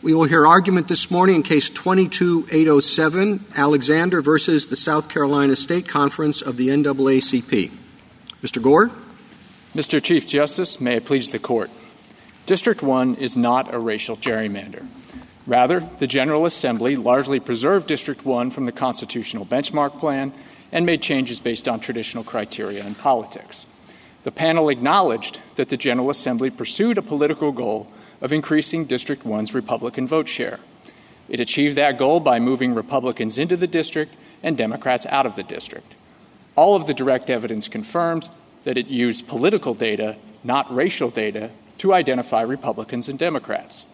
[0.00, 5.88] We will hear argument this morning in Case 22807, Alexander versus the South Carolina State
[5.88, 7.72] Conference of the NAACP.
[8.40, 8.62] Mr.
[8.62, 8.92] Gore?
[9.74, 10.00] Mr.
[10.00, 11.68] Chief Justice, may it please the Court.
[12.46, 14.86] District 1 is not a racial gerrymander.
[15.48, 20.32] Rather, the General Assembly largely preserved District 1 from the constitutional benchmark plan
[20.70, 23.66] and made changes based on traditional criteria in politics.
[24.22, 27.88] The panel acknowledged that the General Assembly pursued a political goal
[28.20, 30.60] of increasing District 1's Republican vote share.
[31.28, 35.42] It achieved that goal by moving Republicans into the district and Democrats out of the
[35.42, 35.94] district.
[36.56, 38.30] All of the direct evidence confirms
[38.64, 43.84] that it used political data, not racial data, to identify Republicans and Democrats.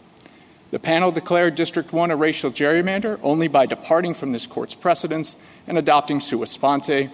[0.71, 5.37] The panel declared District 1 a racial gerrymander only by departing from this court's precedents
[5.67, 7.11] and adopting sua sponte,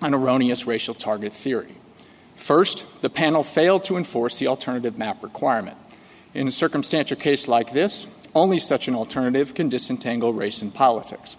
[0.00, 1.76] an erroneous racial target theory.
[2.34, 5.76] First, the panel failed to enforce the alternative map requirement.
[6.38, 11.36] In a circumstantial case like this, only such an alternative can disentangle race and politics.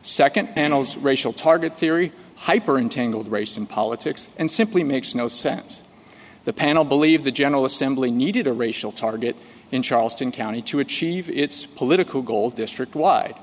[0.00, 5.82] Second, panel's racial target theory hyper entangled race and politics and simply makes no sense.
[6.44, 9.36] The panel believed the General Assembly needed a racial target
[9.70, 13.36] in Charleston County to achieve its political goal district wide.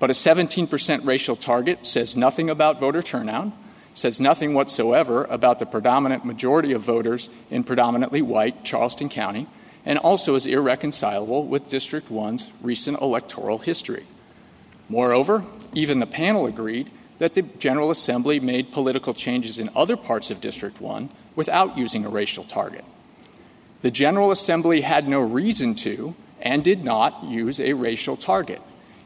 [0.00, 3.52] But a 17% racial target says nothing about voter turnout,
[3.94, 9.46] says nothing whatsoever about the predominant majority of voters in predominantly white Charleston County,
[9.86, 14.04] and also is irreconcilable with District 1's recent electoral history.
[14.88, 20.30] Moreover, even the panel agreed that the General Assembly made political changes in other parts
[20.30, 22.84] of District 1 without using a racial target.
[23.82, 28.60] The General Assembly had no reason to and did not use a racial target.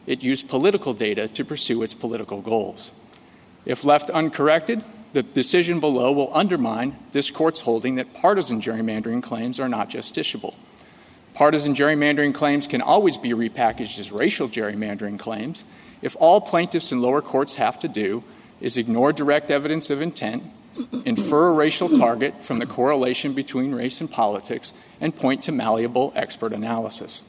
[0.06, 2.91] It used political data to pursue its political goals.
[3.64, 9.61] If left uncorrected, the decision below will undermine this court's holding that partisan gerrymandering claims
[9.61, 10.55] are not justiciable.
[11.34, 15.64] Partisan gerrymandering claims can always be repackaged as racial gerrymandering claims
[16.03, 18.23] if all plaintiffs in lower courts have to do
[18.61, 20.42] is ignore direct evidence of intent,
[21.05, 26.13] infer a racial target from the correlation between race and politics, and point to malleable
[26.14, 27.23] expert analysis.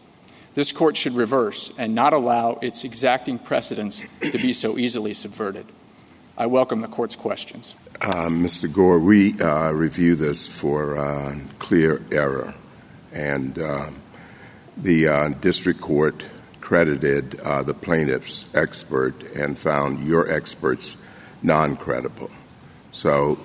[0.54, 5.66] This court should reverse and not allow its exacting precedents to be so easily subverted.
[6.38, 7.76] I welcome the court's questions.
[8.02, 8.72] Uh, Mr.
[8.72, 12.54] Gore, we uh, review this for uh, clear error,
[13.14, 13.90] and uh,
[14.78, 16.26] the uh, district court
[16.60, 20.96] credited uh, the plaintiff's expert and found your experts
[21.42, 22.30] non credible.
[22.92, 23.40] So,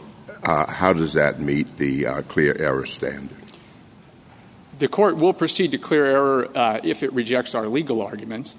[0.45, 3.37] how does that meet the clear error standard?
[4.79, 8.55] The court will proceed to clear error if it rejects our legal arguments.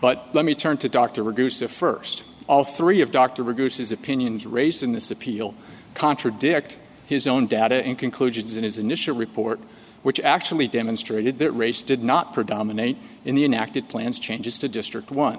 [0.00, 1.22] But let me turn to Dr.
[1.24, 2.22] Ragusa first.
[2.48, 3.42] All three of Dr.
[3.42, 5.54] Ragusa's opinions raised in this appeal
[5.94, 9.60] contradict his own data and conclusions in his initial report
[10.06, 15.10] which actually demonstrated that race did not predominate in the enacted plan's changes to District
[15.10, 15.36] 1.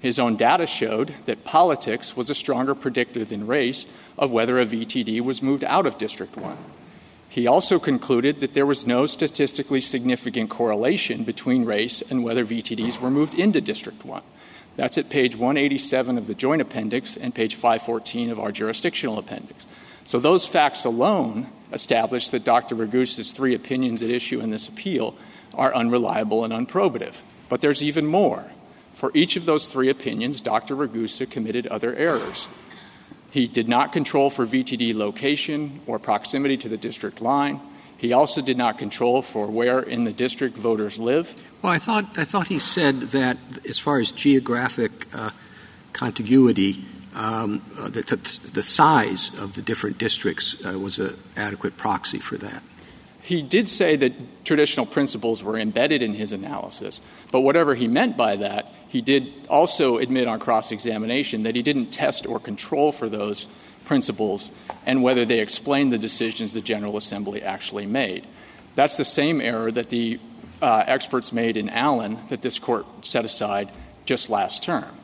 [0.00, 3.86] His own data showed that politics was a stronger predictor than race
[4.18, 6.58] of whether a VTD was moved out of District 1.
[7.28, 12.98] He also concluded that there was no statistically significant correlation between race and whether VTDs
[12.98, 14.20] were moved into District 1.
[14.74, 19.64] That's at page 187 of the Joint Appendix and page 514 of our jurisdictional appendix.
[20.04, 22.74] So those facts alone establish that Dr.
[22.74, 25.14] Ragusa's three opinions at issue in this appeal
[25.54, 27.22] are unreliable and unprobative.
[27.48, 28.44] But there's even more.
[28.94, 30.74] For each of those three opinions, Dr.
[30.76, 32.46] Ragusa committed other errors.
[33.30, 37.60] He did not control for VTD location or proximity to the district line.
[37.96, 41.34] He also did not control for where in the district voters live.
[41.62, 45.30] Well, I thought, I thought he said that as far as geographic uh,
[45.92, 48.02] contiguity, um, uh, the,
[48.54, 52.62] the, size of the different districts uh, was an adequate proxy for that.
[53.20, 57.00] He did say that traditional principles were embedded in his analysis,
[57.30, 61.62] but whatever he meant by that, he did also admit on cross examination that he
[61.62, 63.46] didn't test or control for those
[63.84, 64.50] principles
[64.86, 68.26] and whether they explained the decisions the General Assembly actually made.
[68.74, 70.18] That's the same error that the
[70.60, 73.70] uh, experts made in Allen that this court set aside
[74.04, 74.96] just last term.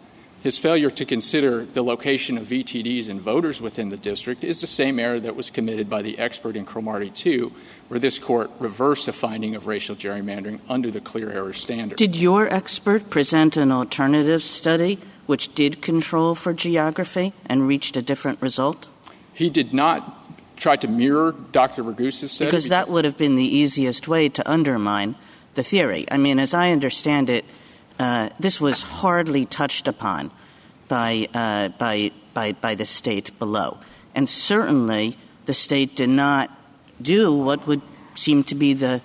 [0.43, 4.69] His failure to consider the location of VTDs and voters within the district is the
[4.69, 7.53] same error that was committed by the expert in Cromartie 2,
[7.89, 11.99] where this court reversed a finding of racial gerrymandering under the clear error standard.
[11.99, 18.03] Did your expert present an alternative study which did control for geography and reached a
[18.03, 18.87] different result?
[19.35, 20.25] He did not
[20.57, 21.83] try to mirror Dr.
[21.83, 22.49] Ragusa's study.
[22.49, 25.17] Because that would have been the easiest way to undermine
[25.55, 26.07] the theory.
[26.11, 27.45] I mean, as I understand it,
[28.39, 30.31] this was hardly touched upon
[30.89, 33.79] by, uh, by, by, by the state below.
[34.15, 36.51] And certainly the state did not
[37.01, 37.83] do what would
[38.15, 39.01] seem to be the,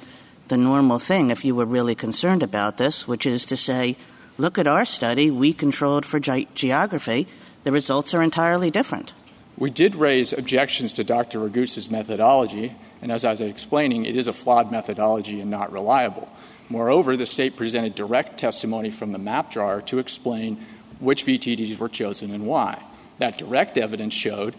[0.48, 3.96] the normal thing if you were really concerned about this, which is to say,
[4.38, 7.28] look at our study, we controlled for ge- geography,
[7.64, 9.14] the results are entirely different.
[9.58, 11.40] We did raise objections to Dr.
[11.40, 16.28] Ragusa's methodology, and as I was explaining, it is a flawed methodology and not reliable.
[16.70, 20.66] Moreover, the state presented direct testimony from the map drawer to explain
[21.00, 22.82] which VTDs were chosen and why.
[23.20, 24.56] That direct evidence showed,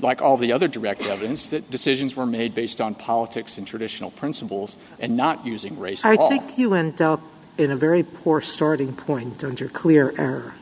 [0.00, 4.10] like all the other direct evidence, that decisions were made based on politics and traditional
[4.10, 6.28] principles and not using race I at all.
[6.28, 7.22] think you end up
[7.56, 10.54] in a very poor starting point under clear error,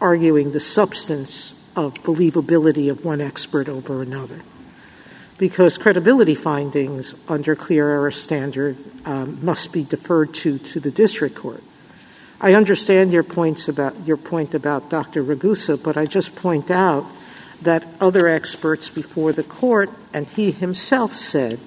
[0.00, 4.42] arguing the substance of believability of one expert over another.
[5.42, 11.34] Because credibility findings under clear error standard um, must be deferred to to the district
[11.34, 11.64] court.
[12.40, 15.20] I understand your points about your point about Dr.
[15.24, 17.04] Ragusa, but I just point out
[17.60, 21.58] that other experts before the court and he himself said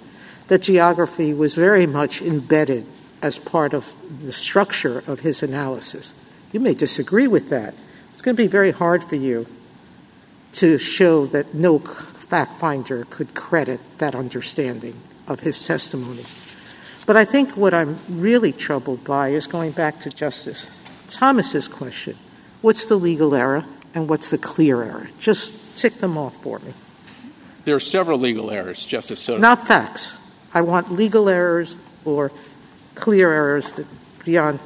[0.48, 2.86] that geography was very much embedded
[3.22, 3.94] as part of
[4.24, 6.14] the structure of his analysis.
[6.54, 7.74] You may disagree with that.
[8.14, 9.48] It's going to be very hard for you
[10.54, 11.80] to show that no
[12.28, 14.96] fact finder could credit that understanding
[15.28, 16.26] of his testimony.
[17.06, 20.70] But I think what I'm really troubled by is going back to Justice
[21.08, 22.18] Thomas's question
[22.62, 23.64] what's the legal error
[23.94, 25.10] and what's the clear error?
[25.20, 26.74] Just tick them off for me.
[27.64, 29.42] There are several legal errors, Justice Sotomayor.
[29.42, 30.18] Not facts.
[30.54, 31.76] I want legal errors
[32.06, 32.32] or
[32.96, 33.88] clear errors that
[34.24, 34.60] beyond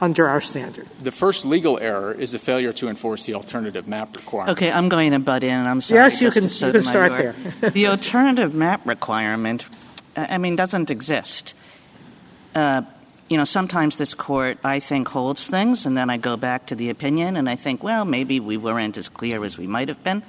[0.00, 0.86] under our standard.
[1.02, 4.58] The first legal error is a failure to enforce the alternative map requirement.
[4.58, 6.00] Okay, I'm going to butt in, and I'm sorry.
[6.00, 7.34] Yes, you can- you can start there.
[7.70, 9.64] the alternative map requirement,
[10.16, 11.54] I I mean, doesn't exist.
[12.54, 12.82] Uh,
[13.28, 16.74] you know, sometimes this court, I think, holds things, and then I go back to
[16.74, 20.02] the opinion, and I think, well, maybe we weren't as clear as we might have
[20.04, 20.22] been.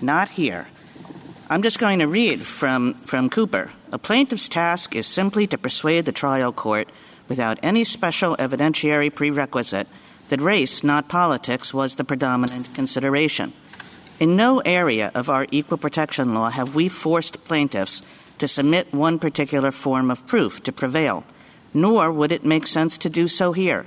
[0.00, 0.68] Not here.
[1.50, 3.70] I'm just going to read from, from Cooper.
[3.92, 6.88] A plaintiff's task is simply to persuade the trial court
[7.28, 9.88] without any special evidentiary prerequisite
[10.28, 13.52] that race, not politics, was the predominant consideration.
[14.18, 18.02] In no area of our equal protection law have we forced plaintiffs
[18.38, 21.24] to submit one particular form of proof to prevail,
[21.74, 23.86] nor would it make sense to do so here.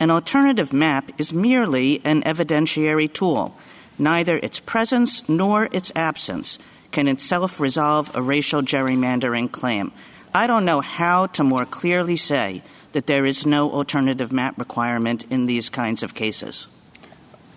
[0.00, 3.56] An alternative map is merely an evidentiary tool.
[3.98, 6.58] Neither its presence nor its absence
[6.92, 9.92] can itself resolve a racial gerrymandering claim.
[10.34, 12.62] I don't know how to more clearly say
[12.92, 16.68] that there is no alternative map requirement in these kinds of cases.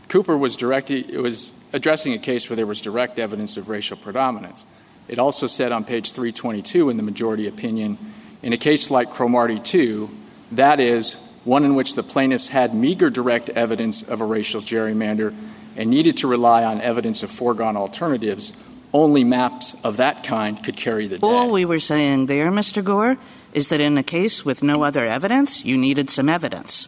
[0.09, 3.97] Cooper was, directing, it was addressing a case where there was direct evidence of racial
[3.97, 4.65] predominance.
[5.07, 7.97] It also said on page 322 in the majority opinion,
[8.41, 10.09] in a case like Cromartie 2,
[10.53, 15.33] that is, one in which the plaintiffs had meager direct evidence of a racial gerrymander
[15.75, 18.53] and needed to rely on evidence of foregone alternatives,
[18.93, 21.27] only maps of that kind could carry the day.
[21.27, 22.83] All we were saying there, Mr.
[22.83, 23.17] Gore,
[23.53, 26.87] is that in a case with no other evidence, you needed some evidence.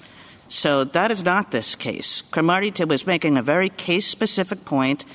[0.50, 2.22] So that is not this case.
[2.22, 5.06] Cromartie was making a very case specific point.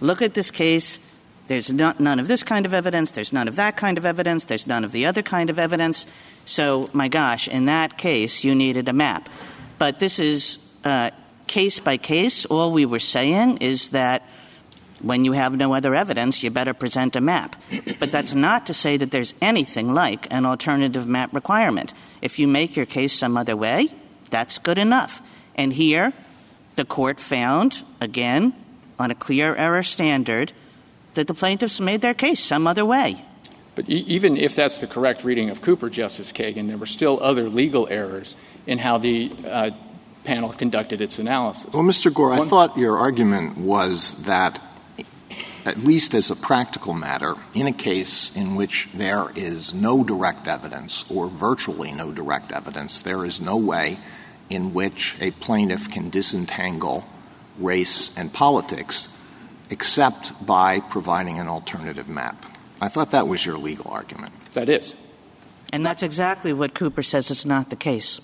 [0.00, 1.00] Look at this case.
[1.46, 3.10] There's not, none of this kind of evidence.
[3.10, 4.44] There's none of that kind of evidence.
[4.44, 6.06] There's none of the other kind of evidence.
[6.44, 9.28] So, my gosh, in that case, you needed a map.
[9.78, 11.10] But this is uh,
[11.46, 12.46] case by case.
[12.46, 14.22] All we were saying is that
[15.04, 17.56] when you have no other evidence, you better present a map.
[17.98, 21.92] But that's not to say that there's anything like an alternative map requirement.
[22.22, 23.88] If you make your case some other way,
[24.30, 25.20] that's good enough.
[25.54, 26.12] And here,
[26.76, 28.54] the court found, again,
[28.98, 30.52] on a clear error standard,
[31.14, 33.24] that the plaintiffs made their case some other way.
[33.74, 37.22] But e- even if that's the correct reading of Cooper, Justice Kagan, there were still
[37.22, 39.70] other legal errors in how the uh,
[40.24, 41.72] panel conducted its analysis.
[41.72, 42.12] Well, Mr.
[42.12, 44.60] Gore, I thought your argument was that,
[45.64, 50.46] at least as a practical matter, in a case in which there is no direct
[50.46, 53.96] evidence or virtually no direct evidence, there is no way
[54.50, 57.04] in which a plaintiff can disentangle
[57.58, 59.08] race and politics
[59.70, 62.44] except by providing an alternative map.
[62.80, 64.32] I thought that was your legal argument.
[64.52, 64.94] That is.
[65.72, 68.20] And that's exactly what Cooper says is not the case.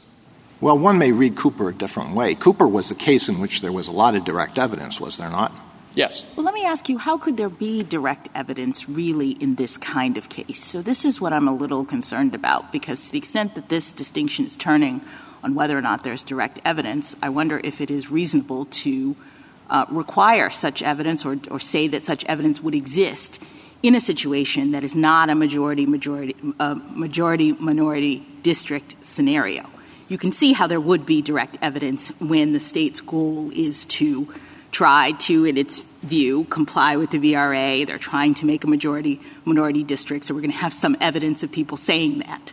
[0.61, 2.35] Well, one may read Cooper a different way.
[2.35, 5.30] Cooper was a case in which there was a lot of direct evidence, was there
[5.30, 5.52] not?
[5.94, 6.25] Yes.
[6.37, 10.16] Well, let me ask you, how could there be direct evidence really in this kind
[10.16, 10.62] of case?
[10.62, 13.90] So this is what I'm a little concerned about, because to the extent that this
[13.90, 15.00] distinction is turning
[15.42, 19.16] on whether or not there's direct evidence, I wonder if it is reasonable to
[19.68, 23.42] uh, require such evidence or, say that such evidence would exist
[23.82, 29.68] in a situation that is not a majority majority uh, majority minority district scenario.
[30.09, 34.28] You can see how there would be direct evidence when the state's goal is to
[34.70, 37.86] try to, in its view, comply with the VRA.
[37.86, 41.42] They're trying to make a majority minority district, so we're going to have some evidence
[41.42, 42.52] of people saying that.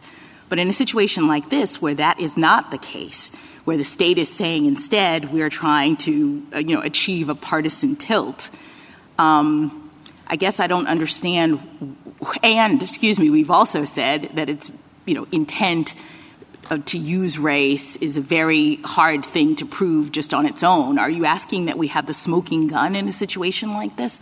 [0.49, 3.31] But in a situation like this, where that is not the case,
[3.65, 7.95] where the state is saying instead we're trying to uh, you know achieve a partisan
[7.95, 8.49] tilt,
[9.19, 9.91] um,
[10.27, 11.59] I guess I don't understand.
[12.43, 14.71] And excuse me, we've also said that it's
[15.05, 15.93] you know intent
[16.75, 20.99] to use race is a very hard thing to prove just on its own.
[20.99, 24.19] Are you asking that we have the smoking gun in a situation like this?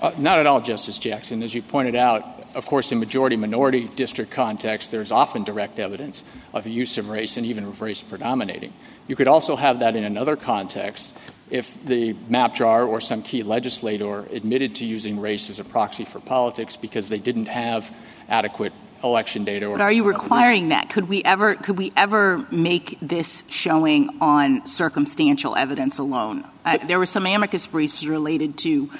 [0.00, 1.42] Uh, not at all, Justice Jackson.
[1.42, 6.24] As you pointed out, of course, in majority minority district context, there's often direct evidence
[6.52, 8.72] of use of race and even of race predominating.
[9.06, 11.12] You could also have that in another context
[11.50, 16.04] if the map drawer or some key legislator admitted to using race as a proxy
[16.04, 17.94] for politics because they didn't have
[18.28, 18.72] adequate
[19.04, 19.68] election data.
[19.68, 20.88] But are you requiring that?
[20.90, 26.44] Could we ever could we ever make this showing on circumstantial evidence alone?
[26.64, 28.90] Uh, there were some amicus briefs related to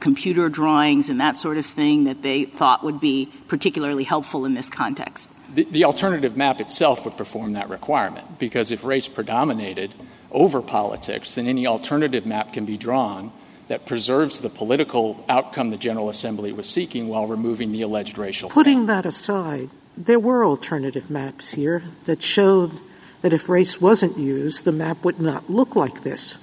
[0.00, 4.54] computer drawings and that sort of thing that they thought would be particularly helpful in
[4.54, 5.30] this context.
[5.54, 9.92] The, the alternative map itself would perform that requirement because if race predominated
[10.30, 13.32] over politics, then any alternative map can be drawn
[13.70, 18.50] that preserves the political outcome the General Assembly was seeking while removing the alleged racial.
[18.50, 22.80] Putting that aside, there were alternative maps here that showed
[23.22, 26.40] that if race wasn't used, the map would not look like this.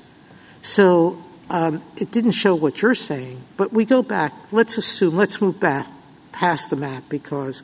[0.61, 4.31] So um, it didn't show what you're saying, but we go back.
[4.53, 5.85] Let's assume, let's move back
[6.31, 7.61] past the map because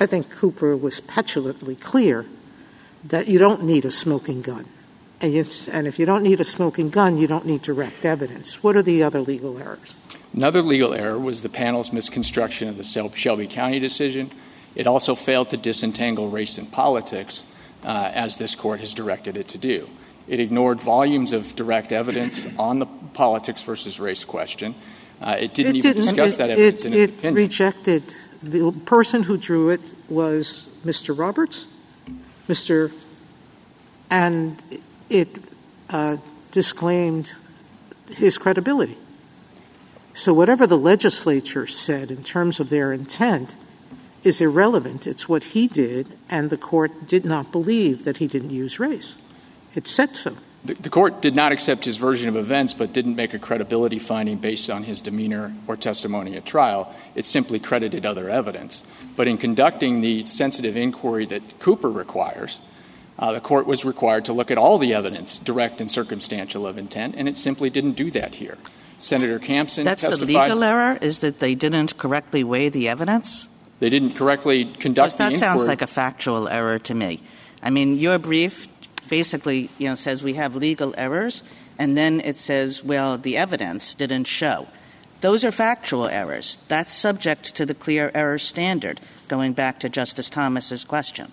[0.00, 2.26] I think Cooper was petulantly clear
[3.04, 4.64] that you don't need a smoking gun.
[5.20, 8.62] And, you, and if you don't need a smoking gun, you don't need direct evidence.
[8.62, 9.94] What are the other legal errors?
[10.32, 14.30] Another legal error was the panel's misconstruction of the Shelby County decision.
[14.74, 17.42] It also failed to disentangle race and politics,
[17.82, 19.88] uh, as this court has directed it to do.
[20.28, 24.74] It ignored volumes of direct evidence on the politics versus race question.
[25.20, 27.34] Uh, it didn't it even didn't, discuss it, that evidence it, in its it opinion.
[27.34, 31.18] rejected the person who drew it was Mr.
[31.18, 31.66] Roberts,
[32.48, 32.92] Mr.
[34.10, 34.62] and
[35.08, 35.28] it
[35.90, 36.16] uh,
[36.50, 37.32] disclaimed
[38.10, 38.96] his credibility.
[40.14, 43.54] So whatever the legislature said in terms of their intent
[44.24, 45.06] is irrelevant.
[45.06, 49.14] It's what he did, and the court did not believe that he didn't use race.
[49.74, 50.36] It said so.
[50.64, 54.38] The, court did not accept his version of events, but didn't make a credibility finding
[54.38, 56.92] based on his demeanor or testimony at trial.
[57.14, 58.82] It simply credited other evidence.
[59.14, 62.60] But in conducting the sensitive inquiry that Cooper requires,
[63.18, 66.78] Uh, the court was required to look at all the evidence, direct and circumstantial, of
[66.78, 68.56] intent, and it simply didn't do that here.
[68.98, 70.28] Senator Campsen That's testified.
[70.28, 73.48] the legal error, is that they didn't correctly weigh the evidence?
[73.80, 75.40] They didn't correctly conduct that the inquiry.
[75.40, 77.22] That sounds like a factual error to me.
[77.62, 78.68] I mean, your brief
[79.08, 81.42] basically, you know, says we have legal errors,
[81.78, 84.66] and then it says, well, the evidence didn't show.
[85.20, 86.58] Those are factual errors.
[86.68, 91.32] That's subject to the clear error standard, going back to Justice Thomas's question.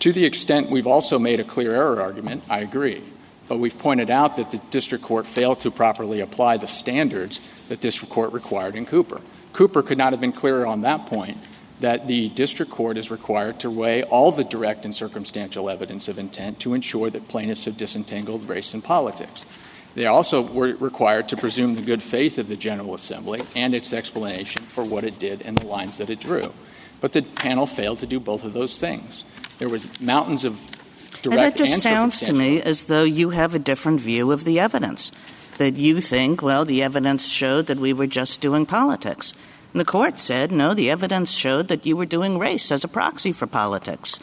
[0.00, 3.02] To the extent we've also made a clear error argument, I agree.
[3.48, 7.80] But we've pointed out that the district court failed to properly apply the standards that
[7.80, 9.20] this court required in Cooper.
[9.52, 11.38] Cooper could not have been clearer on that point
[11.80, 16.18] that the district court is required to weigh all the direct and circumstantial evidence of
[16.18, 19.46] intent to ensure that plaintiffs have disentangled race and politics.
[19.94, 23.92] They also were required to presume the good faith of the General Assembly and its
[23.92, 26.52] explanation for what it did and the lines that it drew.
[27.00, 29.24] But the panel failed to do both of those things.
[29.58, 30.58] There were mountains of
[31.22, 34.44] direct and that just sounds to me as though you have a different view of
[34.44, 35.12] the evidence.
[35.58, 39.34] That you think, well, the evidence showed that we were just doing politics.
[39.72, 42.88] And the court said, no, the evidence showed that you were doing race as a
[42.88, 44.20] proxy for politics.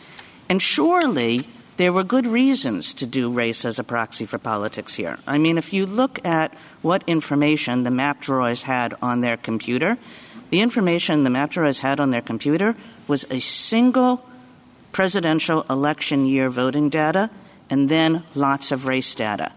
[0.47, 5.19] And surely there were good reasons to do race as a proxy for politics here.
[5.27, 9.97] I mean, if you look at what information the map drawers had on their computer,
[10.51, 12.75] the information the map drawers had on their computer
[13.07, 14.25] was a single
[14.95, 17.29] presidential election year voting data
[17.69, 19.51] and then lots of race data.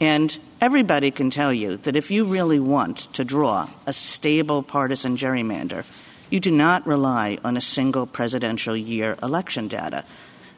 [0.00, 5.16] And everybody can tell you that if you really want to draw a stable partisan
[5.16, 5.86] gerrymander,
[6.28, 10.04] you do not rely on a single presidential year election data.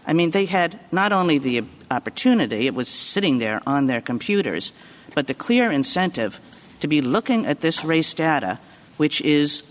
[0.07, 4.73] I mean, they had not only the opportunity, it was sitting there on their computers,
[5.15, 6.41] but the clear incentive
[6.81, 8.59] to be looking at this race data,
[8.97, 9.63] which is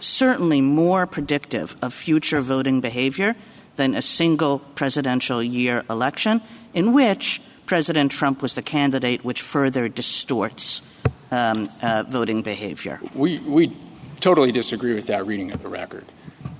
[0.00, 3.36] certainly more predictive of future voting behavior
[3.76, 6.40] than a single presidential year election,
[6.74, 10.82] in which President Trump was the candidate, which further distorts
[11.30, 13.00] um, uh, voting behavior.
[13.14, 13.76] We, we
[14.20, 16.04] totally disagree with that reading of the record.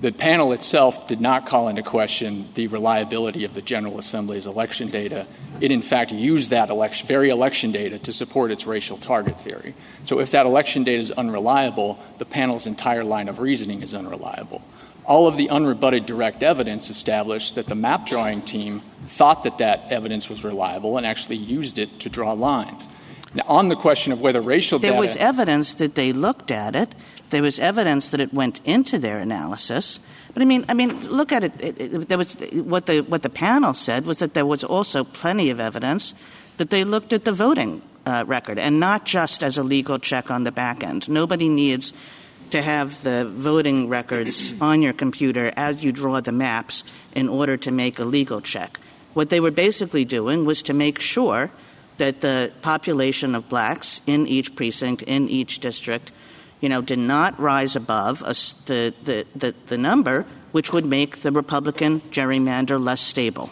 [0.01, 4.89] The panel itself did not call into question the reliability of the General Assembly's election
[4.89, 5.27] data.
[5.59, 9.75] It, in fact, used that election, very election data to support its racial target theory.
[10.05, 14.63] So if that election data is unreliable, the panel's entire line of reasoning is unreliable.
[15.11, 19.91] All of the unrebutted direct evidence established that the map drawing team thought that that
[19.91, 22.87] evidence was reliable and actually used it to draw lines.
[23.33, 26.95] Now, on the question of whether racial there was evidence that they looked at it.
[27.29, 29.99] There was evidence that it went into their analysis.
[30.33, 33.73] But I mean, I mean, look at it there was what the what the panel
[33.73, 36.13] said was that there was also plenty of evidence
[36.55, 40.31] that they looked at the voting uh, record and not just as a legal check
[40.31, 41.09] on the back end.
[41.09, 41.91] Nobody needs
[42.51, 47.57] to have the voting records on your computer as you draw the maps in order
[47.57, 48.79] to make a legal check.
[49.13, 51.51] What they were basically doing was to make sure
[51.97, 56.11] that the population of blacks in each precinct, in each district,
[56.61, 58.33] you know, did not rise above a,
[58.65, 63.49] the, the, the, the number which would make the Republican gerrymander less stable.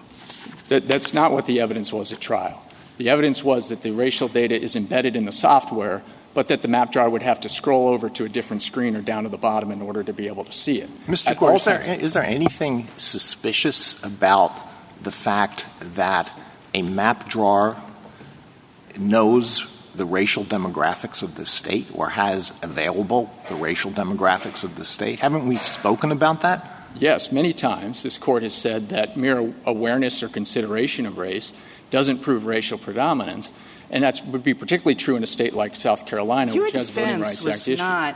[0.69, 2.63] That, that's not what the evidence was at trial.
[2.97, 6.03] The evidence was that the racial data is embedded in the software,
[6.33, 9.01] but that the map drawer would have to scroll over to a different screen or
[9.01, 10.89] down to the bottom in order to be able to see it.
[11.07, 11.37] Mr.
[11.37, 14.51] Gore, is there, is there anything suspicious about
[15.01, 16.31] the fact that
[16.73, 17.77] a map drawer
[18.97, 24.85] knows the racial demographics of the state or has available the racial demographics of the
[24.85, 25.19] state?
[25.19, 26.75] Haven't we spoken about that?
[26.95, 31.53] Yes, many times this court has said that mere awareness or consideration of race
[31.91, 33.53] doesn't prove racial predominance.
[33.91, 36.89] And that would be particularly true in a state like South Carolina, Your which has
[36.89, 37.79] voting rights act issues.
[37.79, 38.15] not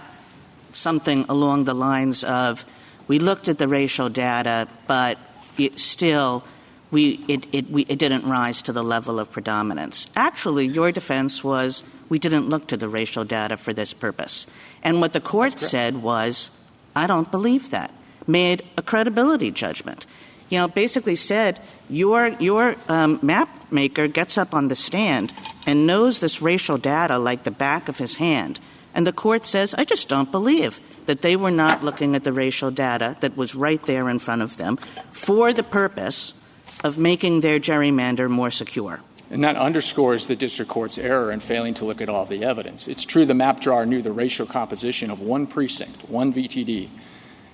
[0.72, 2.66] something along the lines of
[3.08, 5.18] we looked at the racial data, but
[5.58, 6.44] it still
[6.92, 10.08] we it, it, we, it didn't rise to the level of predominance.
[10.16, 14.46] Actually, your defense was we didn't look to the racial data for this purpose.
[14.84, 16.52] And what the court said was,
[16.96, 17.92] I don't believe that.
[18.28, 20.06] Made a credibility judgment.
[20.54, 25.34] You know, basically said your your um, map maker gets up on the stand
[25.66, 28.60] and knows this racial data like the back of his hand,
[28.94, 32.32] and the court says, I just don't believe that they were not looking at the
[32.32, 34.78] racial data that was right there in front of them
[35.10, 36.36] for the purpose
[36.84, 39.02] of making their gerrymander more secure.
[39.32, 42.88] And that underscores the district court's error in failing to look at all the evidence.
[42.88, 46.90] It's true the map drawer knew the racial composition of one precinct, one VTD.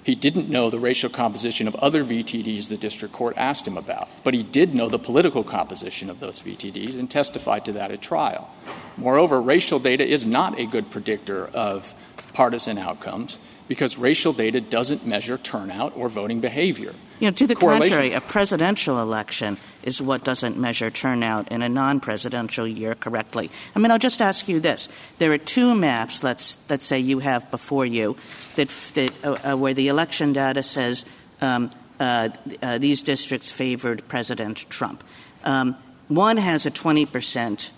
[0.09, 4.09] He didn't know the racial composition of other VTDs the district court asked him about,
[4.23, 8.01] but he did know the political composition of those VTDs and testified to that at
[8.01, 8.51] trial.
[8.97, 11.93] Moreover, racial data is not a good predictor of
[12.33, 13.37] partisan outcomes
[13.69, 16.93] because racial data doesn't measure turnout or voting behavior.
[17.19, 21.69] You know, to the contrary, a presidential election is what doesn't measure turnout in a
[21.69, 23.51] non-presidential year correctly.
[23.75, 26.23] I mean, I'll just ask you this: there are two maps.
[26.23, 28.17] Let's let's say you have before you
[28.55, 31.05] that, that uh, uh, where the election data says
[31.39, 32.29] um, uh,
[32.63, 35.03] uh these districts favored President Trump.
[35.43, 35.77] Um,
[36.07, 37.71] one has a 20 percent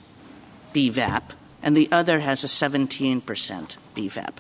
[0.74, 1.24] BVAP,
[1.62, 4.38] and the other has a 17 percent BVAP.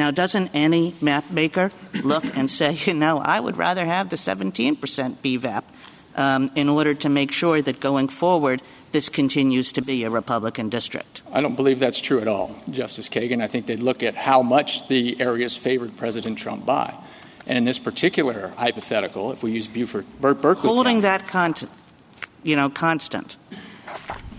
[0.00, 1.70] Now, doesn't any map maker
[2.02, 5.62] look and say, you know, I would rather have the 17% BVAP
[6.16, 10.70] um, in order to make sure that going forward this continues to be a Republican
[10.70, 11.20] district?
[11.30, 13.42] I don't believe that's true at all, Justice Kagan.
[13.42, 16.94] I think they'd look at how much the areas favored President Trump by.
[17.46, 21.68] And in this particular hypothetical, if we use Beaufort, Berkeley Colleton County, that con-
[22.42, 23.36] you know, constant,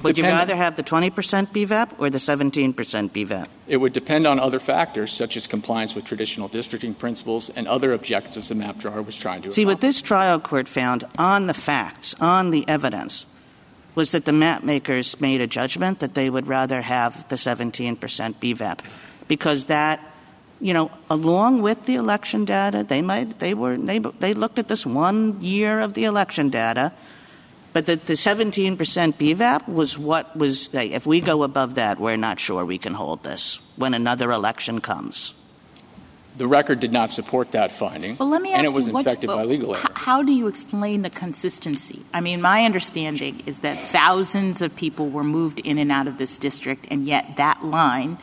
[0.03, 1.11] would you rather have the 20%
[1.47, 3.47] BVAP or the 17% BVAP?
[3.67, 7.93] It would depend on other factors, such as compliance with traditional districting principles and other
[7.93, 9.75] objectives the map drawer was trying to See, accomplish.
[9.75, 13.25] what this trial court found on the facts, on the evidence,
[13.95, 17.97] was that the map makers made a judgment that they would rather have the 17%
[17.97, 18.79] BVAP
[19.27, 19.99] because that
[20.61, 24.67] you know, along with the election data, they might they were they, they looked at
[24.67, 26.93] this one year of the election data
[27.73, 32.39] but the, the 17% BVAP was what was, if we go above that, we're not
[32.39, 35.33] sure we can hold this when another election comes.
[36.37, 38.17] The record did not support that finding.
[38.17, 39.89] Well, let me ask and it was you, infected by legal error.
[39.95, 42.03] How do you explain the consistency?
[42.13, 46.17] I mean, my understanding is that thousands of people were moved in and out of
[46.17, 48.17] this district, and yet that line,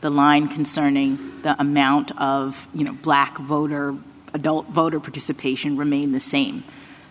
[0.00, 3.94] the line concerning the amount of, you know, black voter,
[4.32, 6.64] adult voter participation remained the same.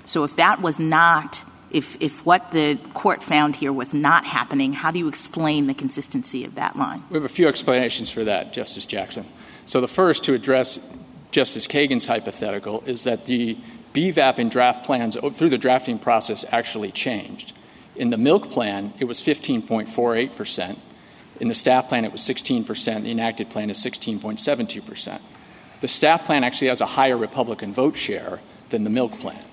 [0.06, 4.91] So if that was not if, what the court found here was not happening, how
[4.91, 7.03] do you explain the consistency of that line?
[7.10, 9.25] We have a few explanations for that, Justice Jackson.
[9.65, 10.79] So the first to address
[11.32, 13.58] Justice Kagan's hypothetical is that the
[13.93, 17.53] BVAP in draft plans through the drafting process actually changed.
[17.95, 20.79] In the milk plan, it was 15.48 percent.
[21.39, 23.05] In the staff plan, it was 16 percent.
[23.05, 25.21] The enacted plan is 16.72 percent.
[25.82, 29.43] The staff plan actually has a higher Republican vote share than the milk plan.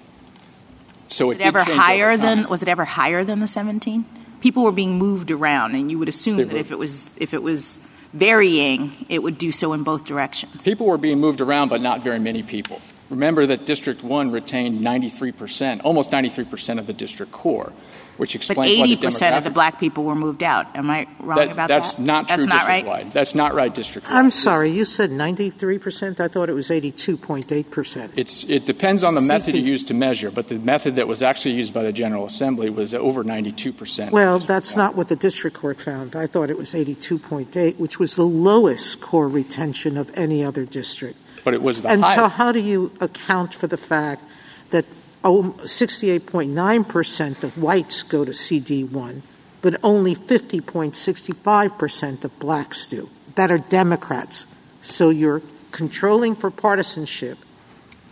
[1.09, 4.05] So was it, it ever higher than was it ever higher than the 17?
[4.40, 7.42] People were being moved around, and you would assume that if it was if it
[7.42, 7.81] was
[8.12, 10.64] varying, it would do so in both directions.
[10.64, 12.81] People were being moved around, but not very many people.
[13.11, 17.73] Remember that District 1 retained 93%, almost 93% of the district core,
[18.16, 20.74] which explains but 80% of the black people were moved out.
[20.74, 22.02] Am I wrong that, about that's that?
[22.02, 22.85] Not that's not right.
[22.85, 23.12] Wide.
[23.12, 26.20] That's not right district I'm sorry, you said 93%?
[26.20, 28.12] I thought it was 82.8%.
[28.16, 31.22] It's, it depends on the method you use to measure, but the method that was
[31.22, 34.11] actually used by the General Assembly was over 92%.
[34.11, 36.16] Well, that's not what the district court found.
[36.16, 41.18] I thought it was 82.8, which was the lowest core retention of any other district.
[41.44, 42.18] But it was the And highest.
[42.18, 44.22] so how do you account for the fact
[44.70, 44.85] that
[45.27, 49.23] oh, 68.9% of whites go to CD1,
[49.61, 54.47] but only 50.65% of blacks do, that are Democrats.
[54.81, 57.37] So you're controlling for partisanship,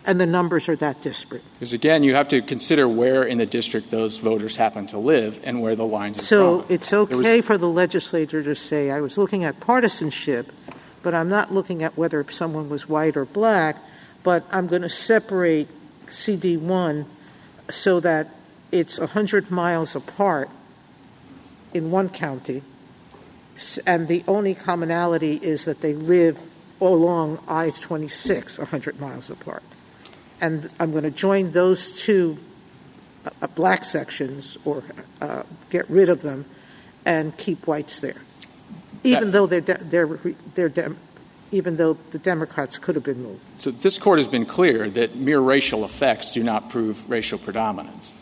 [0.05, 1.43] and the numbers are that disparate.
[1.59, 5.41] Because again, you have to consider where in the district those voters happen to live
[5.45, 9.01] and where the lines are So it's okay was- for the legislature to say, I
[9.01, 10.51] was looking at partisanship,
[11.03, 13.77] but I'm not looking at whether someone was white or black,
[14.25, 15.69] but I'm going to separate
[16.15, 17.07] CD1
[17.71, 18.29] so that
[18.71, 20.49] it's 100 miles apart
[21.73, 22.63] in one county,
[23.87, 26.39] and the only commonality is that they live
[26.81, 29.63] along I-26, 100 miles apart.
[30.41, 32.39] And I'm going to join those two
[33.43, 34.83] uh, black sections or
[35.21, 36.45] uh, get rid of them
[37.05, 38.21] and keep whites there,
[39.03, 40.99] even That- though they're de- they're re- they're dem-
[41.55, 43.45] even though the Democrats could have been moved.
[43.59, 48.13] So this court has been clear that mere racial effects do not prove racial predominance.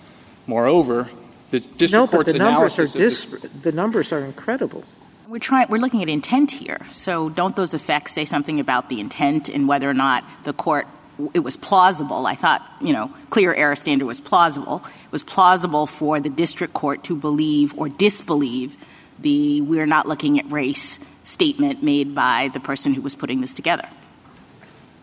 [0.46, 1.08] Moreover,
[1.50, 4.84] the district no, but court's the numbers are analysis of this- the numbers are incredible.
[5.28, 5.68] We're trying.
[5.70, 6.80] We're looking at intent here.
[6.92, 10.86] So don't those effects say something about the intent and whether or not the court
[11.32, 12.26] it was plausible?
[12.26, 14.82] I thought you know clear error standard was plausible.
[15.06, 18.76] It was plausible for the district court to believe or disbelieve
[19.18, 23.52] the "we're not looking at race" statement made by the person who was putting this
[23.52, 23.88] together.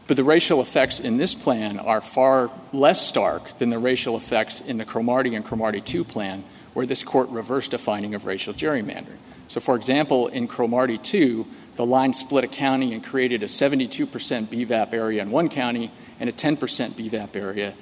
[0.07, 4.59] But the racial effects in this plan are far less stark than the racial effects
[4.59, 8.53] in the Cromartie and Cromartie 2 plan, where this court reversed a finding of racial
[8.53, 9.17] gerrymandering.
[9.49, 14.07] So, for example, in Cromartie 2, the line split a county and created a 72%
[14.07, 17.73] BVAP area in one county and a 10% BVAP area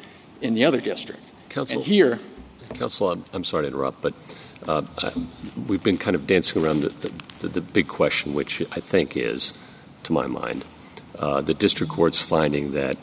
[0.41, 1.21] in the other district.
[1.50, 2.19] Counsel, and here,
[2.73, 4.37] Counsel, I'm, I'm sorry to interrupt, but I,
[5.67, 9.54] we've been kind of dancing around the, big question, which I think is,
[10.04, 10.65] to my mind,
[11.17, 12.98] uh, the district court's finding that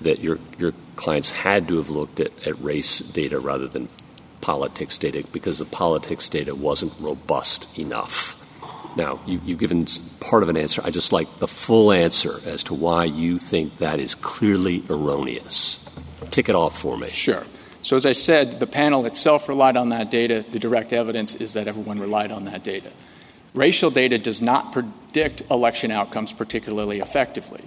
[0.00, 3.88] that your your clients had to have looked at, race data rather than
[4.40, 8.36] politics data because the politics data wasn't robust enough.
[8.96, 9.86] Now, you, you've given
[10.18, 10.82] part of an answer.
[10.84, 15.78] I just like the full answer as to why you think that is clearly erroneous.
[16.30, 17.10] Tick it off for me.
[17.10, 17.44] Sure.
[17.82, 20.44] So, as I said, the panel itself relied on that data.
[20.48, 22.90] The direct evidence is that everyone relied on that data.
[23.54, 27.64] Racial data does not predict election outcomes particularly effectively.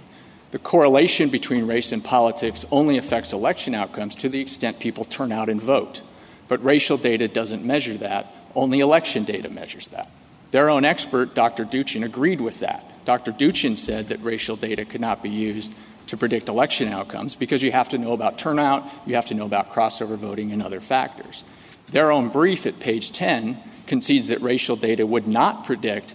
[0.52, 5.32] The correlation between race and politics only affects election outcomes to the extent people turn
[5.32, 6.00] out and vote.
[6.46, 10.06] But racial data doesn't measure that, only election data measures that.
[10.52, 11.64] Their own expert, Dr.
[11.64, 13.04] Duchin, agreed with that.
[13.04, 13.32] Dr.
[13.32, 15.72] Duchin said that racial data could not be used
[16.08, 19.46] to predict election outcomes because you have to know about turnout, you have to know
[19.46, 21.44] about crossover voting, and other factors.
[21.88, 26.14] Their own brief at page 10 concedes that racial data would not predict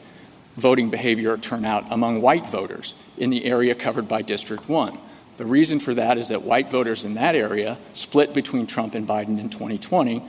[0.55, 4.97] voting behavior or turnout among white voters in the area covered by District 1.
[5.37, 9.07] The reason for that is that white voters in that area split between Trump and
[9.07, 10.21] Biden in 2020,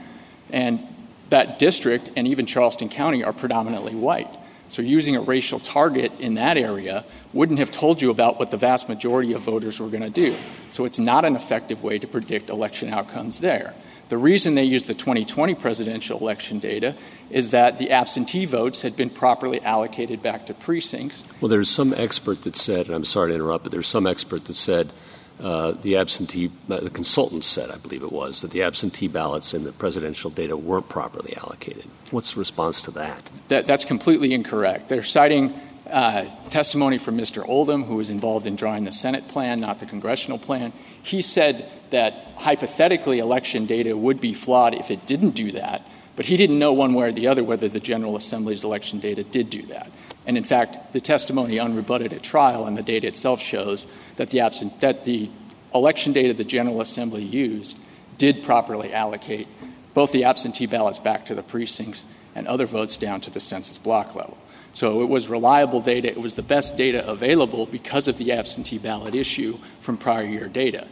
[0.51, 0.87] and
[1.29, 4.33] that district and even Charleston County are predominantly white.
[4.71, 7.03] So using a racial target in that area
[7.33, 10.33] wouldn't have told you about what the vast majority of voters were going to do.
[10.69, 13.73] So it's not an effective way to predict election outcomes there.
[14.07, 16.95] The reason they used the 2020 presidential election data
[17.29, 21.21] is that the absentee votes had been properly allocated back to precincts.
[21.41, 24.45] Well, there's some expert that said, and I'm sorry to interrupt, but there's some expert
[24.45, 24.93] that said
[25.41, 29.63] the absentee, uh, the consultant said, I believe it was, that the absentee ballots in
[29.63, 31.85] the presidential data weren't properly allocated.
[32.11, 33.29] What's the response to that?
[33.47, 34.89] that that's completely incorrect.
[34.89, 37.47] They're citing uh, testimony from Mr.
[37.47, 40.73] Oldham, who was involved in drawing the Senate plan, not the congressional plan.
[41.03, 46.25] He said that hypothetically election data would be flawed if it didn't do that, but
[46.25, 49.49] he didn't know one way or the other whether the General Assembly's election data did
[49.49, 49.91] do that.
[50.25, 53.85] And in fact, the testimony unrebutted at trial and the data itself shows
[54.17, 55.29] that the, absent, that the
[55.73, 57.77] election data the General Assembly used
[58.17, 59.47] did properly allocate
[59.93, 62.05] both the absentee ballots back to the precincts
[62.35, 64.37] and other votes down to the census block level.
[64.73, 66.07] So it was reliable data.
[66.07, 70.47] It was the best data available because of the absentee ballot issue from prior year
[70.47, 70.87] data.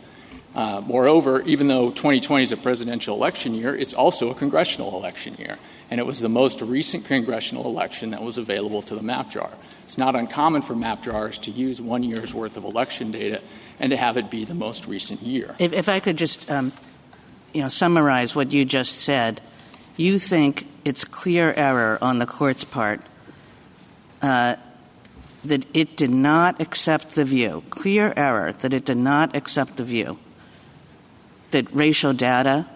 [0.56, 5.36] Uh, moreover, even though 2020 is a presidential election year, it's also a congressional election
[5.36, 5.58] year.
[5.92, 9.52] And it was the most recent congressional election that was available to the map drawer.
[9.86, 13.42] It's not uncommon for map drawers to use one year's worth of election data
[13.80, 15.56] and to have it be the most recent year.
[15.60, 16.72] If, I could just, um,
[17.54, 19.42] you know, summarize what you just said,
[19.98, 23.02] you think it's clear error on the court's part
[24.22, 24.56] uh,
[25.46, 29.84] that it did not accept the view, clear error that it did not accept the
[29.84, 30.20] view
[31.52, 32.68] that racial data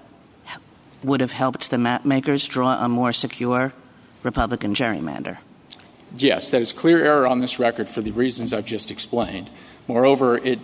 [1.03, 3.73] would have helped the map makers draw a more secure
[4.23, 5.37] Republican gerrymander.
[6.15, 9.49] Yes, that is clear error on this record for the reasons I've just explained.
[9.87, 10.59] Moreover, it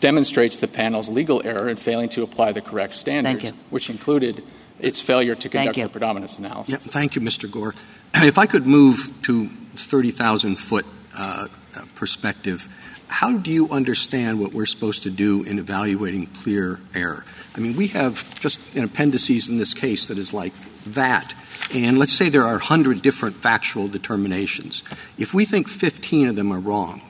[0.00, 4.42] demonstrates the panel's legal error in failing to apply the correct standards, which included
[4.78, 6.72] its failure to conduct the predominance analysis.
[6.72, 7.50] Yep, thank you, Mr.
[7.50, 7.74] Gore.
[8.14, 11.48] If I could move to 30,000 foot uh,
[11.94, 12.66] perspective,
[13.08, 17.24] how do you understand what we're supposed to do in evaluating clear error?
[17.56, 20.52] I mean, we have just an appendices in this case that is like
[20.86, 21.34] that.
[21.74, 24.82] And let's say there are 100 different factual determinations.
[25.16, 27.02] If we think 15 of them are wrong,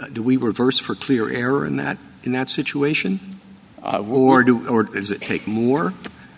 [0.00, 3.20] uh, do we reverse for clear error in that, in that situation?
[3.82, 5.92] Uh, we, or, do, or does it take more?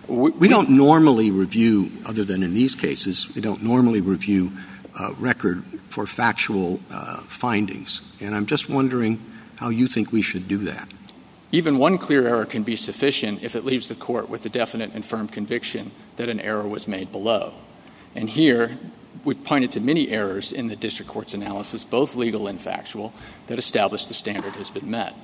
[0.09, 4.53] We, we, don't normally review, other than in these cases, we don't normally review
[4.99, 8.01] uh, record for factual uh, findings.
[8.25, 9.21] And I'm just wondering
[9.57, 10.89] how you think we should do that.
[11.53, 14.93] Even one clear error can be sufficient if it leaves the court with a definite
[14.93, 17.55] and firm conviction that an error was made below.
[18.15, 18.77] And here,
[19.23, 23.13] we pointed to many errors in the district court's analysis, both legal and factual,
[23.47, 25.15] that establish the standard has been met.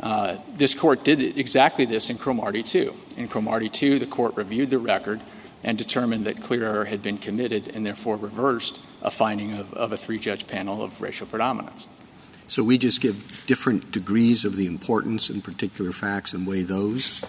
[0.00, 2.94] Uh, this court did exactly this in Cromartie 2.
[3.16, 5.20] In Cromartie 2, the court reviewed the record
[5.64, 9.92] and determined that clear error had been committed and therefore reversed a finding of, of
[9.92, 11.86] a three judge panel of racial predominance.
[12.52, 17.24] So we just give different degrees of the importance in particular facts and weigh those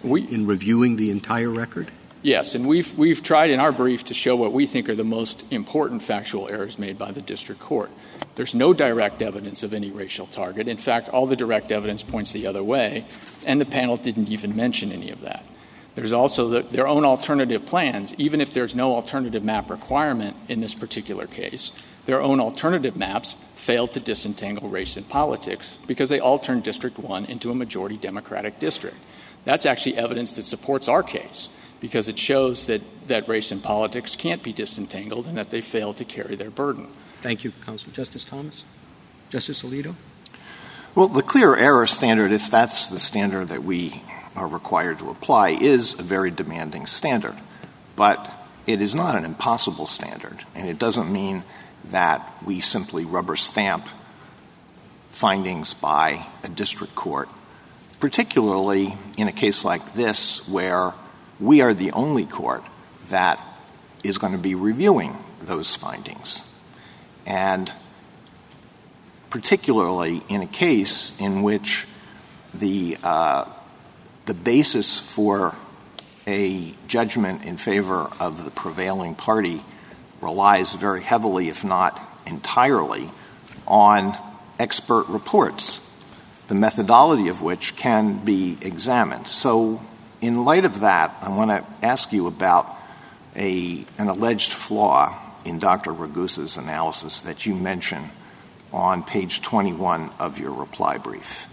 [0.00, 1.90] we, in reviewing the entire record?
[2.22, 5.02] Yes, and we've, we've tried in our brief to show what we think are the
[5.02, 7.90] most important factual errors made by the district court.
[8.36, 10.68] There's no direct evidence of any racial target.
[10.68, 13.06] In fact, all the direct evidence points the other way,
[13.44, 15.44] and the panel didn't even mention any of that.
[15.96, 20.60] There's also the, their own alternative plans, even if there's no alternative map requirement in
[20.60, 21.72] this particular case.
[22.08, 26.98] Their own alternative maps failed to disentangle race and politics because they all turned District
[26.98, 28.96] 1 into a majority Democratic district.
[29.44, 34.16] That's actually evidence that supports our case because it shows that, that race and politics
[34.16, 36.88] can't be disentangled and that they failed to carry their burden.
[37.18, 37.92] Thank you, Counsel.
[37.92, 38.64] Justice Thomas?
[39.28, 39.94] Justice Alito?
[40.94, 44.02] Well, the clear error standard, if that's the standard that we
[44.34, 47.36] are required to apply is a very demanding standard.
[47.96, 48.32] But
[48.66, 51.44] it is not an impossible standard, and it doesn't mean
[51.86, 53.86] that we simply rubber stamp
[55.10, 57.28] findings by a district court,
[58.00, 60.92] particularly in a case like this where
[61.40, 62.62] we are the only court
[63.08, 63.40] that
[64.04, 66.44] is going to be reviewing those findings.
[67.26, 67.72] And
[69.30, 71.86] particularly in a case in which
[72.54, 73.44] the uh,
[74.26, 75.54] the basis for
[76.26, 79.62] a judgment in favor of the prevailing party
[80.20, 83.08] relies very heavily, if not entirely,
[83.66, 84.16] on
[84.58, 85.80] expert reports,
[86.48, 89.28] the methodology of which can be examined.
[89.28, 89.80] So,
[90.20, 92.76] in light of that, I want to ask you about
[93.36, 95.92] a, an alleged flaw in Dr.
[95.92, 98.10] Ragusa's analysis that you mention
[98.72, 101.48] on page 21 of your reply brief.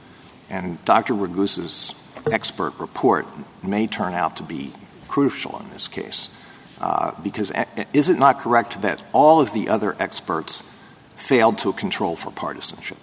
[0.50, 1.14] And Dr.
[1.14, 1.94] Ragusa's
[2.32, 3.28] expert report
[3.64, 4.74] may turn out to be
[5.08, 6.30] crucial in this case.
[6.86, 7.52] Uh, because
[7.94, 10.62] is it not correct that all of the other experts
[11.16, 13.00] failed to control for partisanship?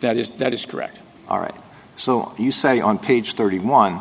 [0.00, 0.98] That is, that is correct.
[1.28, 1.54] All right.
[1.96, 4.00] So you say on page 31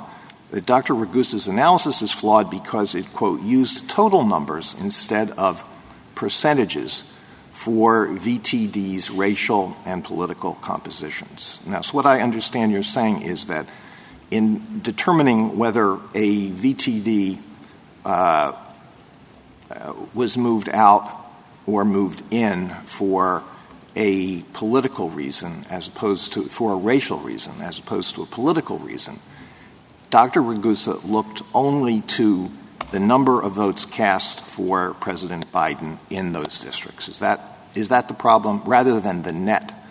[0.52, 0.94] that Dr.
[0.94, 5.68] Ragusa's analysis is flawed because it, quote, used total numbers instead of
[6.16, 7.04] percentages
[7.52, 11.60] for VTD's racial and political compositions.
[11.66, 13.66] Now, so what I understand you're saying is that
[14.30, 17.44] in determining whether a VTD
[20.14, 21.18] was moved out
[21.66, 23.44] or moved in for
[23.96, 28.78] a political reason as opposed to for a racial reason as opposed to a political
[28.78, 29.20] reason.
[30.10, 30.42] Dr.
[30.42, 32.52] Ragusa looked only to
[32.92, 37.08] the number of votes cast for President Biden in those districts.
[37.08, 39.82] Is that is that the problem rather than the net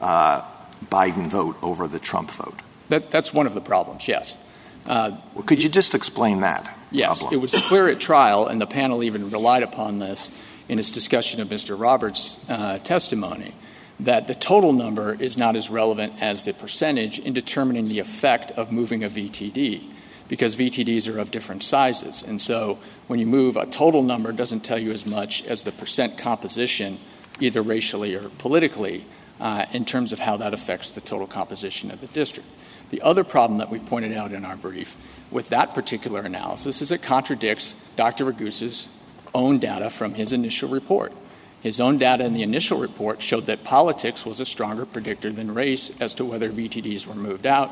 [0.00, 0.42] uh,
[0.86, 2.58] Biden vote over the Trump vote?
[2.88, 4.36] That, that's one of the problems, yes.
[4.84, 6.76] Uh, could you just explain that?
[6.90, 7.24] Yes.
[7.30, 10.28] It was clear at trial, and the panel even relied upon this
[10.68, 11.78] in its discussion of Mr.
[11.78, 13.54] Roberts' uh, testimony,
[14.00, 18.50] that the total number is not as relevant as the percentage in determining the effect
[18.52, 19.90] of moving a VTD
[20.30, 22.22] because VTDs are of different sizes.
[22.22, 25.72] And so when you move, a total number doesn't tell you as much as the
[25.72, 27.00] percent composition,
[27.40, 29.04] either racially or politically,
[29.40, 32.48] uh, in terms of how that affects the total composition of the district.
[32.90, 34.96] The other problem that we pointed out in our brief
[35.30, 38.24] with that particular analysis is it contradicts Dr.
[38.24, 38.88] Ragusa's
[39.34, 41.12] own data from his initial report.
[41.60, 45.52] His own data in the initial report showed that politics was a stronger predictor than
[45.52, 47.70] race as to whether VTDs were moved out.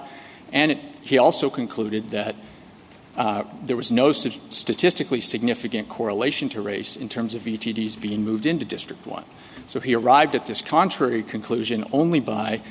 [0.52, 2.36] And it, he also concluded that
[3.16, 8.46] uh, there was no statistically significant correlation to race in terms of VTDs being moved
[8.46, 9.24] into District 1.
[9.66, 12.62] So he arrived at this contrary conclusion only by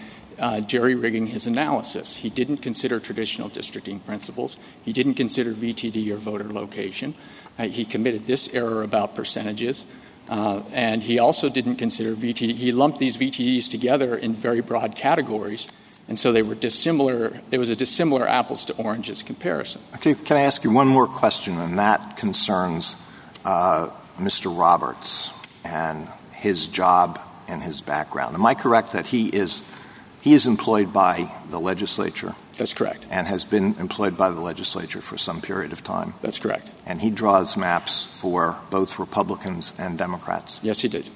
[0.62, 2.16] jerry rigging his analysis.
[2.16, 4.58] He didn't consider traditional districting principles.
[4.84, 7.16] He didn't consider VTD or voter location.
[7.58, 9.84] Uh, he committed this error about percentages.
[10.30, 12.56] Uh, and he also didn't consider VTD.
[12.56, 15.68] He lumped these VTDs together in very broad categories.
[16.08, 17.42] And so they were dissimilar.
[17.50, 19.82] There was a dissimilar apples to oranges comparison.
[19.96, 21.58] Okay, can I ask you one more question?
[21.58, 22.96] And that concerns
[23.46, 24.56] uh, Mr.
[24.58, 25.32] Roberts
[25.64, 28.36] and his job and his background.
[28.36, 29.64] Am I correct that he is
[30.28, 32.36] he is employed by the legislature?
[32.58, 33.06] That's correct.
[33.10, 36.16] And has been employed by the legislature for some period of time?
[36.22, 36.68] That's correct.
[36.86, 40.60] And he draws maps for both Republicans and Democrats?
[40.62, 41.08] Yes, he did.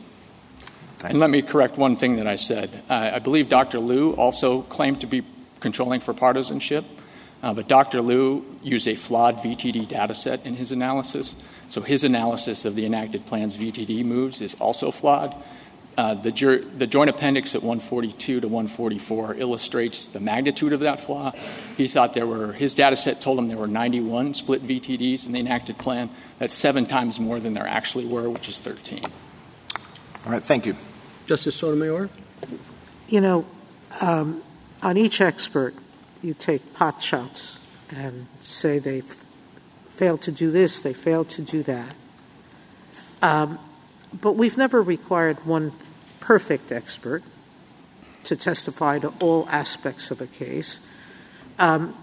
[1.00, 2.84] Thank and let me correct one thing that I said.
[2.90, 3.80] I believe Dr.
[3.80, 5.24] Liu also claimed to be
[5.60, 6.86] controlling for partisanship,
[7.44, 8.02] uh, but Dr.
[8.02, 11.36] Liu used a flawed VTD data set in his analysis.
[11.68, 15.36] So his analysis of the enacted plan's VTD moves is also flawed.
[15.98, 21.02] Uh, the, jur- the, joint appendix at 142 to 144 illustrates the magnitude of that
[21.02, 21.34] flaw.
[21.76, 25.34] He thought there were, his data set told him there were 91 split VTDs in
[25.34, 26.10] the enacted plan.
[26.40, 29.04] That's seven times more than there actually were, which is 13.
[30.26, 30.78] All right, thank you.
[31.26, 32.10] Justice Sotomayor?
[33.10, 33.46] You know,
[34.00, 34.42] um,
[34.82, 35.76] on each expert,
[36.22, 39.02] you take pot shots and say they
[39.90, 41.96] failed to do this, they failed to do that.
[44.20, 45.72] But we've never required one
[46.20, 47.24] perfect expert
[48.24, 50.80] to testify to all aspects of a case.
[51.58, 51.96] Um,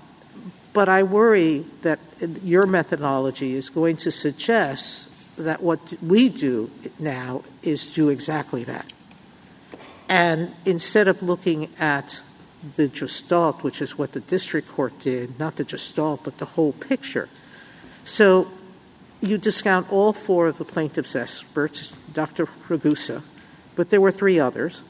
[0.73, 1.99] but I worry that
[2.43, 8.93] your methodology is going to suggest that what we do now is do exactly that.
[10.09, 12.21] And instead of looking at
[12.77, 16.73] the gestalt, which is what the district court did, not the gestalt, but the whole
[16.73, 17.29] picture.
[18.05, 18.51] So
[19.21, 22.47] you discount all four of the plaintiff's experts, Dr.
[22.69, 23.23] Ragusa,
[23.77, 24.83] but there were three others.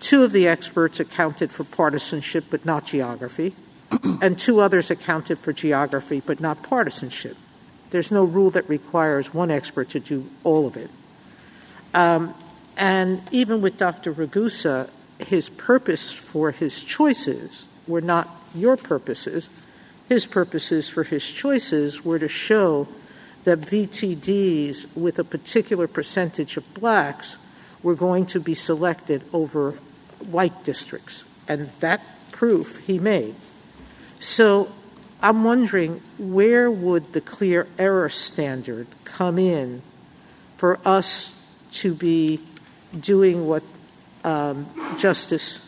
[0.00, 3.54] Two of the experts accounted for partisanship but not geography,
[4.20, 7.36] and two others accounted for geography but not partisanship.
[7.90, 10.90] There's no rule that requires one expert to do all of it.
[11.94, 12.34] Um,
[12.76, 14.12] and even with Dr.
[14.12, 19.50] Ragusa, his purpose for his choices were not your purposes.
[20.08, 22.88] His purposes for his choices were to show
[23.44, 27.38] that VTDs with a particular percentage of blacks
[27.82, 29.72] were going to be selected over
[30.30, 31.24] white districts.
[31.48, 32.00] And that
[32.30, 33.34] proof he made.
[34.20, 34.70] So
[35.20, 39.82] I'm wondering where would the clear error standard come in
[40.56, 41.36] for us
[41.72, 42.40] to be
[42.98, 43.62] doing what
[44.24, 44.66] um,
[44.98, 45.60] Justice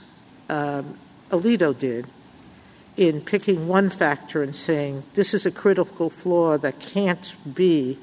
[0.49, 0.95] um,
[1.31, 2.07] Alito did
[2.97, 7.99] in picking one factor and saying this is a critical flaw that can't be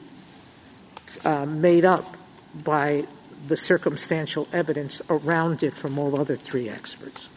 [1.23, 2.17] uh, made up
[2.53, 3.05] by
[3.47, 7.29] the circumstantial evidence around it from all other three experts?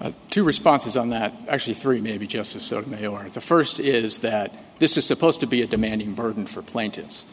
[0.00, 3.30] Uh, two responses on that, actually three maybe, Justice Sotomayor.
[3.30, 7.24] The first is that this is supposed to be a demanding burden for plaintiffs.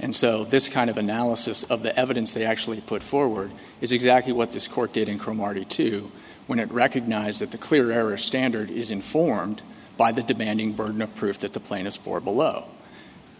[0.00, 4.32] And so this kind of analysis of the evidence they actually put forward is exactly
[4.32, 6.10] what this court did in Cromartie 2
[6.48, 9.62] when it recognized that the clear error standard is informed
[9.96, 12.64] by the demanding burden of proof that the plaintiffs bore below.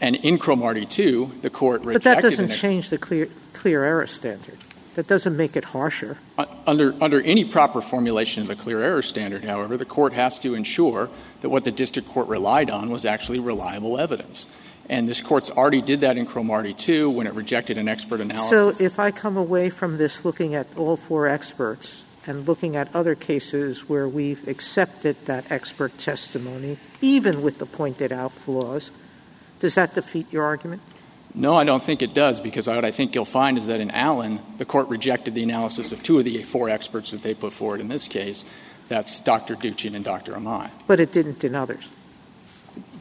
[0.01, 2.05] And in Cromartie 2, the court rejected...
[2.05, 4.59] But that doesn't change the clear, clear error standard.
[4.95, 6.19] That doesn't make it harsher.
[6.37, 10.39] Uh, under, under any proper formulation of the clear error standard, however, the court has
[10.41, 11.09] to ensure
[11.41, 14.47] that what the district court relied on was actually reliable evidence.
[14.89, 18.51] And this court's already did that in Cromartie 2 when it rejected an expert analysis.
[18.51, 22.95] So if I come away from this looking at all four experts and looking at
[22.95, 28.91] other cases where we've accepted that expert testimony, even with the pointed out flaws,
[29.61, 30.83] does that defeat your argument?
[31.35, 33.91] No, I don't think it does, because what I think you'll find is that in
[33.91, 37.53] Allen, the court rejected the analysis of two of the four experts that they put
[37.55, 38.45] forward in this case.
[38.89, 39.57] That's Dr.
[39.57, 40.33] Duchin and Dr.
[40.33, 40.71] Imai.
[40.87, 41.89] But it didn't in others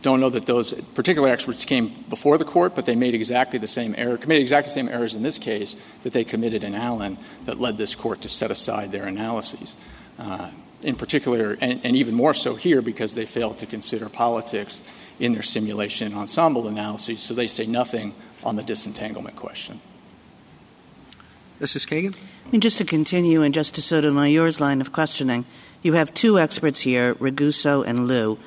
[0.02, 3.68] don't know that those particular experts came before the court, but they made exactly the
[3.68, 7.18] same error, committed exactly the same errors in this case that they committed in Allen
[7.46, 9.76] that led this court to set aside their analyses.
[10.20, 10.50] Uh,
[10.84, 14.84] in particular, and, and, even more so here because they failed to consider politics
[15.20, 19.82] in their simulation ensemble analyses, so they say nothing on the disentanglement question.
[21.60, 22.16] Justice Kagan?
[22.46, 25.46] I mean, just to continue in Justice Sotomayor's line of questioning,
[25.82, 28.38] you have two experts here, Ragusa and Liu,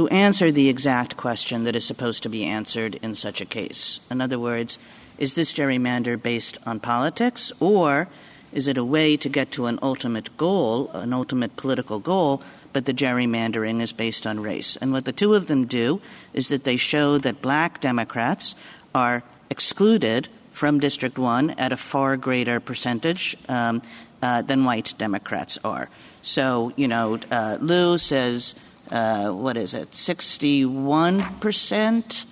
[0.00, 4.00] who answer the exact question that is supposed to be answered in such a case.
[4.10, 4.78] In other words,
[5.18, 8.08] is this gerrymander based on politics, or
[8.50, 12.42] is it a way to get to an ultimate goal, an ultimate political goal,
[12.72, 14.78] but the gerrymandering is based on race?
[14.78, 16.00] And what the two of them do
[16.32, 18.54] is that they show that black Democrats
[18.94, 23.82] are excluded from District 1 at a far greater percentage um,
[24.22, 25.90] uh, than white Democrats are.
[26.22, 28.54] So, you know, uh, Liu says,
[28.90, 32.24] what is it, 61%?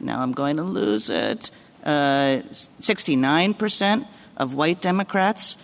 [0.00, 1.50] Now I'm going to lose it.
[1.84, 4.04] 69% uh,
[4.36, 5.56] of white Democrats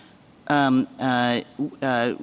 [0.47, 1.41] um, uh,
[1.81, 2.13] uh,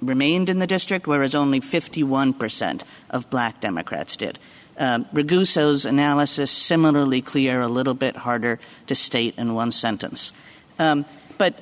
[0.00, 4.38] remained in the district, whereas only 51% of black Democrats did.
[4.76, 10.32] Um, Ragusa's analysis similarly clear, a little bit harder to state in one sentence.
[10.78, 11.04] Um,
[11.36, 11.60] but,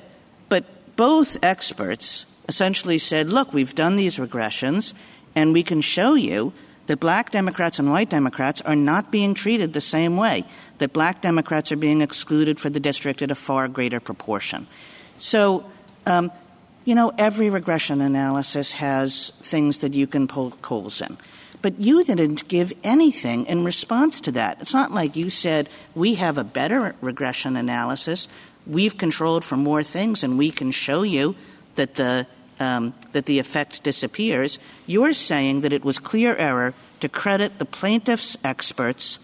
[0.49, 4.93] but both experts essentially said, look, we've done these regressions,
[5.35, 6.53] and we can show you
[6.87, 10.45] that black Democrats and white Democrats are not being treated the same way,
[10.77, 14.67] that black Democrats are being excluded for the district at a far greater proportion.
[15.17, 15.69] So,
[16.05, 16.31] um,
[16.85, 21.17] you know, every regression analysis has things that you can poke holes in.
[21.61, 24.61] But you didn't give anything in response to that.
[24.61, 28.29] It's not like you said, we have a better regression analysis,
[28.65, 31.35] we've controlled for more things, and we can show you
[31.75, 32.27] that the,
[32.59, 34.57] Um, that the effect disappears.
[34.87, 39.19] You're saying that it was clear error to credit the plaintiff's experts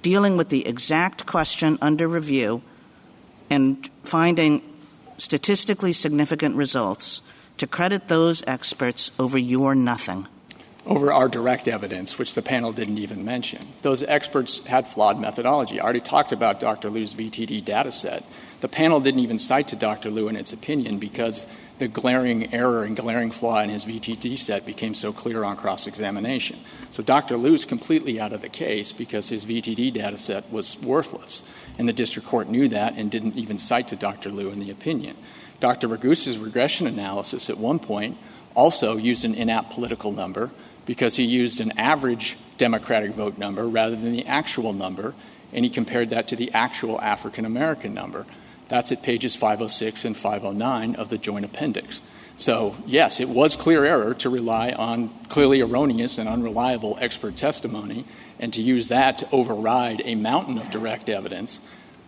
[0.00, 2.62] dealing with the exact question under review
[3.50, 4.62] and finding
[5.18, 7.20] statistically significant results
[7.58, 10.26] to credit those experts over your nothing
[10.86, 13.66] over our direct evidence, which the panel didn't even mention.
[13.82, 15.80] Those experts had flawed methodology.
[15.80, 16.90] I already talked about Dr.
[16.90, 18.24] Liu's VTD data set.
[18.60, 20.10] The panel didn't even cite to Dr.
[20.10, 21.46] Liu in its opinion because
[21.78, 25.86] the glaring error and glaring flaw in his VTD set became so clear on cross
[25.86, 26.58] examination.
[26.90, 27.36] So Dr.
[27.36, 31.42] Liu is completely out of the case because his VTD data set was worthless.
[31.78, 34.30] And the district court knew that and didn't even cite to Dr.
[34.30, 35.16] Liu in the opinion.
[35.60, 35.88] Dr.
[35.88, 38.16] Ragusa's regression analysis at one point
[38.54, 40.50] also used an inapt political number
[40.86, 45.14] because he used an average Democratic vote number rather than the actual number,
[45.52, 48.24] and he compared that to the actual African American number.
[48.68, 52.00] That's at pages 506 and 509 of the joint appendix.
[52.36, 58.04] So, yes, it was clear error to rely on clearly erroneous and unreliable expert testimony
[58.38, 61.60] and to use that to override a mountain of direct evidence,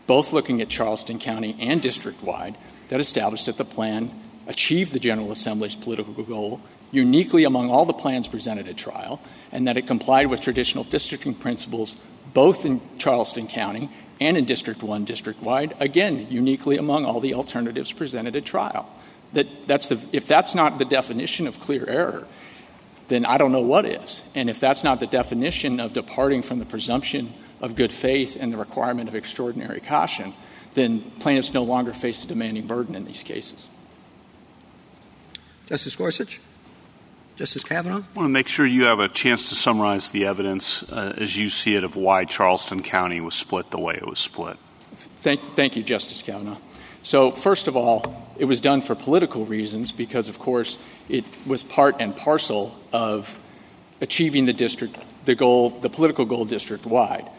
[0.06, 4.10] both looking at Charleston County and district wide, that established that the plan
[4.46, 9.20] achieved the General Assembly's political goal uniquely among all the plans presented at trial,
[9.52, 11.96] and that it complied with traditional districting principles
[12.34, 13.90] both in Charleston County
[14.20, 18.88] and in District 1 district wide, again, uniquely among all the alternatives presented at trial.
[19.32, 22.26] That, that's the, if that's not the definition of clear error,
[23.08, 24.22] then I don't know what is.
[24.34, 28.52] And if that's not the definition of departing from the presumption of good faith and
[28.52, 30.34] the requirement of extraordinary caution,
[30.74, 33.68] then plaintiffs no longer face the demanding burden in these cases.
[35.66, 36.40] Justice Gorsuch?
[37.38, 37.98] Justice Kavanaugh?
[37.98, 41.36] I want to make sure you have a chance to summarize the evidence uh, as
[41.36, 44.56] you see it of why Charleston County was split the way it was split.
[45.22, 46.58] Thank, thank you, Justice Kavanaugh.
[47.04, 50.78] So, first of all, it was done for political reasons because, of course,
[51.08, 53.38] it was part and parcel of
[54.00, 57.30] achieving the district, the goal, the political goal district wide.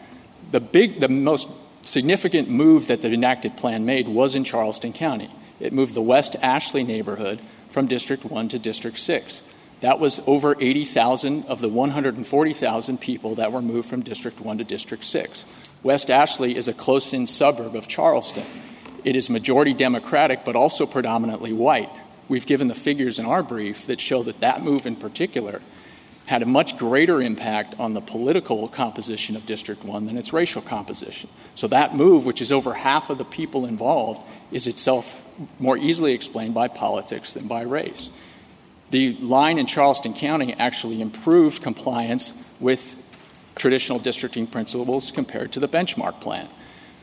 [0.50, 1.46] The big, the most
[1.82, 5.30] significant move that the enacted plan made was in Charleston County.
[5.60, 7.38] It moved the West Ashley neighborhood
[7.68, 9.42] from District 1 to District 6.
[9.80, 14.64] That was over 80,000 of the 140,000 people that were moved from District 1 to
[14.64, 15.44] District 6.
[15.82, 18.44] West Ashley is a close in suburb of Charleston.
[19.04, 21.90] It is majority Democratic, but also predominantly white.
[22.28, 25.62] We've given the figures in our brief that show that that move in particular
[26.26, 30.62] had a much greater impact on the political composition of District 1 than its racial
[30.62, 31.30] composition.
[31.54, 34.20] So that move, which is over half of the people involved,
[34.52, 35.22] is itself
[35.58, 38.10] more easily explained by politics than by race.
[38.90, 42.98] The line in Charleston County actually improved compliance with
[43.54, 46.48] traditional districting principles compared to the benchmark plan.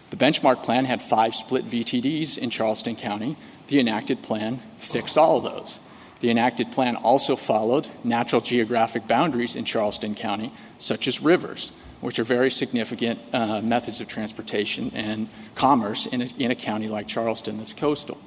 [0.09, 3.37] The benchmark plan had five split VTDs in Charleston County.
[3.67, 5.79] The enacted plan fixed all of those.
[6.19, 11.71] The enacted plan also followed natural geographic boundaries in Charleston County, such as rivers,
[12.01, 16.87] which are very significant uh, methods of transportation and commerce in a, in a county
[16.87, 18.17] like Charleston that's coastal.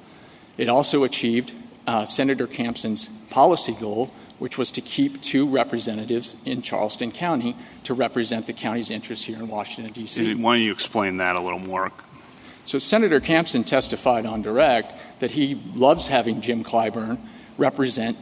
[0.57, 1.53] It also achieved
[1.87, 7.95] Uh, Senator Campsen's policy goal, which was to keep two representatives in Charleston County to
[7.95, 10.35] represent the county's interests here in Washington, D.C.
[10.35, 11.93] Why don't you explain that a little more?
[12.67, 17.19] So Senator Campson testified on direct that he loves having Jim Clyburn
[17.59, 18.17] represent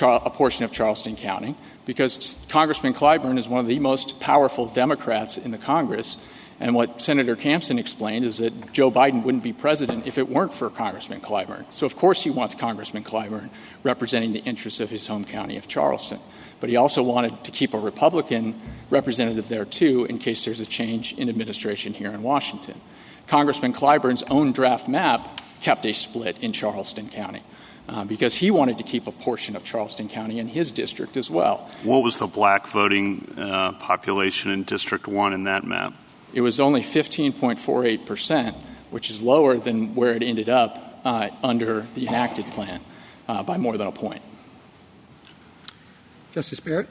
[0.00, 5.36] a portion of Charleston County because Congressman Clyburn is one of the most powerful Democrats
[5.36, 6.16] in the Congress.
[6.62, 10.54] And what Senator Campsen explained is that Joe Biden wouldn't be president if it weren't
[10.54, 11.64] for Congressman Clyburn.
[11.72, 13.50] So, of course, he wants Congressman Clyburn
[13.82, 16.20] representing the interests of his home county of Charleston.
[16.60, 18.60] But he also wanted to keep a Republican
[18.90, 22.80] representative there, too, in case there's a change in administration here in Washington.
[23.26, 27.42] Congressman Clyburn's own draft map kept a split in Charleston County.
[27.88, 31.28] Uh, because he wanted to keep a portion of Charleston County in his district as
[31.28, 31.68] well.
[31.82, 35.94] What was the black voting uh, population in District 1 in that map?
[36.32, 38.56] It was only 15.48 percent,
[38.90, 42.80] which is lower than where it ended up uh, under the enacted plan
[43.28, 44.22] uh, by more than a point.
[46.32, 46.88] Justice Barrett?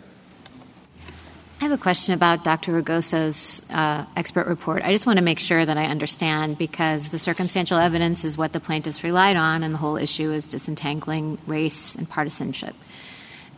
[1.62, 2.82] I have a question about Dr.
[2.82, 4.84] Ragusa's uh, expert report.
[4.84, 8.52] I just want to make sure that I understand because the circumstantial evidence is what
[8.52, 12.76] the plaintiffs relied on, and the whole issue is disentangling race and partisanship.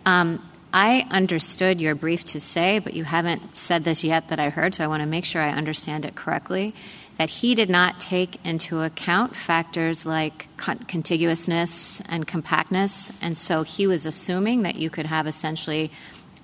[0.06, 0.44] Um,
[0.74, 4.74] I understood your brief to say, but you haven't said this yet that I heard,
[4.74, 6.74] so I want to make sure I understand it correctly,
[7.18, 13.86] that he did not take into account factors like contiguousness and compactness, and so he
[13.86, 15.92] was assuming that you could have essentially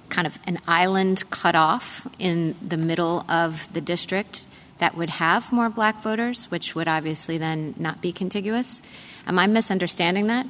[0.10, 4.46] kind of an island cut off in the middle of the district
[4.78, 8.84] that would have more black voters, which would obviously then not be contiguous.
[9.26, 10.46] Am I misunderstanding that?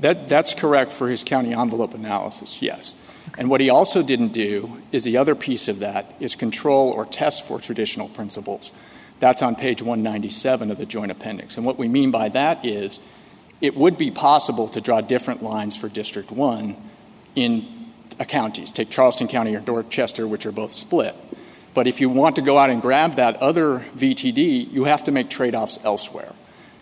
[0.00, 2.94] That, that's correct for his county envelope analysis, yes.
[3.36, 7.04] And what he also didn't do is the other piece of that is control or
[7.04, 8.70] test for traditional principles.
[9.20, 11.56] That's on page 197 of the joint appendix.
[11.56, 12.98] And what we mean by that is
[13.60, 16.76] it would be possible to draw different lines for District 1
[17.34, 17.66] in
[18.28, 18.70] counties.
[18.70, 21.16] Take Charleston County or Dorchester, which are both split.
[21.72, 25.12] But if you want to go out and grab that other VTD, you have to
[25.12, 26.32] make trade offs elsewhere.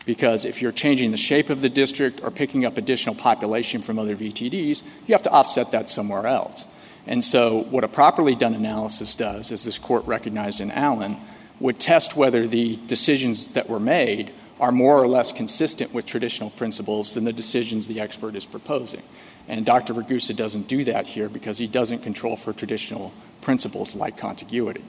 [0.05, 3.98] Because if you're changing the shape of the district or picking up additional population from
[3.98, 6.66] other VTDs, you have to offset that somewhere else.
[7.07, 11.16] And so, what a properly done analysis does, as this court recognized in Allen,
[11.61, 16.50] would test whether the decisions that were made are more or less consistent with traditional
[16.50, 19.03] principles than the decisions the expert is proposing.
[19.48, 19.92] And Dr.
[19.92, 24.84] Ragusa doesn't do that here because he doesn't control for traditional principles like contiguity.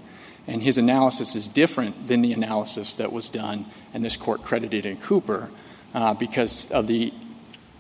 [0.48, 4.86] And his analysis is different than the analysis that was done and this court credited
[4.86, 5.50] in Cooper
[5.94, 7.14] uh, because of the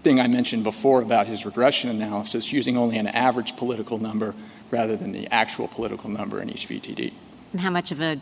[0.03, 4.35] thing I mentioned before about his regression analysis using only an average political number
[4.69, 7.13] rather than the actual political number in each VTD.
[7.51, 8.19] And how much of a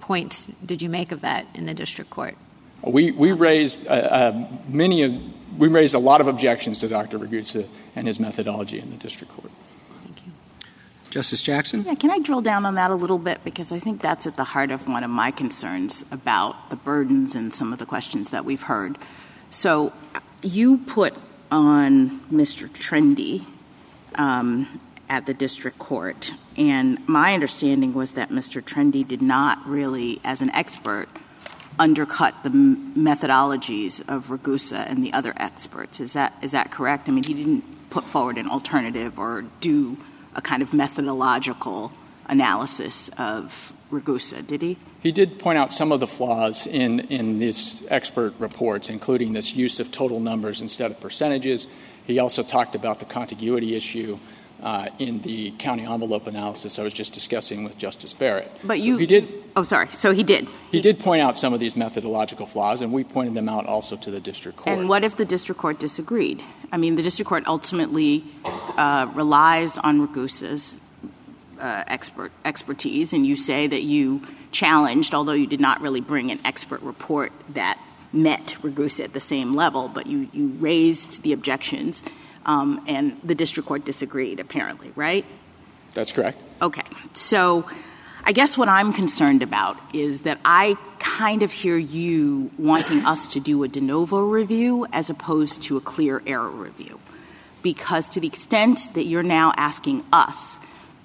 [0.00, 2.36] point did you make of that in the district court?
[2.82, 5.12] We, we raised uh, uh, many of,
[5.58, 7.18] we raised a lot of objections to Dr.
[7.18, 9.52] Ragusa and his methodology in the district court.
[11.12, 11.84] Justice Jackson?
[11.84, 13.44] Yeah, can I drill down on that a little bit?
[13.44, 17.34] Because I think that's at the heart of one of my concerns about the burdens
[17.34, 18.96] and some of the questions that we've heard.
[19.50, 19.92] So
[20.40, 21.14] you put
[21.50, 22.66] on Mr.
[22.66, 23.44] Trende
[24.14, 28.62] um, at the district court, and my understanding was that Mr.
[28.62, 31.10] Trende did not really, as an expert,
[31.78, 36.00] undercut the methodologies of Ragusa and the other experts.
[36.00, 37.06] Is that is that correct?
[37.10, 39.98] I mean, he didn't put forward an alternative or do
[40.34, 41.92] a kind of methodological
[42.26, 44.78] analysis of Ragusa, did he?
[45.02, 49.54] He did point out some of the flaws in, in these expert reports, including this
[49.54, 51.66] use of total numbers instead of percentages.
[52.06, 54.18] He also talked about the contiguity issue
[54.98, 58.50] in the county envelope analysis I was just discussing with Justice Barrett.
[58.62, 59.32] But you, so he did.
[59.56, 59.88] Oh, sorry.
[59.92, 60.48] So he did.
[60.70, 63.96] He, did point out some of these methodological flaws, and we pointed them out also
[63.96, 64.78] to the district court.
[64.78, 66.42] And what if the district court disagreed?
[66.70, 70.78] I mean, the district court ultimately uh, relies on Ragusa's
[71.60, 76.30] uh, expert expertise, and you say that you challenged, although you did not really bring
[76.30, 77.78] an expert report that
[78.12, 82.02] met Ragusa at the same level, but you, you raised the objections
[82.46, 85.24] Um, and the district court disagreed, apparently, right?
[85.94, 86.38] That's correct.
[86.60, 86.82] Okay.
[87.12, 87.66] So
[88.24, 93.26] I guess what I'm concerned about is that I kind of hear you wanting us
[93.28, 97.00] to do a de novo review as opposed to a clear error review.
[97.62, 100.58] Because to the extent that you're now asking us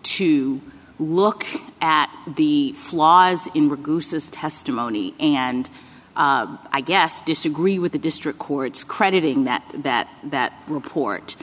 [0.03, 0.61] to
[0.99, 1.45] look
[1.81, 5.69] at the flaws in Ragusa's testimony and
[6.17, 11.35] I guess, disagree with the district courts crediting that that that report.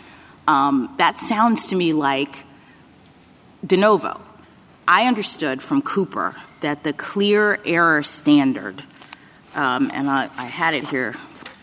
[0.47, 2.45] Um, that sounds to me like
[3.67, 4.21] de novo.
[4.87, 8.83] I understood from Cooper that the clear error standard,
[9.55, 11.15] um, and I, had it here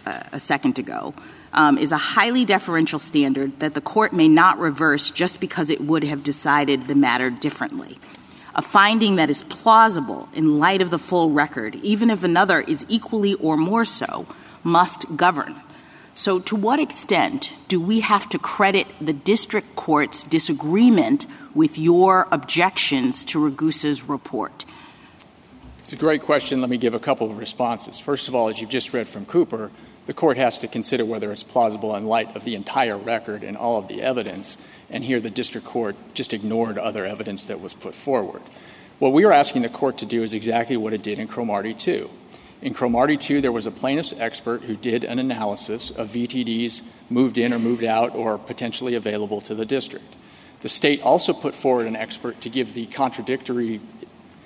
[0.06, 1.14] a, a second ago,
[1.54, 5.82] um, is a highly deferential standard that the court may not reverse just because it
[5.82, 8.00] would have decided the matter differently.
[8.56, 12.86] A finding that is plausible in light of the full record, even if another is
[12.88, 14.26] equally or more so,
[14.64, 15.62] must govern.
[16.14, 21.26] So, to what extent do we have to credit the district court's disagreement
[21.56, 24.66] with your objections to Ragusa's report?
[25.84, 26.62] It's a great question.
[26.62, 28.00] Let me give a couple of responses.
[28.00, 29.72] First of all, as you've just read from Cooper,
[30.06, 33.56] the court has to consider whether it's plausible in light of the entire record and
[33.56, 34.58] all of the evidence.
[34.92, 38.42] And here the district court just ignored other evidence that was put forward.
[39.00, 41.74] What we are asking the court to do is exactly what it did in Cromartie
[41.74, 42.10] 2.
[42.62, 47.40] In Cromartie 2, there was a plaintiff's expert who did an analysis of VTDs moved
[47.40, 50.14] in or moved out or potentially available to the district.
[50.62, 53.82] The state also put forward an expert to give the contradictory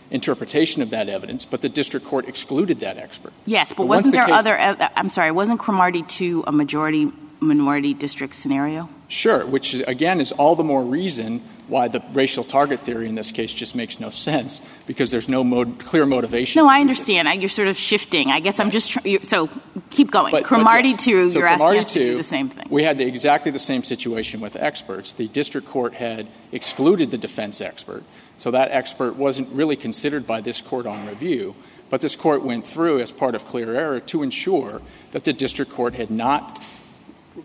[0.10, 3.34] interpretation of that evidence, but the district court excluded that expert.
[3.46, 7.12] Yes, but, wasn't there other, I'm sorry, wasn't Cromartie 2 a majority
[7.46, 8.90] minority district scenario?
[9.08, 13.32] Sure, which again is all the more reason why the racial target theory in this
[13.32, 16.62] case just makes no sense because there's no mod- clear motivation.
[16.62, 17.28] No, I understand.
[17.28, 18.30] I, you're sort of shifting.
[18.30, 19.50] I guess I'm just tr- so
[19.90, 20.32] keep going.
[20.32, 21.06] But, Cromartie but yes.
[21.06, 22.68] two, so you're Cromartie asking us to do the same thing.
[22.70, 25.14] We had the, exactly the same situation with experts.
[25.14, 28.04] The district court had excluded the defense expert,
[28.38, 31.56] so that expert wasn't really considered by this court on review.
[31.90, 34.82] But this court went through as part of clear error to ensure
[35.12, 36.64] that the district court had not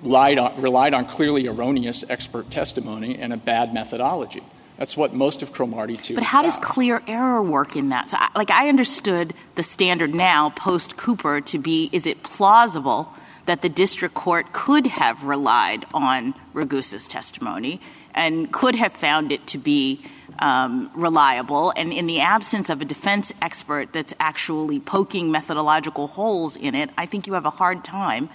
[0.03, 4.43] relied on, relied on clearly erroneous expert testimony and a bad methodology.
[4.81, 8.09] That's what most of Cromartie 2 But how does clear error work in that?
[8.09, 13.15] So, like, I understood the standard now, post Cooper, to be is it plausible
[13.45, 17.81] that the district court could have relied on Ragusa's testimony
[18.15, 20.01] and could have found it to be
[20.39, 21.75] um, reliable?
[21.77, 26.89] And in the absence of a defense expert that's actually poking methodological holes in it,
[26.97, 28.31] I think you have a hard time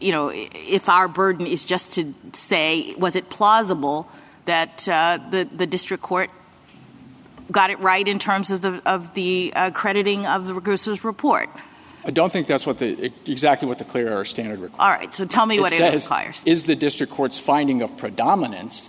[0.00, 4.08] you know, if our burden is just to say, was it plausible
[4.44, 6.30] that uh, the, the district court
[7.50, 11.48] got it right in terms of the, of the uh, crediting of the Ragusa's report?
[12.04, 14.80] I don't think that's what the exactly what the clear error standard requires.
[14.80, 16.42] All right, so tell me what it requires.
[16.46, 18.88] Is the district court's finding of predominance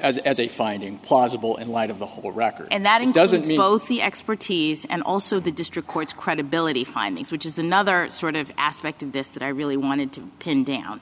[0.00, 2.68] as, as a finding plausible in light of the whole record.
[2.70, 7.46] And that includes mean, both the expertise and also the district court's credibility findings, which
[7.46, 11.00] is another sort of aspect of this that I really wanted to pin down.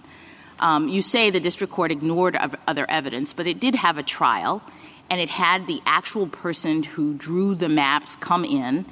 [0.59, 2.37] Um, you say the district court ignored
[2.67, 4.63] other evidence, but it did have a trial,
[5.09, 8.85] and it had the actual person who drew the maps come in.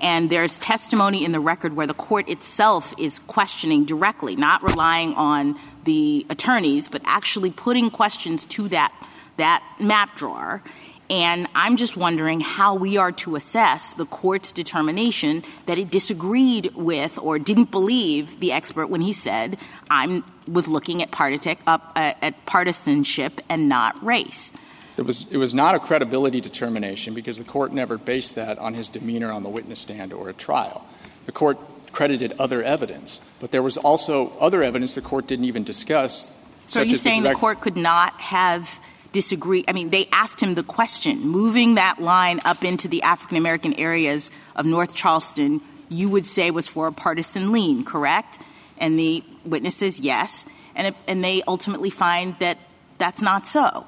[0.00, 5.14] And there's testimony in the record where the court itself is questioning directly, not relying
[5.14, 8.92] on the attorneys, but actually putting questions to that
[9.36, 10.62] that map drawer.
[11.08, 16.72] And I'm just wondering how we are to assess the court's determination that it disagreed
[16.74, 19.56] with or didn't believe the expert when he said
[19.88, 24.50] I was looking at, partitic, uh, at partisanship and not race.
[24.96, 28.74] It was, it was not a credibility determination because the court never based that on
[28.74, 30.86] his demeanor on the witness stand or a trial.
[31.26, 31.58] The court
[31.92, 36.28] credited other evidence, but there was also other evidence the court didn't even discuss.
[36.66, 38.80] So are you saying the court could not have
[39.16, 39.64] disagree.
[39.66, 43.72] I mean, they asked him the question, moving that line up into the African American
[43.72, 48.38] areas of North Charleston, you would say was for a partisan lean, correct?
[48.76, 50.44] And the witness says yes.
[50.74, 52.58] And, it, and they ultimately find that
[52.98, 53.86] that's not so.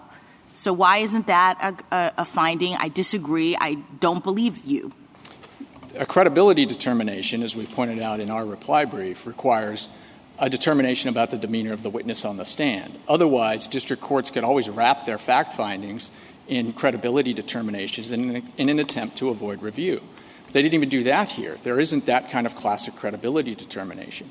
[0.54, 2.74] So why isn't that a, a, a finding?
[2.76, 3.54] I disagree.
[3.54, 4.92] I don't believe you.
[5.94, 9.90] A credibility determination, as we pointed out in our reply brief, requires
[10.38, 12.98] a determination about the demeanor of the witness on the stand.
[13.08, 16.10] Otherwise, district courts could always wrap their fact findings
[16.46, 20.00] in credibility determinations in, an attempt to avoid review.
[20.52, 21.56] They didn't even do that here.
[21.62, 24.30] There isn't that kind of classic credibility determination.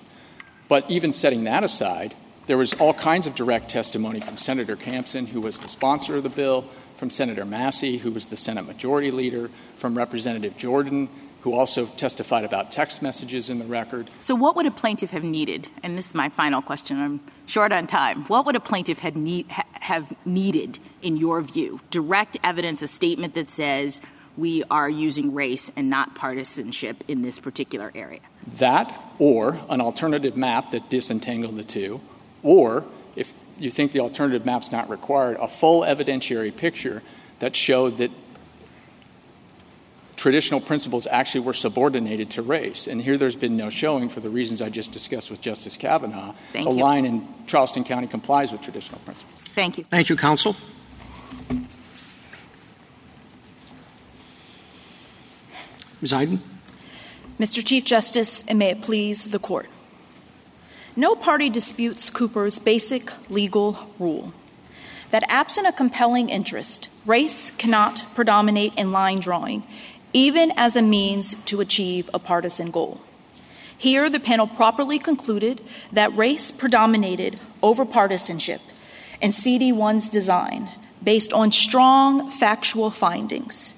[0.67, 2.15] But even setting that aside,
[2.47, 6.23] there was all kinds of direct testimony from Senator Campsen, who was the sponsor of
[6.23, 11.09] the bill, from Senator Massey, who was the Senate Majority Leader, from Representative Jordan,
[11.41, 14.09] who also testified about text messages in the record.
[14.21, 15.69] So, what would a plaintiff have needed?
[15.83, 16.99] And this is my final question.
[16.99, 18.25] I'm short on time.
[18.25, 21.81] What would a plaintiff have, need, ha- have needed, in your view?
[21.91, 24.01] Direct evidence, a statement that says
[24.37, 28.19] we are using race and not partisanship in this particular area.
[28.57, 32.01] That, or an alternative map that disentangled the two,
[32.43, 32.85] or
[33.15, 37.01] if you think the alternative map's not required, a full evidentiary picture
[37.39, 38.11] that showed that
[40.17, 42.87] traditional principles actually were subordinated to race.
[42.87, 46.33] And here there's been no showing, for the reasons I just discussed with Justice Kavanaugh,
[46.51, 46.81] Thank a you.
[46.81, 49.41] line in Charleston County complies with traditional principles.
[49.55, 49.85] Thank you.
[49.89, 50.55] Thank you, counsel.
[56.01, 56.13] Ms.
[56.13, 56.41] Aden.
[57.39, 57.63] Mr.
[57.63, 59.69] Chief Justice, and may it please the court.
[60.95, 64.33] No party disputes Cooper's basic legal rule
[65.11, 69.65] that absent a compelling interest, race cannot predominate in line drawing,
[70.17, 72.99] even as a means to achieve a partisan goal.
[73.77, 75.61] Here, the panel properly concluded
[75.91, 78.59] that race predominated over partisanship
[79.21, 80.71] in CD1's design
[81.03, 83.75] based on strong factual findings,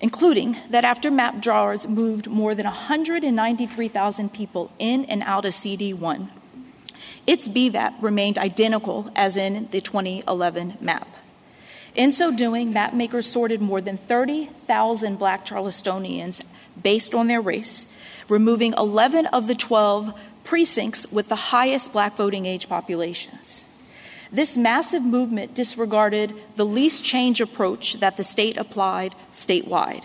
[0.00, 6.28] including that after map drawers moved more than 193,000 people in and out of CD1,
[7.26, 11.08] its BVAP remained identical as in the 2011 map.
[11.94, 16.42] In so doing, mapmakers sorted more than 30,000 black Charlestonians
[16.82, 17.86] based on their race,
[18.28, 23.64] removing 11 of the 12 precincts with the highest black voting age populations.
[24.32, 30.04] This massive movement disregarded the least change approach that the state applied statewide,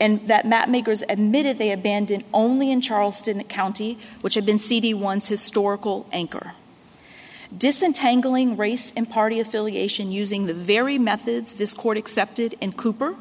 [0.00, 6.08] and that mapmakers admitted they abandoned only in Charleston County, which had been CD1's historical
[6.10, 6.54] anchor.
[7.56, 13.16] Disentangling race and party affiliation using the very methods this court accepted in Cooper,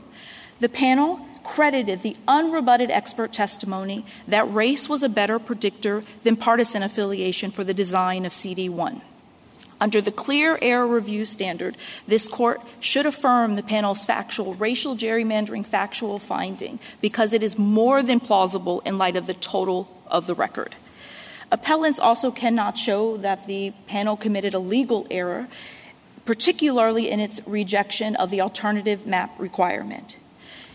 [0.60, 6.84] the panel credited the unrebutted expert testimony that race was a better predictor than partisan
[6.84, 9.02] affiliation for the design of CD1.
[9.82, 11.76] Under the clear error review standard,
[12.08, 18.04] this court should affirm the panel's factual racial gerrymandering factual finding because it is more
[18.04, 20.76] than plausible in light of the total of the record.
[21.52, 25.48] Appellants also cannot show that the panel committed a legal error,
[26.26, 30.18] particularly in its rejection of the alternative map requirement.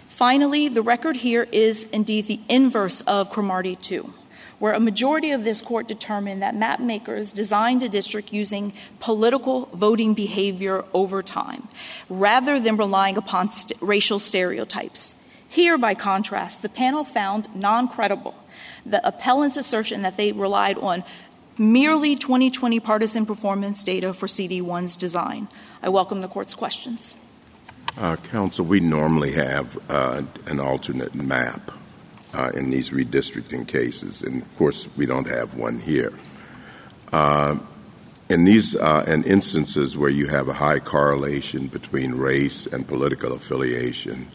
[0.09, 4.13] Finally, the record here is indeed the inverse of Cromartie 2
[4.59, 9.67] where a majority of this court determined that map makers designed a district using political
[9.75, 11.69] voting behavior over time,
[12.09, 15.15] rather than relying upon st- racial stereotypes.
[15.49, 18.35] Here, by contrast, the panel found non credible
[18.89, 21.05] the appellant's assertion that they relied on
[21.59, 25.49] merely 2020 partisan performance data for CD1's design.
[25.83, 27.15] I welcome the court's questions.
[27.99, 31.71] Uh, counsel, we normally have uh, an alternate map
[32.35, 34.21] uh, in these redistricting cases.
[34.21, 36.13] And of course, we don't have one here.
[37.13, 37.57] Uh,
[38.29, 43.33] in these uh, in instances where you have a high correlation between race and political
[43.33, 44.31] affiliation,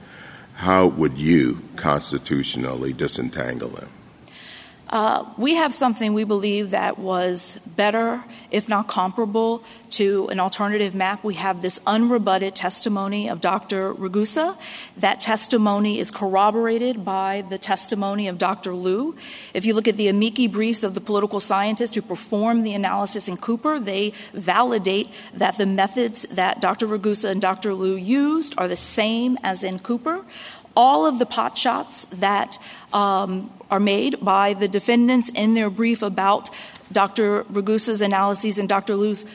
[0.56, 3.90] how would you constitutionally disentangle them?
[4.92, 8.22] Uh, we have something we believe that was better,
[8.52, 11.24] if not comparable, to an alternative map.
[11.24, 13.94] We have this unrebutted testimony of Dr.
[13.94, 14.58] Ragusa.
[14.98, 18.74] That testimony is corroborated by the testimony of Dr.
[18.74, 19.16] Liu.
[19.54, 23.30] If you look at the amici briefs of the political scientists who performed the analysis
[23.30, 26.86] in Cooper, they validate that the methods that Dr.
[26.86, 27.74] Ragusa and Dr.
[27.74, 30.26] Liu used are the same as in Cooper
[30.76, 32.58] all of the pot shots that
[32.94, 36.50] um, are made by the defendants in their brief about
[36.92, 37.44] Dr.
[37.44, 38.96] Ragusa's analyses and Dr.
[38.96, 39.26] Liu's,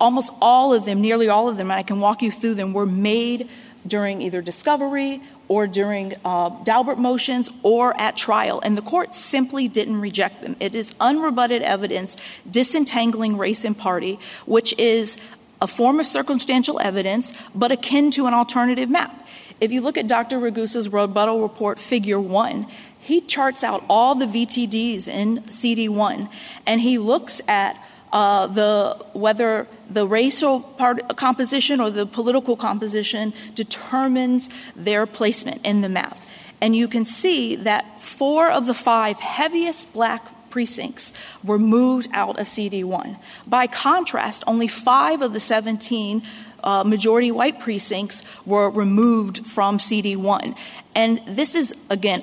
[0.00, 2.72] almost all of them, nearly all of them, and I can walk you through them,
[2.72, 3.48] were made
[3.86, 9.68] during either discovery or during uh, Daubert motions or at trial, and the court simply
[9.68, 10.56] didn't reject them.
[10.60, 12.16] It is unrebutted evidence
[12.50, 15.16] disentangling race and party, which is
[15.60, 19.26] a form of circumstantial evidence, but akin to an alternative map.
[19.60, 20.38] If you look at Dr.
[20.38, 22.66] Ragusa's rebuttal report, figure one,
[22.98, 26.30] he charts out all the VTDs in CD1
[26.66, 27.82] and he looks at
[28.12, 35.80] uh, the whether the racial part, composition or the political composition determines their placement in
[35.80, 36.18] the map.
[36.60, 41.12] And you can see that four of the five heaviest black precincts
[41.44, 43.18] were moved out of CD1.
[43.46, 46.22] By contrast, only five of the 17
[46.64, 50.56] uh, majority white precincts were removed from CD1.
[50.94, 52.22] And this is, again,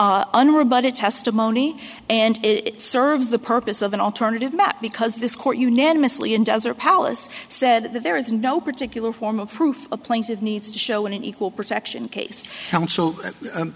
[0.00, 1.78] uh, unrebutted testimony,
[2.08, 6.42] and it, it, serves the purpose of an alternative map because this court unanimously in
[6.42, 10.78] Desert Palace said that there is no particular form of proof a plaintiff needs to
[10.78, 12.48] show in an equal protection case.
[12.70, 13.74] Counsel, uh, um,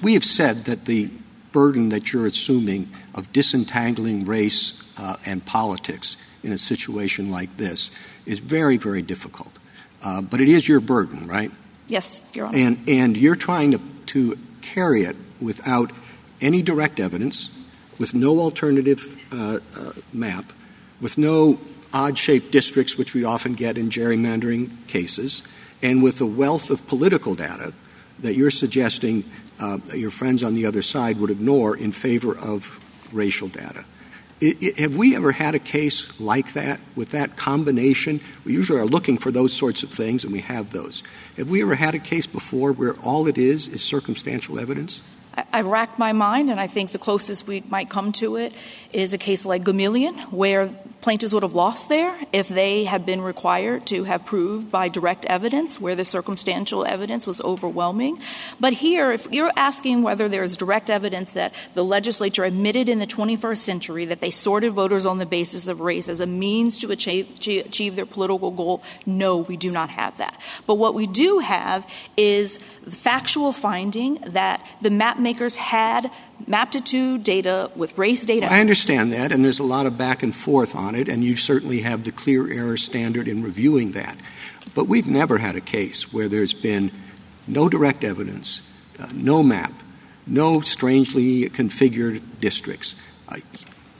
[0.00, 1.10] we have said that the
[1.50, 7.90] burden that you're assuming of disentangling race uh, and politics in a situation like this
[8.26, 9.52] is very, very difficult.
[10.02, 11.50] Uh, but it is your burden, right?
[11.88, 12.58] Yes, Your Honor.
[12.58, 15.92] And, and you're trying to, to carry it without
[16.40, 17.50] any direct evidence,
[17.98, 20.52] with no alternative uh, uh, map,
[21.00, 21.58] with no
[21.92, 25.42] odd shaped districts, which we often get in gerrymandering cases,
[25.82, 27.72] and with a wealth of political data
[28.20, 29.24] that you're suggesting
[29.60, 32.80] uh, your friends on the other side would ignore in favor of
[33.12, 33.84] racial data.
[34.40, 38.20] Have we ever had a case like that with that combination?
[38.44, 41.02] We usually are looking for those sorts of things, and we have those.
[41.36, 45.02] Have we ever had a case before where all it is is circumstantial evidence?
[45.52, 48.52] I've racked my mind, and I think the closest we might come to it
[48.92, 50.70] is a case like Gomillion, where
[51.04, 55.26] plaintiffs would have lost there if they had been required to have proved by direct
[55.26, 58.18] evidence where the circumstantial evidence was overwhelming.
[58.58, 63.06] But here, if you're asking whether there's direct evidence that the legislature admitted in the
[63.06, 66.90] 21st century that they sorted voters on the basis of race as a means to
[66.90, 70.40] achieve, to achieve their political goal, no, we do not have that.
[70.66, 71.86] But what we do have
[72.16, 76.10] is the factual finding that the map makers had
[76.46, 78.50] maptitude data with race data.
[78.50, 81.36] I understand that, and there's a lot of back and forth on it, and you
[81.36, 84.16] certainly have the clear error standard in reviewing that.
[84.74, 86.90] But we've never had a case where there's been
[87.46, 88.62] no direct evidence,
[88.98, 89.72] uh, no map,
[90.26, 92.94] no strangely configured districts,
[93.28, 93.40] a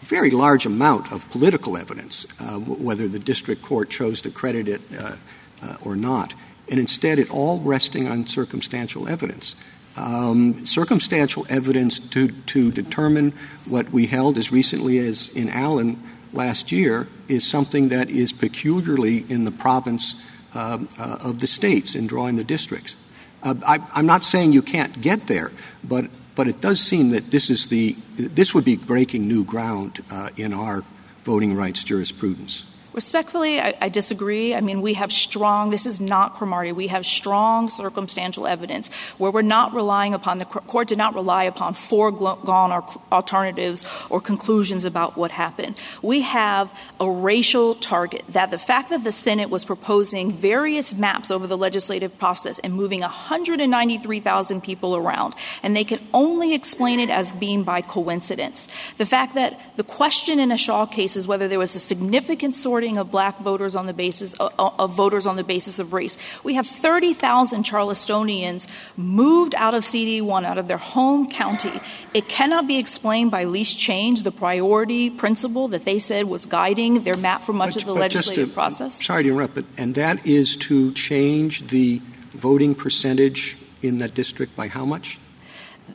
[0.01, 4.81] very large amount of political evidence, uh, whether the district court chose to credit it
[4.99, 5.17] uh,
[5.63, 6.35] uh or not,
[6.69, 9.55] and instead it all resting on circumstantial evidence.
[9.97, 13.33] Um, circumstantial evidence to, to determine
[13.65, 16.03] what we held as recently as in Allen
[16.35, 20.17] last year is something that is peculiarly in the province
[20.55, 22.97] uh, uh, of the states in drawing the districts.
[23.43, 25.51] Uh, I, am not saying you can't get there,
[25.83, 30.03] but but it does seem that this is the this would be breaking new ground
[30.37, 30.85] in our
[31.25, 32.65] voting rights jurisprudence.
[32.95, 34.55] Respectfully, I, I, disagree.
[34.55, 38.89] I mean, we have strong, this is not Cromartie, we have strong circumstantial evidence
[39.19, 42.71] where we're not relying upon, the court did not rely upon foregone
[43.11, 45.77] alternatives or conclusions about what happened.
[46.03, 46.71] We have
[47.01, 51.59] a racial target that the fact that the Senate was proposing various maps over the
[51.59, 55.35] legislative process and moving 193,000 people around,
[55.65, 58.69] and they can only explain it as being by coincidence.
[58.99, 62.55] The fact that the question in a Shaw case is whether there was a significant
[62.55, 66.19] sort sorting of black voters on the basis of voters on the basis of race.
[66.43, 68.67] We have 30,000 Charlestonians
[68.97, 71.81] moved out of CD1, out of their home county.
[72.13, 77.05] It cannot be explained by least change, the priority principle that they said was guiding
[77.05, 79.03] their map for much but, of the legislative to, process.
[79.03, 84.55] Sorry to interrupt, but and that is to change the voting percentage in that district
[84.57, 85.19] by how much?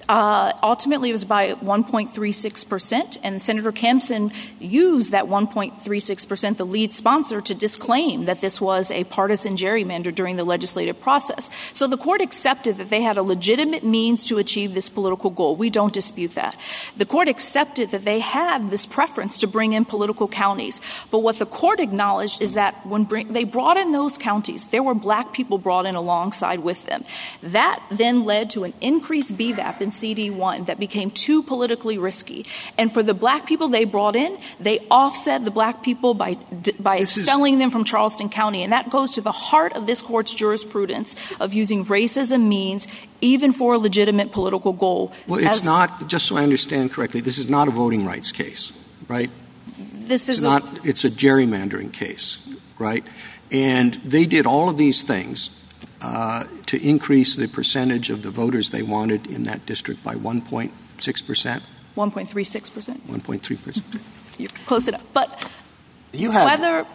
[0.09, 6.65] Uh, ultimately, it was by 1.36 percent, and Senator Campsen used that 1.36 percent, the
[6.65, 11.51] lead sponsor, to disclaim that this was a partisan gerrymander during the legislative process.
[11.73, 15.55] So the court accepted that they had a legitimate means to achieve this political goal.
[15.55, 16.55] We don't dispute that.
[16.97, 20.81] The court accepted that they had this preference to bring in political counties.
[21.11, 24.81] But what the court acknowledged is that when bring, they brought in those counties, there
[24.81, 27.03] were black people brought in alongside with them.
[27.43, 32.45] That then led to an increased BVAP in CD1 that became too politically risky.
[32.77, 36.35] And for the black people they brought in, they offset the black people by,
[36.79, 38.63] by expelling them from Charleston County.
[38.63, 42.37] And that goes to the heart of this court's jurisprudence of using race as a
[42.37, 42.87] means
[43.21, 45.11] even for a legitimate political goal.
[45.27, 48.71] Well, it's not, just so I understand correctly, this is not a voting rights case,
[49.07, 49.29] right?
[49.77, 52.37] This is it's not, it's a gerrymandering case,
[52.77, 53.05] right?
[53.51, 55.49] And they did all of these things
[56.01, 61.63] to increase the percentage of the voters they wanted in that district by 1.6 percent.
[61.95, 63.07] 1.36 percent.
[63.07, 63.85] 1.3 percent.
[64.37, 65.49] You close it up, but
[66.13, 66.87] you had whether.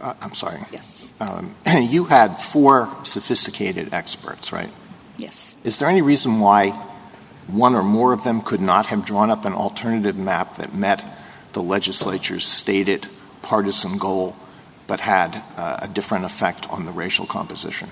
[0.00, 0.60] Uh, I'm sorry.
[0.72, 1.12] Yes.
[1.20, 4.70] Um, you had four sophisticated experts, right?
[5.18, 5.54] Yes.
[5.64, 6.70] Is there any reason why
[7.46, 11.04] one or more of them could not have drawn up an alternative map that met
[11.52, 13.08] the legislature's stated
[13.42, 14.36] partisan goal
[14.86, 17.90] but had uh, a different effect on the racial composition?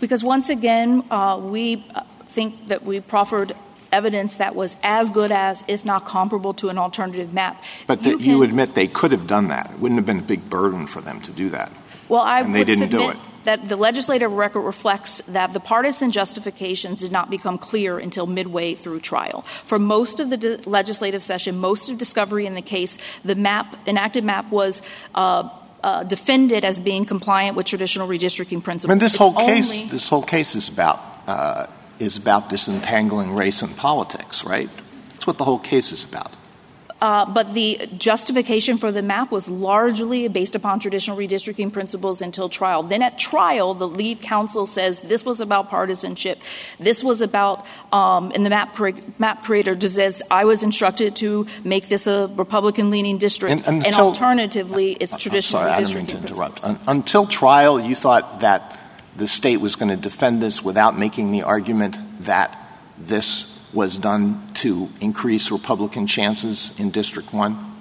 [0.00, 3.54] Because once again, uh, we uh, think that we proffered
[3.92, 7.62] evidence that was as good as, if not comparable to, an alternative map.
[7.86, 9.70] But you, you admit they could have done that.
[9.70, 11.70] It wouldn't have been a big burden for them to do that.
[12.08, 13.16] Well, I and they didn't do it.
[13.44, 18.76] That the legislative record reflects that the partisan justifications did not become clear until midway
[18.76, 19.42] through trial.
[19.64, 24.22] For most of the legislative session, most of discovery in the case, the map, enacted
[24.22, 24.80] map was
[25.16, 25.48] uh,
[26.04, 28.90] defended as being compliant with traditional redistricting principles.
[28.90, 31.66] I mean, this whole case, this whole case is about uh,
[31.98, 34.70] is about disentangling race and politics, right?
[35.10, 36.32] That's what the whole case is about.
[37.02, 42.48] Uh, but the justification for the map was largely based upon traditional redistricting principles until
[42.48, 42.84] trial.
[42.84, 46.40] Then at trial, the lead counsel says this was about partisanship.
[46.78, 48.78] This was about, um, and the map,
[49.18, 53.66] map creator says, I was instructed to make this a Republican leaning district.
[53.66, 56.64] And, alternatively, it's traditional redistricting I didn't mean to interrupt.
[56.64, 58.78] Un- until trial, you thought that
[59.16, 62.56] the state was going to defend this without making the argument that
[62.96, 67.72] this was done to increase Republican chances in District 1?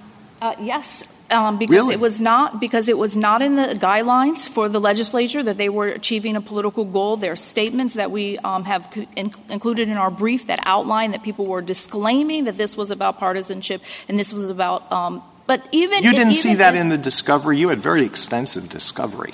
[0.42, 1.94] Uh, yes, um, because really?
[1.94, 5.70] it was not because it was not in the guidelines for the legislature that they
[5.70, 7.16] were achieving a political goal.
[7.18, 11.12] There are statements that we um, have co- in- included in our brief that outline
[11.12, 15.66] that people were disclaiming that this was about partisanship and this was about um, But
[15.72, 17.58] even You didn't even see that if- in the discovery.
[17.60, 19.34] You had very extensive discovery.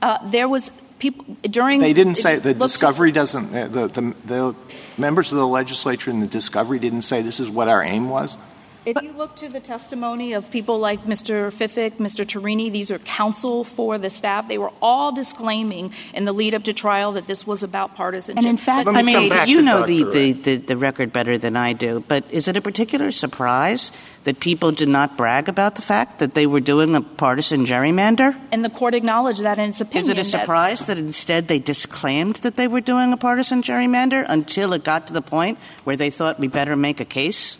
[0.00, 0.70] Uh, there was
[1.02, 1.80] people during.
[1.80, 3.52] They didn't say the looked- discovery doesn't.
[3.52, 4.54] The, the the
[4.96, 8.38] members of the legislature in the discovery didn't say this is what our aim was.
[8.84, 11.52] If you look to the testimony of people like Mr.
[11.52, 12.26] Fiffick, Mr.
[12.26, 14.48] Terreni, these are counsel for the staff.
[14.48, 18.38] They were all disclaiming in the lead up to trial that this was about partisanship.
[18.38, 21.74] And in fact, I mean, you know the, the, the, the record better than I
[21.74, 23.92] do, but is it a particular surprise
[24.24, 28.38] that people did not brag about the fact that they were doing a partisan gerrymander?
[28.52, 30.18] and the court acknowledged that in its opinion.
[30.18, 34.24] Is it a surprise that instead they disclaimed that they were doing a partisan gerrymander
[34.28, 37.56] until it got to the point where they thought we better make a case?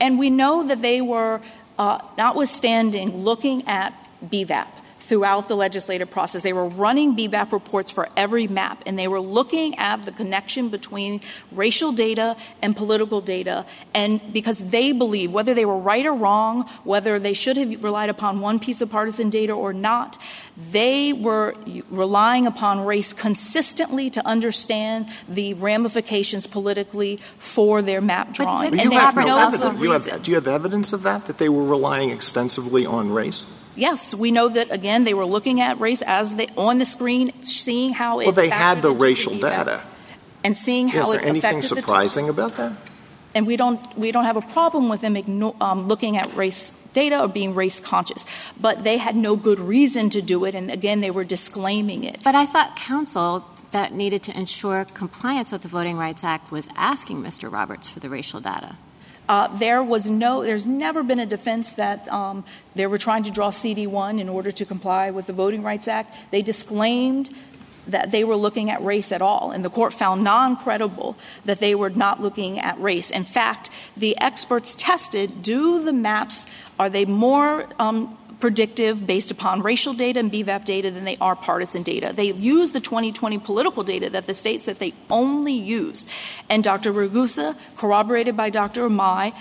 [0.00, 1.40] And we know that they were,
[1.78, 3.92] uh, notwithstanding looking at
[4.24, 4.68] BVAP
[5.06, 9.20] throughout the legislative process, they were running BVAP reports for every map, and they were
[9.20, 11.20] looking at the connection between
[11.52, 13.64] racial data and political data.
[13.94, 18.10] And because they believe, whether they were right or wrong, whether they should have relied
[18.10, 20.18] upon one piece of partisan data or not,
[20.72, 21.54] they were
[21.90, 28.70] relying upon race consistently to understand the ramifications politically for their map drawing.
[28.70, 29.82] But And you they have have no no evidence.
[29.82, 30.12] You reason.
[30.12, 31.26] have, do you have evidence of that?
[31.26, 33.46] That they were relying extensively on race?
[33.76, 37.32] Yes, we know that again they were looking at race as they on the screen,
[37.42, 38.24] seeing how it.
[38.24, 39.82] Well, they had the racial BVAP, data.
[40.42, 42.72] and seeing Is how there it anything affected the surprising about that?
[43.34, 46.72] and we don't we don't have a problem with them igno- um, looking at race
[46.94, 48.24] data or being race conscious,
[48.58, 52.16] but they had no good reason to do it, and again they were disclaiming it.
[52.24, 56.66] But I thought counsel that needed to ensure compliance with the Voting Rights Act was
[56.76, 57.52] asking Mr.
[57.52, 58.76] Roberts for the racial data.
[59.28, 63.30] Uh, there was no, there's never been a defense that um, they were trying to
[63.30, 66.14] draw CD1 in order to comply with the Voting Rights Act.
[66.30, 67.30] They disclaimed
[67.88, 71.60] that they were looking at race at all, and the court found non credible that
[71.60, 73.10] they were not looking at race.
[73.10, 76.46] In fact, the experts tested do the maps,
[76.78, 81.34] are they more um, predictive based upon racial data and BVAP data than they are
[81.34, 82.12] partisan data.
[82.14, 86.08] They use the 2020 political data that the states that they only used.
[86.50, 86.92] And Dr.
[86.92, 88.88] Ragusa, corroborated by Dr.
[88.88, 89.34] Imai,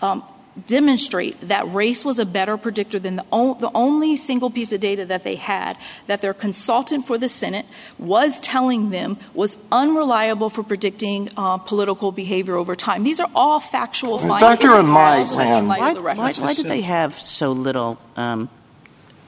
[0.00, 0.24] um,
[0.66, 4.80] demonstrate that race was a better predictor than the, o- the only single piece of
[4.80, 7.64] data that they had that their consultant for the Senate
[7.98, 13.02] was telling them was unreliable for predicting uh, political behavior over time.
[13.02, 14.40] These are all factual findings.
[14.60, 14.68] Dr.
[14.68, 18.50] Imai in ran- light Why, why, why did they have so little um,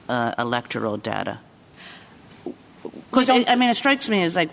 [0.07, 1.39] uh, electoral data?
[3.09, 4.49] Because I mean, it strikes me as like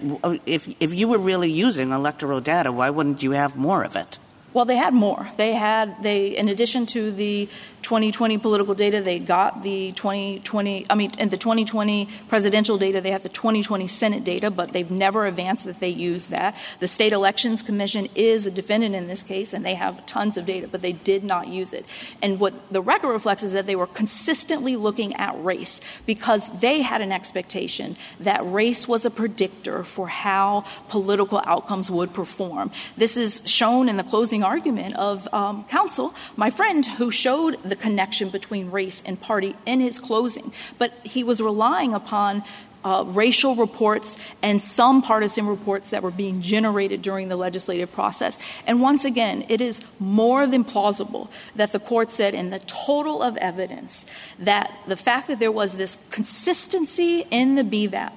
[0.46, 4.18] if if you were really using electoral data, why wouldn't you have more of it?
[4.54, 5.30] Well, they had more.
[5.36, 7.48] They had they in addition to the
[7.82, 13.10] 2020 political data, they got the 2020 I mean and the 2020 presidential data, they
[13.10, 16.54] have the 2020 Senate data, but they've never advanced that they use that.
[16.80, 20.44] The State Elections Commission is a defendant in this case and they have tons of
[20.44, 21.86] data, but they did not use it.
[22.20, 26.82] And what the record reflects is that they were consistently looking at race because they
[26.82, 32.70] had an expectation that race was a predictor for how political outcomes would perform.
[32.98, 37.76] This is shown in the closing argument of um, counsel, my friend who showed the
[37.76, 42.42] connection between race and party in his closing, but he was relying upon
[42.84, 48.38] uh, racial reports and some partisan reports that were being generated during the legislative process.
[48.66, 53.22] And once again, it is more than plausible that the court said in the total
[53.22, 54.06] of evidence
[54.38, 58.12] that the fact that there was this consistency in the BVAP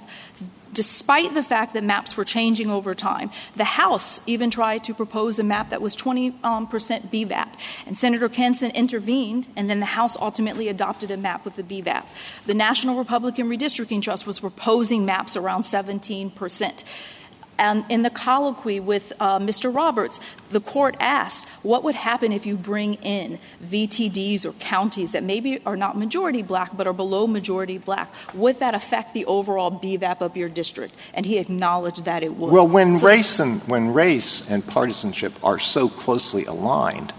[0.75, 3.31] despite the fact that maps were changing over time.
[3.55, 7.47] The House even tried to propose a map that was 20 um, percent BVAP,
[7.87, 12.05] and Senator Campsen intervened, and then the House ultimately adopted a map with the BVAP.
[12.45, 16.83] The National Republican Redistricting Trust was proposing maps around 17%.
[17.57, 19.73] And in the colloquy with uh, Mr.
[19.73, 25.23] Roberts, the court asked what would happen if you bring in VTDs or counties that
[25.23, 28.13] maybe are not majority black but are below majority black.
[28.33, 30.95] Would that affect the overall BVAP of your district?
[31.13, 32.51] And he acknowledged that it would.
[32.51, 37.13] Well, when So- race and when race and partisanship are so closely aligned,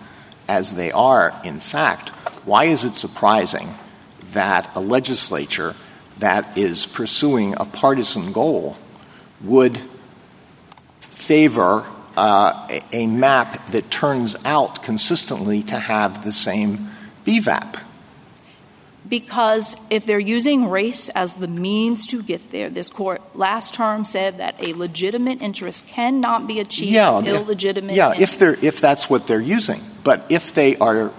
[0.49, 2.11] as they are, in fact,
[2.45, 3.75] why is it surprising
[4.33, 5.75] that a legislature
[6.19, 8.77] that is pursuing a partisan goal
[9.43, 9.81] would
[11.27, 11.85] favor
[12.17, 16.91] uh, a, map that turns out consistently to have the same
[17.27, 17.81] BVAP?
[19.09, 24.05] Because if they're using race as the means to get there, this court last term
[24.05, 28.81] said that a legitimate interest cannot be achieved yeah, with illegitimate Yeah, if they're if
[28.81, 29.81] that's what they're using.
[30.03, 31.13] But if they are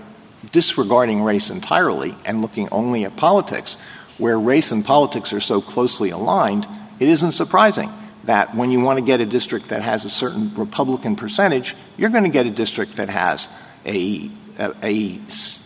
[0.51, 3.77] disregarding race entirely and looking only at politics,
[4.17, 6.67] where race and politics are so closely aligned,
[6.99, 7.91] it isn't surprising
[8.27, 12.09] that when you want to get a district that has a certain Republican percentage, you're
[12.09, 13.49] going to get a district that has
[13.85, 15.19] a a,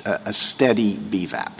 [0.05, 1.51] a, steady BVAP?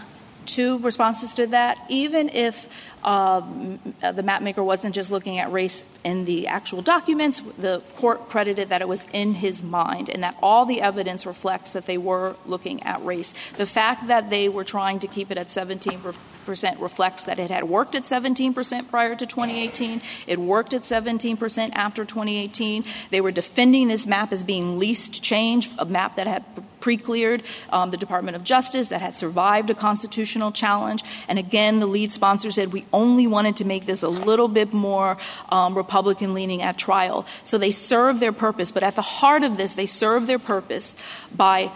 [0.46, 1.78] Two responses to that.
[1.90, 2.68] Even if
[3.04, 8.70] um, the mapmaker wasn't just looking at race in the actual documents, the court credited
[8.70, 12.36] that it was in his mind and that all the evidence reflects that they were
[12.46, 13.34] looking at race.
[13.58, 16.02] The fact that they were trying to keep it at 17
[16.46, 20.02] percent reflects that it had worked at 17 percent prior to 2018.
[20.28, 22.84] It worked at 17 percent after 2018.
[23.10, 26.44] They were defending this map as being least change, a map that had
[26.82, 31.04] pre-cleared um, the Department of Justice, that had survived a constitutional challenge.
[31.28, 34.74] And again, the lead sponsor said we only wanted to make this a little bit
[34.74, 35.18] more
[35.50, 37.26] um, Republican leaning at trial.
[37.44, 38.72] So they served their purpose.
[38.72, 40.96] But at the heart of this, they served their purpose
[41.34, 41.72] by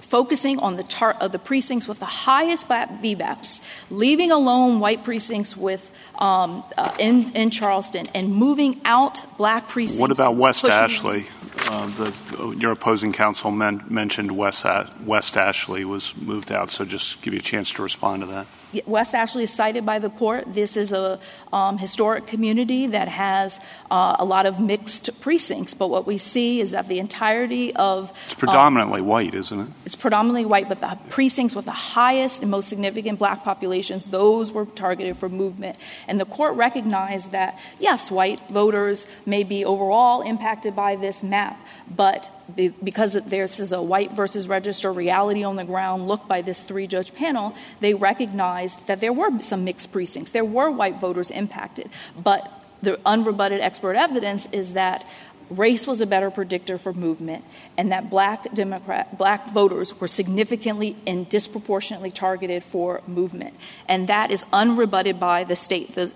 [0.00, 5.56] focusing on the, tar- of the precincts with the highest BVAPs, leaving alone white precincts
[5.56, 10.00] with um, uh, in, in Charleston, and moving out black precincts.
[10.00, 11.26] What about West Ashley?
[11.70, 14.64] Uh, the, your opposing counsel men- mentioned West,
[15.04, 18.46] West Ashley was moved out, so just give you a chance to respond to that.
[18.86, 20.44] West Ashley is cited by the court.
[20.52, 21.18] This is a
[21.52, 23.58] um, historic community that has
[23.90, 28.34] a lot of mixed precincts, but what we see is that the entirety of it's
[28.34, 29.68] predominantly um, white, isn't it?
[29.86, 34.52] It's predominantly white, but the precincts with the highest and most significant black populations, those
[34.52, 35.76] were targeted for movement.
[36.06, 41.58] And the court recognized that yes, white voters may be overall impacted by this map,
[41.88, 46.62] but because this is a White versus Register reality on the ground look by this
[46.62, 50.30] three judge panel, they recognized that there were some mixed precincts.
[50.30, 51.90] There were white voters impacted.
[52.16, 52.50] But
[52.82, 55.08] the unrebutted expert evidence is that
[55.50, 57.44] race was a better predictor for movement
[57.78, 63.54] and that black democrat black voters were significantly and disproportionately targeted for movement
[63.88, 66.12] and that is unrebutted by the state the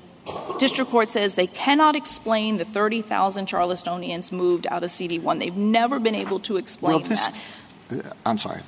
[0.59, 5.41] district court says they cannot explain the 30,000 Charlestonians moved out of CD1.
[5.41, 7.37] They've never been able to explain well, this, that.
[7.93, 8.61] Uh, I'm sorry.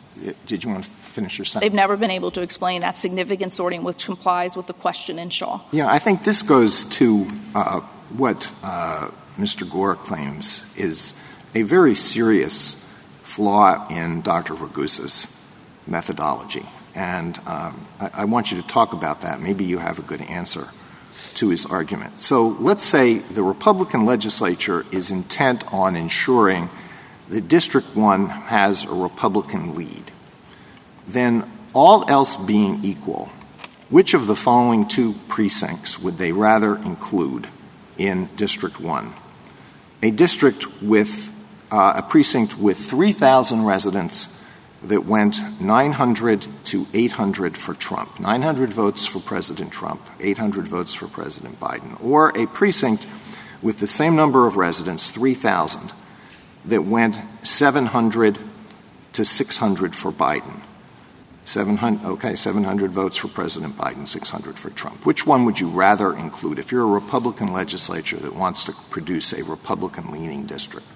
[0.46, 1.64] Did you want to finish your sentence?
[1.70, 5.30] They've never been able to explain that significant sorting which complies with the question in
[5.30, 5.60] Shaw.
[5.72, 9.70] Yeah, I think this goes to uh, what uh, Mr.
[9.70, 11.14] Gore claims is
[11.54, 12.84] a very serious
[13.22, 14.54] flaw in Dr.
[14.54, 15.26] Ragusa's
[15.86, 16.66] methodology.
[16.94, 19.40] And um, I, I want you to talk about that.
[19.40, 20.68] Maybe you have a good answer
[21.34, 22.20] to his argument.
[22.20, 26.70] So let's say the Republican legislature is intent on ensuring
[27.28, 30.10] that District 1 has a Republican lead.
[31.06, 33.30] Then, all else being equal,
[33.90, 37.48] which of the following two precincts would they rather include
[37.98, 39.12] in District 1?
[40.02, 41.32] A district with
[41.70, 44.28] uh, a precinct with 3,000 residents
[44.82, 51.08] that went 900 to 800 for Trump, 900 votes for President Trump, 800 votes for
[51.08, 53.06] President Biden, or a precinct
[53.62, 55.92] with the same number of residents, 3,000,
[56.66, 58.38] that went 700
[59.12, 60.60] to 600 for Biden.
[61.44, 65.04] 700, okay, 700 votes for President Biden, 600 for Trump.
[65.04, 69.34] Which one would you rather include if you're a Republican legislature that wants to produce
[69.34, 70.86] a Republican leaning district?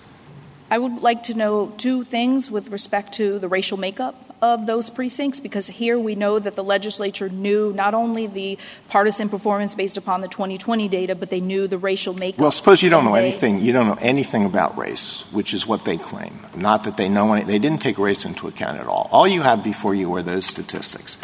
[0.71, 4.91] I would like to know two things with respect to the racial makeup of those
[4.91, 8.59] precincts because here we know that the legislature knew not only the
[8.89, 12.41] partisan performance based upon the 2020 data, but they knew the racial makeup.
[12.41, 13.61] Well, suppose you don't know anything.
[13.61, 16.39] You don't know anything about race, which is what they claim.
[16.57, 17.45] Not that they know any.
[17.45, 19.09] They didn't take race into account at all.
[19.13, 21.19] All you have before you are those statistics.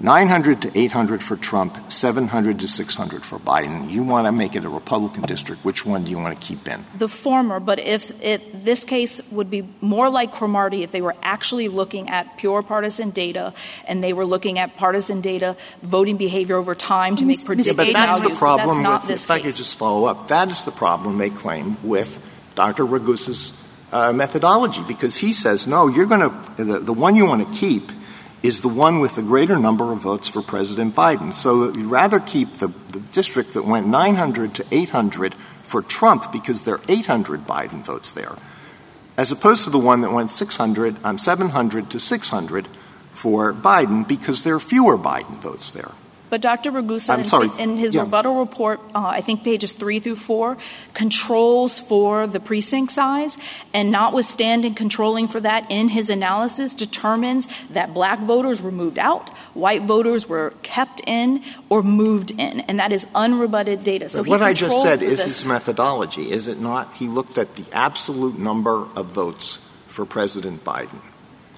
[0.00, 3.90] 900 to 800 for Trump, 700 to 600 for Biden.
[3.90, 5.64] You want to make it a Republican district.
[5.64, 6.84] Which one do you want to keep in?
[6.96, 11.16] The former, but if it, this case would be more like Cromartie if they were
[11.22, 13.52] actually looking at pure partisan data
[13.86, 17.76] and they were looking at partisan data, voting behavior over time to make predictions.
[17.76, 20.64] Yeah, but that's the problem that's with, if I could just follow up, that is
[20.64, 22.84] the problem they claim with Dr.
[22.84, 23.52] Ragusa's
[23.90, 27.58] uh, methodology because he says, no, you're going to, the, the one you want to
[27.58, 27.90] keep
[28.42, 31.32] is the one with the greater number of votes for President Biden.
[31.32, 36.62] So you'd rather keep the, the district that went 900 to 800 for Trump because
[36.62, 38.36] there are 800 Biden votes there,
[39.16, 42.68] as opposed to the one that went 600, um, 700 to 600
[43.10, 45.90] for Biden because there are fewer Biden votes there.
[46.30, 46.70] But Dr.
[46.70, 50.58] Ragusa, in, his rebuttal report, uh, I think pages three through four,
[50.94, 53.38] controls for the precinct size,
[53.72, 59.30] and notwithstanding controlling for that in his analysis, determines that black voters were moved out,
[59.54, 64.08] white voters were kept in or moved in, and that is unrebutted data.
[64.08, 66.92] So what I just said is his methodology, is it not?
[66.94, 71.00] He looked at the absolute number of votes for President Biden,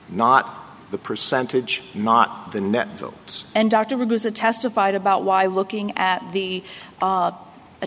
[0.09, 3.45] not the percentage, not the net votes.
[3.55, 3.97] And Dr.
[3.97, 6.63] Ragusa testified about why looking at the
[7.01, 7.33] uh,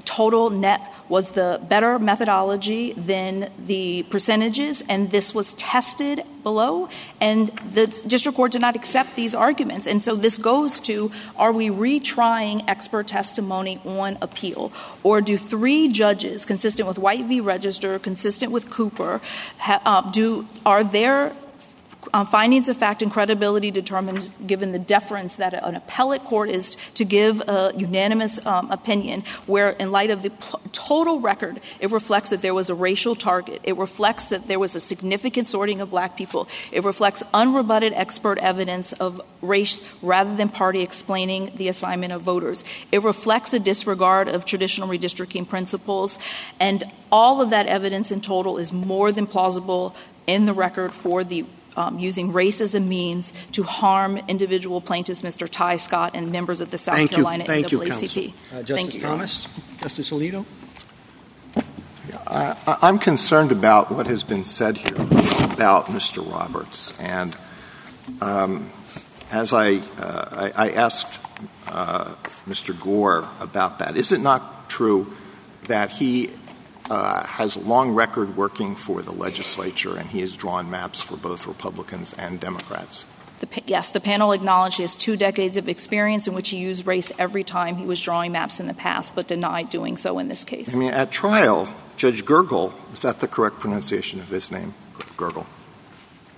[0.01, 6.89] total net was the better methodology than the percentages, and this was tested below,
[7.21, 9.85] and the district court did not accept these arguments.
[9.85, 14.71] And so this goes to are we retrying expert testimony on appeal,
[15.03, 17.41] or do three judges, consistent with White v.
[17.41, 19.21] Register, consistent with Cooper,
[19.57, 21.35] ha- uh, do are there
[22.23, 27.03] findings of fact and credibility determined given the deference that an appellate court is to
[27.03, 30.31] give a unanimous um, opinion where in light of the
[30.72, 33.61] total record it reflects that there was a racial target.
[33.64, 36.48] It reflects that there was a significant sorting of black people.
[36.72, 42.64] It reflects unrebutted expert evidence of race rather than party explaining the assignment of voters.
[42.91, 46.19] It reflects a disregard of traditional redistricting principles
[46.60, 49.95] and all of that evidence in total is more than plausible
[50.27, 55.21] in the record for the um, using race as a means to harm individual plaintiffs,
[55.21, 55.47] Mr.
[55.49, 57.47] Ty Scott, and members of the South Thank Carolina you.
[57.47, 58.15] Thank NAACP.
[58.15, 59.47] You, uh, Justice Thank you, Thomas,
[59.81, 60.45] Justice Alito.
[62.27, 66.29] I, I'm concerned about what has been said here about Mr.
[66.29, 67.35] Roberts, and
[68.21, 68.69] um,
[69.31, 71.19] as I, uh, I, I asked
[71.67, 72.13] uh,
[72.47, 72.79] Mr.
[72.79, 75.11] Gore about that, is it not true
[75.67, 76.29] that he
[76.89, 81.47] has a long record working for the legislature, and he has drawn maps for both
[81.47, 83.05] Republicans and Democrats.
[83.39, 86.88] The, yes, the panel acknowledged he has two decades of experience in which he used
[86.88, 90.30] race every time he was drawing maps in the past, but denied doing so in
[90.30, 90.73] this case.
[90.73, 94.73] I mean, at trial, Judge Gergel, is that the correct pronunciation of his name?
[95.18, 95.45] Gergel.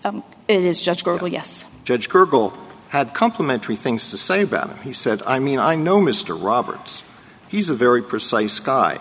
[0.04, 1.40] Um, it is Judge Gergel, yeah.
[1.40, 1.66] yes.
[1.84, 2.58] Judge Gergel
[2.90, 4.78] had complimentary things to say about him.
[4.80, 6.42] He said, I mean, I know Mr.
[6.42, 7.04] Roberts.
[7.50, 9.00] He's a very precise guy.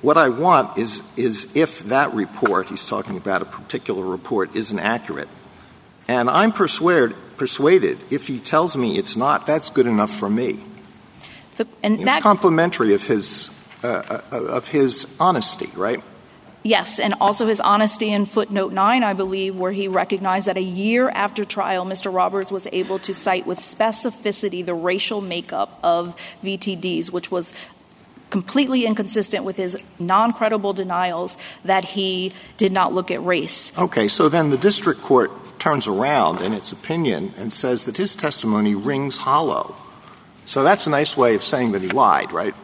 [0.00, 4.78] What I want is, is if that report, he's talking about a particular report, isn't
[4.78, 5.28] accurate,
[6.06, 10.58] and I'm persuaded, persuaded if he tells me it's not, that's good enough for me.
[11.56, 13.50] The, and it's that, complimentary of his,
[13.82, 16.02] uh, uh, of his honesty, right?
[16.62, 20.62] Yes, and also his honesty in footnote 9, I believe, where he recognized that a
[20.62, 22.12] year after trial, Mr.
[22.12, 27.54] Roberts was able to cite with specificity the racial makeup of VTDs, which was
[28.30, 33.72] completely inconsistent with his non credible denials that he did not look at race.
[33.76, 38.14] Okay, so then the district court turns around in its opinion and says that his
[38.14, 39.74] testimony rings hollow.
[40.44, 42.54] So that's a nice way of saying that he lied, right?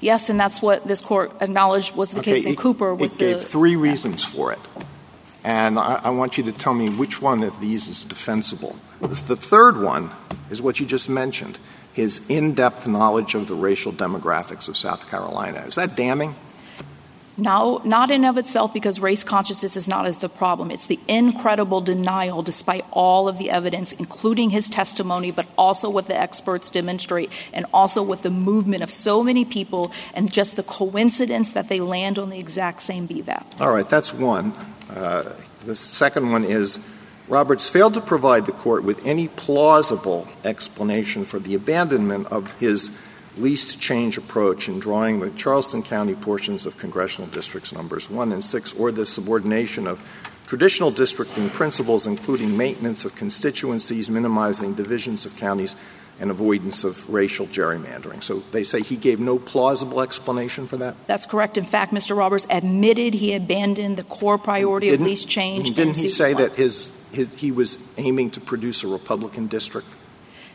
[0.00, 2.94] Yes, and that's what this court acknowledged was the case in Cooper.
[2.94, 4.60] With it gave the, three reasons for it.
[5.44, 8.76] And I, I, want you to tell me which one of these is defensible.
[9.00, 10.10] The third one
[10.50, 11.58] is what you just mentioned
[11.98, 15.58] his in depth knowledge of the racial demographics of South Carolina.
[15.66, 16.36] Is that damning?
[17.36, 20.70] No, not in of itself because race consciousness is not as the problem.
[20.70, 26.06] It's the incredible denial despite all of the evidence, including his testimony, but also what
[26.06, 30.64] the experts demonstrate, and also with the movement of so many people and just the
[30.64, 33.60] coincidence that they land on the exact same BVAP.
[33.60, 34.52] All right, that's one.
[34.90, 35.32] Uh,
[35.64, 36.80] the second one is
[37.28, 42.90] Roberts failed to provide the court with any plausible explanation for the abandonment of his
[43.36, 48.42] least change approach in drawing the Charleston County portions of congressional districts numbers 1 and
[48.42, 50.00] 6 or the subordination of
[50.46, 55.76] traditional districting principles including maintenance of constituencies, minimizing divisions of counties,
[56.20, 58.22] and avoidance of racial gerrymandering.
[58.22, 60.96] So they say he gave no plausible explanation for that?
[61.06, 61.58] That's correct.
[61.58, 62.16] In fact, Mr.
[62.16, 65.70] Roberts admitted he abandoned the core priority didn't, of least change.
[65.74, 69.88] Didn't he say that his, his, he was aiming to produce a Republican district?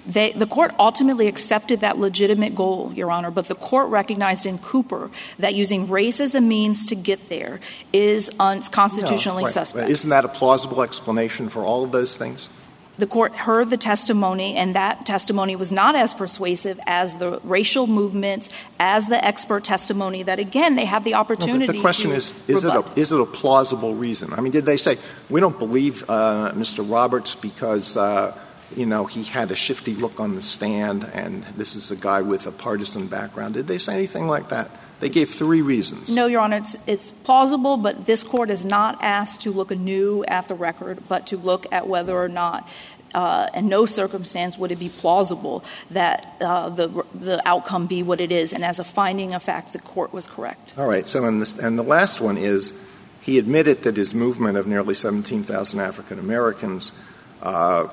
[0.06, 4.58] They, the court ultimately accepted that legitimate goal, Your Honor, but the court recognized in
[4.58, 5.10] Cooper
[5.40, 7.62] that using race as a means to get there
[7.94, 9.54] is unconstitutionally no, right.
[9.54, 9.90] suspect.
[9.90, 12.50] Isn't that a plausible explanation for all of those things?
[12.98, 17.88] The court heard the testimony, and that testimony was not as persuasive as the racial
[17.88, 18.50] movements,
[18.80, 20.24] as the expert testimony.
[20.24, 21.66] That again, they had the opportunity.
[21.66, 24.34] No, the question is: is it, a, is it a plausible reason?
[24.34, 24.98] I mean, did they say
[25.30, 26.90] we don't believe uh, Mr.
[26.90, 27.98] Roberts because?
[27.98, 28.38] Uh,
[28.76, 32.24] you know, he had a shifty look on the stand, and this is a guy
[32.24, 33.54] with a partisan background.
[33.54, 34.72] Did they say anything like that?
[35.04, 36.10] They gave three reasons.
[36.10, 40.24] No, Your Honor, it's, it's, plausible, but this court is not asked to look anew
[40.30, 42.70] at the record, but to look at whether or not.
[43.14, 48.22] Uh, in no circumstance would it be plausible that uh, the the outcome be what
[48.22, 50.74] it is, and as a finding of fact, the court was correct.
[50.78, 51.08] All right.
[51.08, 52.74] So, this, and the last one is,
[53.22, 56.94] he admitted that his movement of nearly 17,000 African Americans
[57.42, 57.88] uh,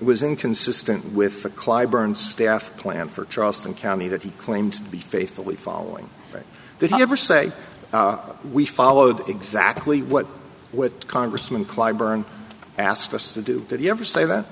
[0.00, 5.00] was inconsistent with the Clyburn staff plan for Charleston County that he claimed to be
[5.00, 6.08] faithfully following.
[6.80, 7.52] Did he ever say
[7.92, 8.18] uh,
[8.52, 10.26] we followed exactly what
[10.72, 12.24] what Congressman Clyburn
[12.78, 13.60] asked us to do?
[13.60, 14.46] Did he ever say that?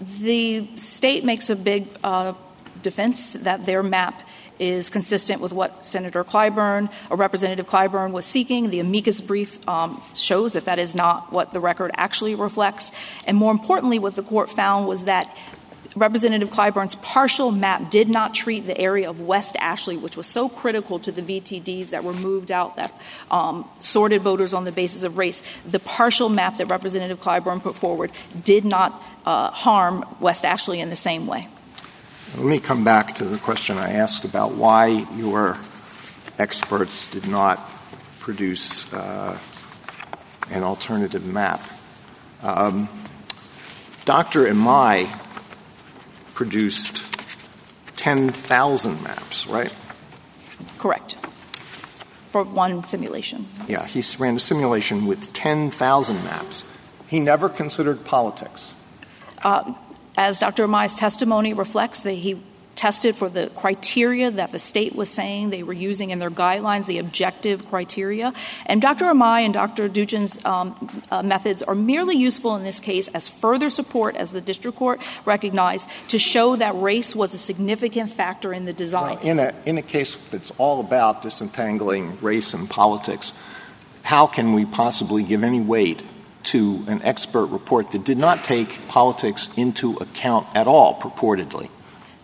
[0.00, 2.34] The state makes a big uh,
[2.82, 4.22] defense that their map
[4.58, 8.70] is consistent with what Senator Clyburn or Representative Clyburn was seeking.
[8.70, 12.92] The amicus brief um, shows that that is not what the record actually reflects.
[13.26, 15.36] And more importantly, what the court found was that
[15.94, 20.48] Representative Clyburn's partial map did not treat the area of West Ashley, which was so
[20.48, 22.98] critical to the VTDs that were moved out that
[23.30, 25.42] um, sorted voters on the basis of race.
[25.66, 28.10] The partial map that Representative Clyburn put forward
[28.42, 31.48] did not uh, harm West Ashley in the same way.
[32.36, 34.86] Let me come back to the question I asked about why
[35.16, 35.58] your
[36.38, 37.60] experts did not
[38.20, 39.38] produce uh,
[40.50, 41.60] an alternative map.
[42.42, 42.88] Um,
[44.04, 44.46] Dr.
[44.46, 45.06] Imai
[46.34, 47.04] produced
[47.96, 49.72] 10,000 maps, right?
[50.78, 51.14] Correct.
[52.30, 53.46] For one simulation.
[53.68, 56.64] Yeah, he ran a simulation with 10,000 maps.
[57.06, 58.72] He never considered politics.
[59.42, 59.74] Uh,
[60.16, 60.66] as Dr.
[60.66, 62.40] Imai's testimony reflects, that he
[62.82, 66.86] tested for the criteria that the state was saying they were using in their guidelines,
[66.86, 68.32] the objective criteria.
[68.66, 69.04] And Dr.
[69.04, 69.88] Imai and Dr.
[69.88, 70.74] Duchin's um,
[71.08, 75.00] uh, methods are merely useful in this case as further support, as the district court
[75.24, 79.16] recognized, to show that race was a significant factor in the design.
[79.18, 83.32] Well, in, a, in a case that's all about disentangling race and politics,
[84.02, 86.02] how can we possibly give any weight
[86.50, 91.68] to an expert report that did not take politics into account at all, purportedly?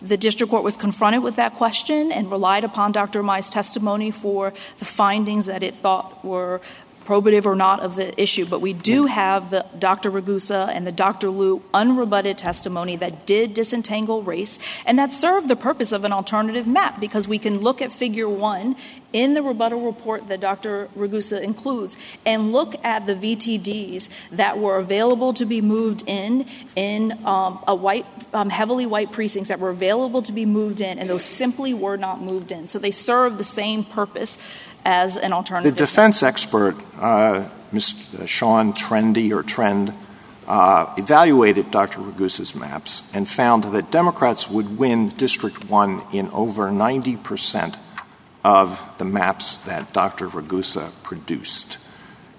[0.00, 3.22] The district court was confronted with that question and relied upon Dr.
[3.22, 6.60] Imai's testimony for the findings that it thought were
[7.08, 10.10] probative or not of the issue, but we do have the Dr.
[10.10, 11.30] Ragusa and the Dr.
[11.30, 16.66] Liu unrebutted testimony that did disentangle race, and that served the purpose of an alternative
[16.66, 18.76] map because we can look at figure one
[19.14, 20.90] in the rebuttal report that Dr.
[20.94, 27.12] Ragusa includes and look at the VTDs that were available to be moved in in
[27.24, 28.04] um, a white,
[28.34, 31.96] um, heavily white precincts that were available to be moved in, and those simply were
[31.96, 32.68] not moved in.
[32.68, 34.36] So they serve the same purpose
[34.84, 35.74] as an alternative.
[35.74, 37.94] The defense expert, uh, Ms.
[38.26, 39.92] Sean Trende or Trend,
[40.46, 42.00] uh, evaluated Dr.
[42.00, 47.76] Ragusa's maps and found that Democrats would win District 1 in over 90 percent
[48.44, 50.28] of the maps that Dr.
[50.28, 51.78] Ragusa produced.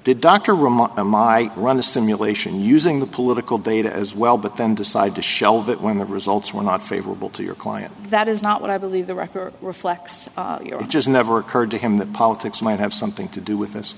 [0.04, 0.54] Did Dr.
[0.54, 5.70] Imai run a simulation using the political data as well, but then decide to shelve
[5.70, 7.94] it when the results were not favorable to your client?
[8.10, 11.72] That is not what I believe the record reflects, uh, Your It just never occurred
[11.72, 13.94] to him that politics might have something to do with this?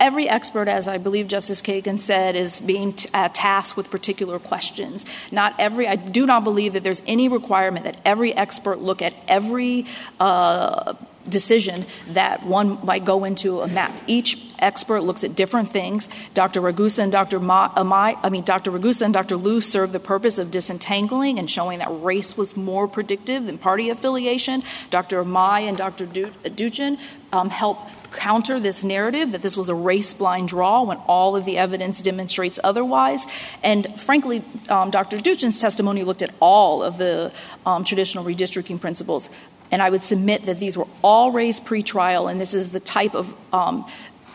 [0.00, 5.04] Every expert, as I believe Justice Kagan said, is being uh, tasked with particular questions.
[5.32, 9.14] Not every, I do not believe that there's any requirement that every expert look at
[9.26, 9.86] every
[10.20, 10.94] uh,
[11.30, 13.92] decision that one might go into a map.
[14.06, 16.08] Each expert looks at different things.
[16.34, 16.60] Dr.
[16.60, 17.40] Ragusa and Dr.
[17.40, 18.70] Ma, Imai, I mean, Dr.
[18.70, 19.36] Ragusa and Dr.
[19.36, 23.88] Liu served the purpose of disentangling and showing that race was more predictive than party
[23.90, 24.62] affiliation.
[24.90, 25.22] Dr.
[25.22, 26.06] Imai and Dr.
[26.06, 26.98] Du- Duchin
[27.32, 27.78] um, help
[28.12, 32.00] counter this narrative that this was a race blind draw when all of the evidence
[32.00, 33.22] demonstrates otherwise.
[33.62, 35.18] And frankly, um, Dr.
[35.18, 37.32] Duchin's testimony looked at all of the
[37.66, 39.28] um, traditional redistricting principles.
[39.70, 43.14] And I would submit that these were all raised pretrial, and this is the type
[43.14, 43.86] of um,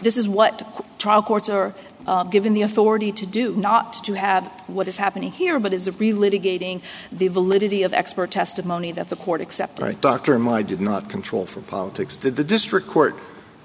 [0.01, 1.73] this is what trial courts are
[2.05, 5.87] uh, given the authority to do, not to have what is happening here, but is
[5.87, 6.81] relitigating
[7.11, 9.83] the validity of expert testimony that the court accepted.
[9.83, 10.01] Right.
[10.01, 10.37] Dr.
[10.37, 12.17] Imai did not control for politics.
[12.17, 13.15] Did the district court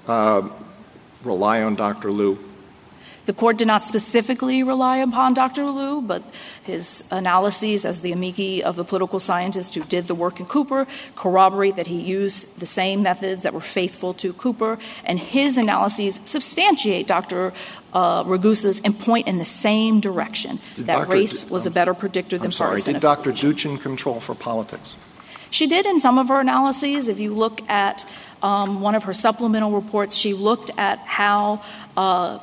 [0.07, 0.47] uh,
[1.23, 2.11] rely on Dr.
[2.11, 2.39] Liu
[3.29, 5.65] the court did not specifically rely upon Dr.
[5.65, 6.23] Liu, but
[6.63, 10.87] his analyses as the amici of the political scientist who did the work in Cooper
[11.15, 16.19] corroborate that he used the same methods that were faithful to Cooper, and his analyses
[16.25, 17.53] substantiate Dr.
[17.93, 21.11] Uh, Ragusa's and point in the same direction did that Dr.
[21.11, 22.93] race was a better predictor I'm than sorry, partisan.
[22.93, 23.31] Did Dr.
[23.31, 24.95] Duchin control for politics?
[25.51, 27.07] She did in some of her analyses.
[27.07, 28.07] If you look at
[28.41, 31.61] um, one of her supplemental reports, she looked at how
[31.95, 32.39] uh,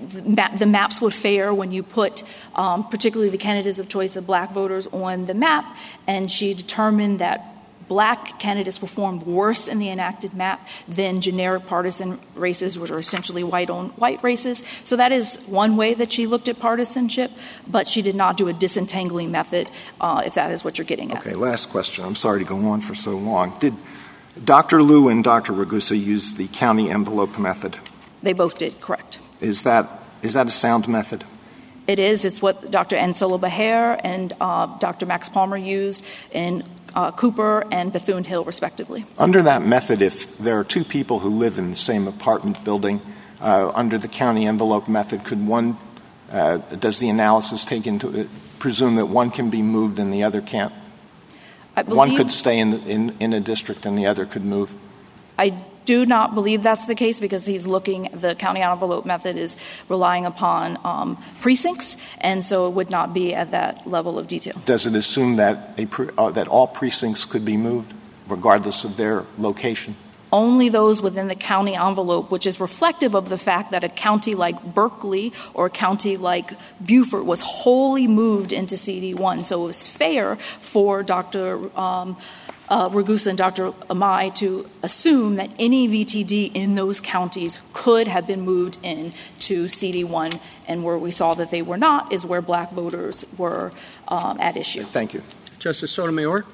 [0.00, 2.22] the maps would fare when you put
[2.54, 5.76] um, particularly the candidates of choice of black voters on the map,
[6.06, 7.46] and she determined that
[7.90, 13.42] black candidates performed worse in the enacted map than generic partisan races, which are essentially
[13.42, 14.62] white on white races.
[14.84, 17.32] So that is one way that she looked at partisanship,
[17.66, 19.68] but she did not do a disentangling method,
[20.00, 21.26] uh, if that is what you're getting at.
[21.26, 22.04] Okay, last question.
[22.04, 23.58] I'm sorry to go on for so long.
[23.58, 23.74] Did
[24.42, 24.84] Dr.
[24.84, 25.52] Liu and Dr.
[25.52, 27.76] Ragusa use the county envelope method?
[28.22, 29.18] They both did, correct.
[29.40, 29.88] Is that
[30.22, 31.24] is that a sound method?
[31.86, 32.24] It is.
[32.24, 32.96] It's what Dr.
[32.96, 35.06] Ansolabehere and uh, Dr.
[35.06, 36.62] Max Palmer used in
[36.94, 39.06] uh, Cooper and Bethune Hill, respectively.
[39.18, 43.00] Under that method, if there are two people who live in the same apartment building,
[43.40, 45.78] uh, under the county envelope method, could one
[46.30, 48.28] uh, does the analysis take into
[48.58, 50.72] presume that one can be moved and the other can't?
[51.86, 54.74] One could stay in, in, in a district and the other could move?
[55.38, 59.56] I do not believe that's the case because he's looking, the county envelope method is
[59.88, 64.60] relying upon um, precincts, and so it would not be at that level of detail.
[64.64, 67.94] Does it assume that, a pre- uh, that all precincts could be moved,
[68.28, 69.96] regardless of their location?
[70.32, 74.34] only those within the county envelope, which is reflective of the fact that a county
[74.34, 79.44] like Berkeley or a county like Beaufort was wholly moved into CD1.
[79.44, 81.70] So it was fair for Dr.
[82.70, 83.72] Uh, Ragusa and Dr.
[83.90, 89.64] Imai to assume that any VTD in those counties could have been moved in to
[89.64, 90.38] CD1,
[90.68, 93.72] and where we saw that they were not is where black voters were
[94.06, 94.84] um, at issue.
[94.84, 95.22] Thank you.
[95.58, 96.46] Justice Sotomayor?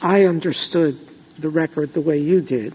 [0.00, 0.98] I understood
[1.38, 2.74] the record the way you did,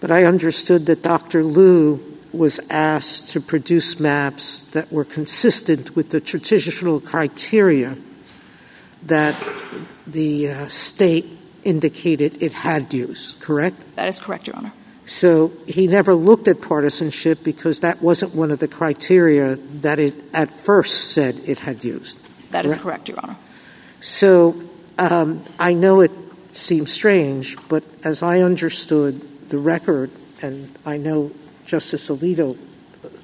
[0.00, 1.44] but I understood that Dr.
[1.44, 7.96] Liu was asked to produce maps that were consistent with the traditional criteria
[9.02, 9.36] that
[10.06, 11.26] the uh, state
[11.64, 13.96] indicated it had used, correct?
[13.96, 14.72] That is correct, Your Honor.
[15.06, 20.14] So he never looked at partisanship because that wasn't one of the criteria that it
[20.32, 22.18] at first said it had used.
[22.52, 23.36] That is correct, correct Your Honor.
[24.00, 24.60] So
[24.98, 26.12] um, I know it
[26.52, 30.10] seems strange, but as I understood the record,
[30.42, 31.32] and I know
[31.66, 32.56] Justice Alito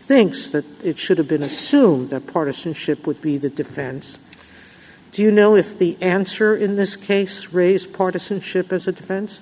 [0.07, 4.19] thinks that it should have been assumed that partisanship would be the defense.
[5.17, 9.41] Do you know if the answer in this case raised partisanship as a defense?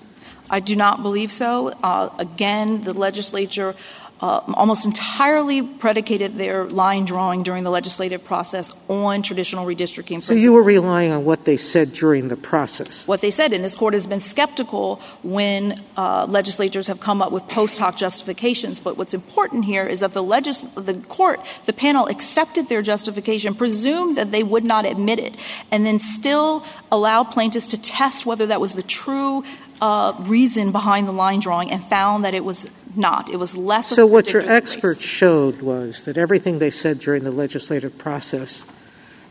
[0.49, 1.71] I do not believe so.
[1.83, 3.75] Uh, again, the legislature
[4.21, 10.05] almost entirely predicated their line drawing during the legislative process on traditional redistricting.
[10.05, 10.27] Principles.
[10.27, 13.07] So you were relying on what they said during the process.
[13.07, 17.33] What they said, and this court has been skeptical when uh, legislatures have come up
[17.33, 18.81] with post hoc justifications.
[18.81, 23.55] But what's important here is that the legis- the court, the panel, accepted their justification,
[23.55, 25.35] presumed that they would not admit it,
[25.71, 29.45] and then still allow plaintiffs to test whether that was the true
[29.81, 33.31] uh, reason behind the line drawing and found that it was not.
[33.31, 33.89] It was less.
[33.89, 38.65] So what your experts showed was that everything they said during the legislative process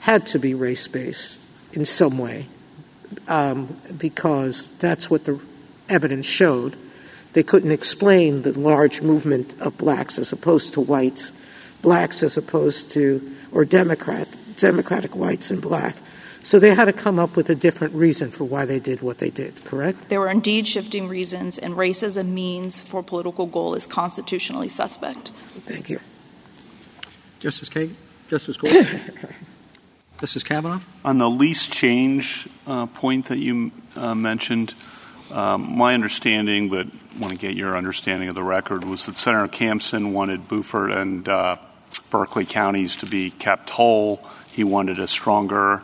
[0.01, 2.47] had to be race based in some way,
[3.27, 5.39] um, because that's what the
[5.89, 6.75] evidence showed.
[7.33, 11.31] They couldn't explain the large movement of blacks as opposed to whites,
[11.81, 15.95] blacks as opposed to or Democrat Democratic whites and black
[16.43, 19.19] so they had to come up with a different reason for why they did what
[19.19, 20.09] they did, correct?
[20.09, 24.67] There were indeed shifting reasons, and race as a means for political goal is constitutionally
[24.67, 25.31] suspect.
[25.65, 26.01] Thank you.
[27.39, 27.95] Justice Kagan?
[28.27, 29.01] Justice Gorsuch?
[30.19, 30.81] Justice Kavanaugh?
[31.05, 34.73] On the least change uh, point that you uh, mentioned,
[35.31, 39.17] um, my understanding, but I want to get your understanding of the record, was that
[39.17, 41.55] Senator Campsen wanted Beaufort and uh,
[42.09, 44.21] Berkeley counties to be kept whole.
[44.51, 45.81] He wanted a stronger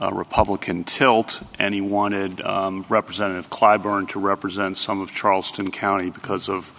[0.00, 6.10] uh, Republican tilt, and he wanted um, Representative Clyburn to represent some of Charleston County
[6.10, 6.72] because of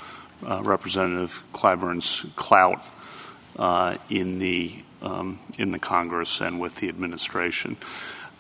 [0.48, 2.84] uh, Representative Clyburn's clout
[3.58, 7.78] uh, in the um, in the Congress and with the administration.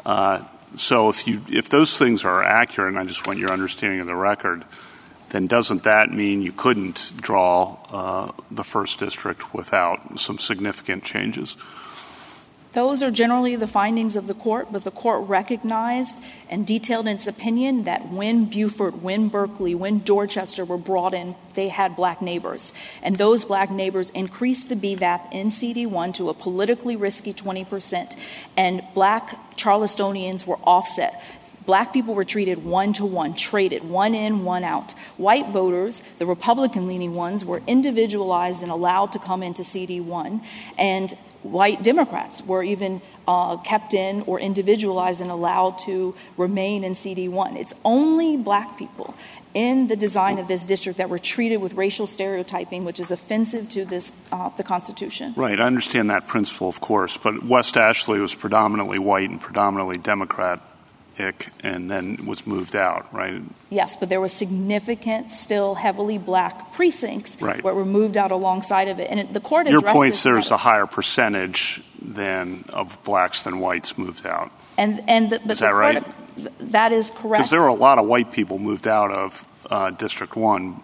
[0.06, 0.44] Uh,
[0.76, 4.08] so if you if those things are accurate, and I just want your understanding of
[4.08, 4.64] the record,
[5.30, 11.58] then doesn't that mean you couldn't draw uh, the first district without some significant changes?
[12.74, 16.18] Those are generally the findings of the court, but the court recognized
[16.50, 21.36] and detailed in its opinion that when Beaufort, when Berkeley, when Dorchester were brought in,
[21.54, 22.74] they had black neighbors.
[23.02, 28.18] And those black neighbors increased the BVAP in CD1 to a politically risky 20%,
[28.56, 31.22] and black Charlestonians were offset.
[31.66, 34.94] Black people were treated one to one, traded, one in, one out.
[35.18, 40.42] White voters, the Republican leaning ones, were individualized and allowed to come into CD1.
[40.78, 41.14] And
[41.44, 47.58] white Democrats were even uh, kept in or individualized and allowed to remain in CD1.
[47.58, 49.16] It's only black people
[49.54, 53.70] in the design of this district that were treated with racial stereotyping, which is offensive
[53.70, 55.34] to this uh, the Constitution.
[55.36, 59.98] Right, I understand that principle, of course, but West Ashley was predominantly white and predominantly
[59.98, 60.62] Democrat
[61.20, 63.42] and then was moved out, right?
[63.70, 67.64] Yes, but there were significant, still heavily black precincts right.
[67.64, 69.10] that were moved out alongside of it.
[69.10, 73.60] And it, the court Your point is there's a higher percentage than of blacks than
[73.60, 74.52] whites moved out.
[74.78, 76.04] And, and the, but is that right?
[76.72, 77.42] That is correct.
[77.42, 80.84] Because there were a lot of white people moved out of uh, District 1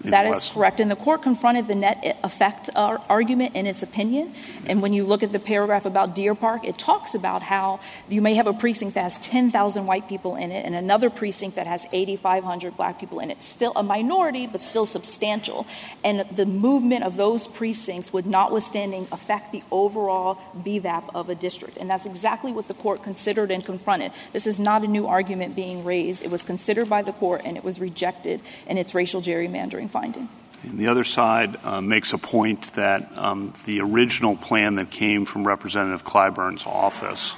[0.00, 0.78] That is correct.
[0.78, 4.32] And the court confronted the net effect uh, argument in its opinion.
[4.66, 8.22] And when you look at the paragraph about Deer Park, it talks about how you
[8.22, 11.66] may have a precinct that has 10,000 white people in it and another precinct that
[11.66, 13.42] has 8,500 black people in it.
[13.42, 15.66] Still a minority, but still substantial.
[16.04, 21.76] And the movement of those precincts would notwithstanding affect the overall BVAP of a district.
[21.76, 24.12] And that's exactly what the court considered and confronted.
[24.32, 26.22] This is not a new argument being raised.
[26.22, 30.28] It was considered by the court and it was rejected in its racial gerrymandering finding.
[30.62, 35.24] And the other side uh, makes a point that um, the original plan that came
[35.24, 37.36] from Representative Clyburn's office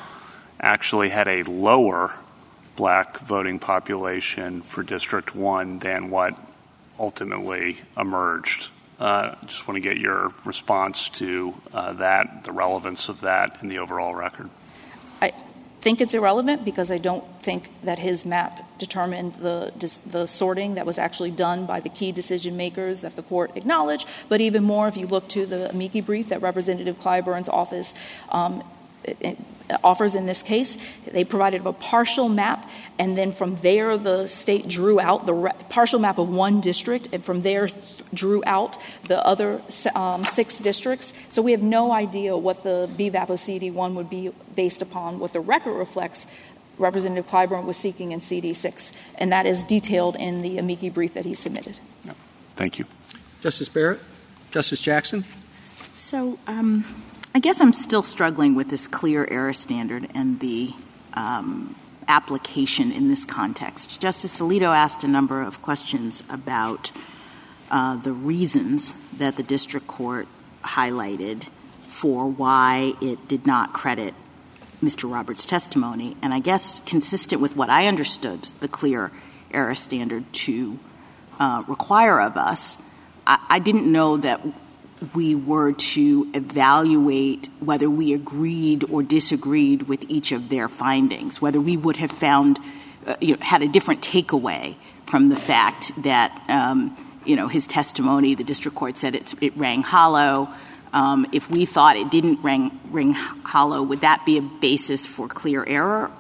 [0.59, 2.15] actually had a lower
[2.77, 6.35] black voting population for District 1 than what
[6.99, 8.71] ultimately emerged.
[8.99, 13.59] I uh, just want to get your response to uh, that, the relevance of that
[13.63, 14.51] in the overall record
[15.81, 19.73] think it's irrelevant because I don't think that his map determined the,
[20.07, 24.07] the sorting that was actually done by the key decision makers that the court acknowledged.
[24.29, 27.95] But even more, if you look to the amici brief that Representative Clyburn's office
[28.29, 28.63] um,
[29.83, 30.77] offers in this case.
[31.07, 35.53] They provided a partial map, and then from there, the state drew out the re-
[35.69, 39.63] partial map of one district, and from there, th- drew out the other
[39.95, 41.13] um, six districts.
[41.31, 45.19] So we have no idea what the BVAP of CD1 would be based upon.
[45.19, 46.27] What the record reflects,
[46.79, 51.25] Representative Clyburn was seeking in CD6, and that is detailed in the amici brief that
[51.25, 51.77] he submitted.
[52.57, 52.85] Thank you.
[53.41, 54.01] Justice Barrett?
[54.51, 55.25] Justice Jackson?
[55.97, 56.85] So, um,
[57.35, 60.75] I guess I'm still struggling with this clear error standard and the
[61.15, 61.77] um,
[62.09, 64.01] application in this context.
[64.01, 66.91] Justice Alito asked a number of questions about
[67.71, 70.27] the reasons that the district court
[70.63, 71.49] highlighted
[71.83, 74.15] for why it did not credit
[74.83, 75.11] Mr.
[75.11, 76.17] Roberts' testimony.
[76.23, 79.13] And I guess consistent with what I understood the clear
[79.53, 80.79] error standard to
[81.39, 82.79] uh, require of us,
[83.27, 84.41] I, didn't know that
[85.15, 91.61] we were to evaluate whether we agreed or disagreed with each of their findings, whether
[91.61, 92.59] we would have found,
[93.07, 94.77] uh, you had a different takeaway
[95.07, 99.83] from the fact that, um, you know, his testimony, the district court said it, rang
[99.83, 100.49] hollow.
[100.93, 105.29] Um, if we thought it didn't ring, ring hollow, would that be a basis for
[105.29, 106.11] clear error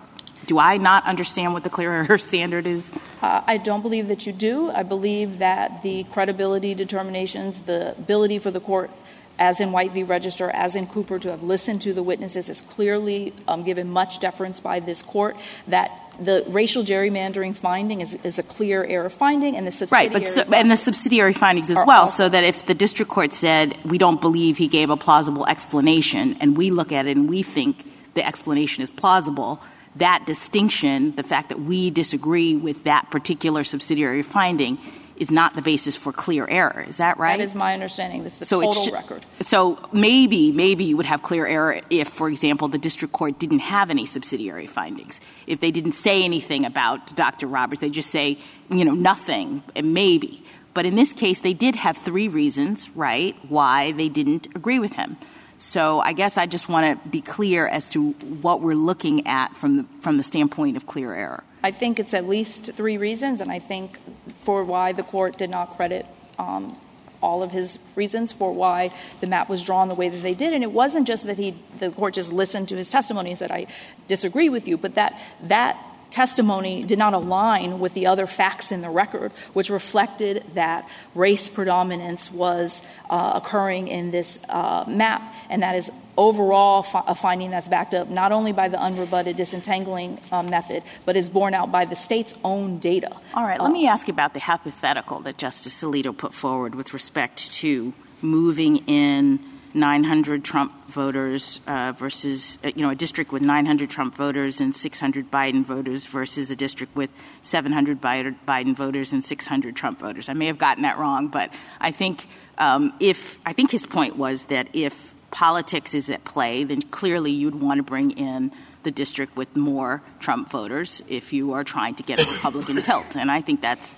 [0.51, 2.91] do I not understand what the clear error standard is?
[3.23, 4.69] Uh, I don't believe that you do.
[4.69, 8.91] I believe that the credibility determinations, the ability for the court,
[9.39, 10.03] as in White v.
[10.03, 14.19] Register, as in Cooper, to have listened to the witnesses is clearly um, given much
[14.19, 15.37] deference by this court.
[15.69, 20.13] That the racial gerrymandering finding is, is a clear error finding, and the subsidiary right,
[20.13, 22.07] but so, and the subsidiary findings as well.
[22.09, 26.37] So that if the district court said we don't believe he gave a plausible explanation,
[26.41, 27.85] and we look at it and we think
[28.15, 29.63] the explanation is plausible
[29.97, 34.79] that distinction, the fact that we disagree with that particular subsidiary finding,
[35.21, 36.85] is not the basis for clear error.
[36.89, 37.39] Is that right?
[37.39, 38.25] That is my understanding.
[38.25, 39.27] This is the so total record.
[39.43, 43.59] So maybe, maybe you would have clear error if, for example, the district court didn't
[43.61, 45.21] have any subsidiary findings.
[45.47, 47.47] If they didn't say anything about Dr.
[47.47, 48.39] Roberts, they just say,
[48.71, 50.43] you know, nothing, maybe.
[50.73, 54.95] But in this case, they did have three reasons, right, why they didn't agree with
[54.95, 55.19] him.
[55.59, 59.55] So I guess I just want to be clear as to what we're looking at
[59.59, 61.45] from the, from the standpoint of clear error.
[61.63, 63.99] I think it's at least three reasons, and I think
[64.43, 66.07] for why the court did not credit
[66.39, 66.79] um,
[67.23, 70.53] all of his reasons for why the map was drawn the way that they did.
[70.53, 73.51] And it wasn't just that he, the court just listened to his testimony and said,
[73.51, 73.67] I
[74.09, 75.77] disagree with you, but that that
[76.11, 81.49] testimony did not align with the other facts in the record, which reflected that race
[81.49, 87.69] predominance was uh, occurring in this uh, map, and that is overall a finding that's
[87.69, 91.85] backed up not only by the unrebutted disentangling um, method, but is borne out by
[91.85, 93.17] the state's own data.
[93.35, 96.75] All right, let uh, me ask you about the hypothetical that Justice Alito put forward
[96.75, 97.93] with respect to
[98.23, 99.39] moving in
[99.75, 104.75] 900 Trump voters uh, versus, uh, you know, a district with 900 Trump voters and
[104.75, 107.11] 600 Biden voters versus a district with
[107.43, 110.29] 700 Biden voters and 600 Trump voters.
[110.29, 112.27] I may have gotten that wrong, but I think
[112.59, 117.31] um, if I think his point was that if politics is at play, then clearly
[117.31, 118.53] you'd want to bring in
[118.83, 123.17] the district with more Trump voters if you are trying to get a Republican tilt,
[123.17, 123.97] and I think that's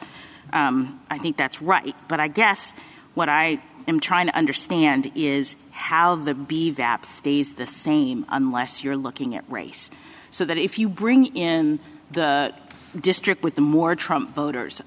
[0.52, 1.94] um, I think that's right.
[2.08, 2.74] But I guess
[3.14, 8.96] what I am trying to understand is how the BVAP stays the same unless you're
[8.96, 9.90] looking at race.
[10.30, 11.80] So that if you bring in
[12.10, 12.54] the
[12.98, 14.82] district with the more Trump voters,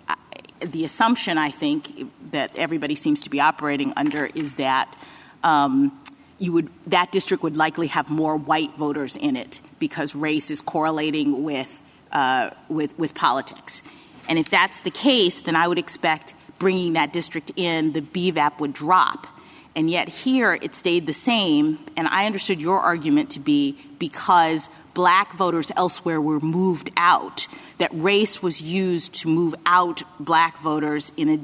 [0.60, 4.96] the assumption I think that everybody seems to be operating under is that
[5.44, 6.00] um,
[6.40, 10.62] you would that district would likely have more white voters in it because race is
[10.62, 11.82] correlating with
[12.12, 13.84] uh, with with politics.
[14.28, 18.60] And if that's the case, then I would expect bringing that district in, the BVAP
[18.60, 19.28] would drop.
[19.76, 21.80] And yet here it stayed the same.
[21.98, 27.90] And I understood your argument to be because black voters elsewhere were moved out, that
[27.94, 31.38] race was used to move out black voters in a,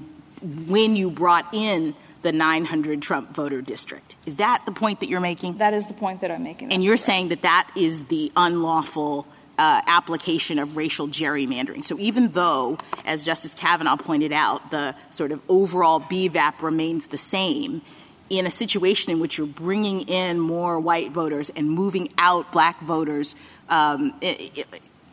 [0.71, 4.15] when you brought in the 900 Trump voter district.
[4.25, 5.57] Is that the point that you're making?
[5.57, 6.71] That is the point that I'm making.
[6.71, 9.27] And you're saying that that is the unlawful
[9.61, 11.85] uh, application of racial gerrymandering.
[11.85, 17.19] So even though, as Justice Kavanaugh pointed out, the sort of overall BVAP remains the
[17.19, 17.83] same,
[18.27, 22.79] in a situation in which you're bringing in more white voters and moving out black
[22.81, 23.35] voters
[23.69, 24.19] um,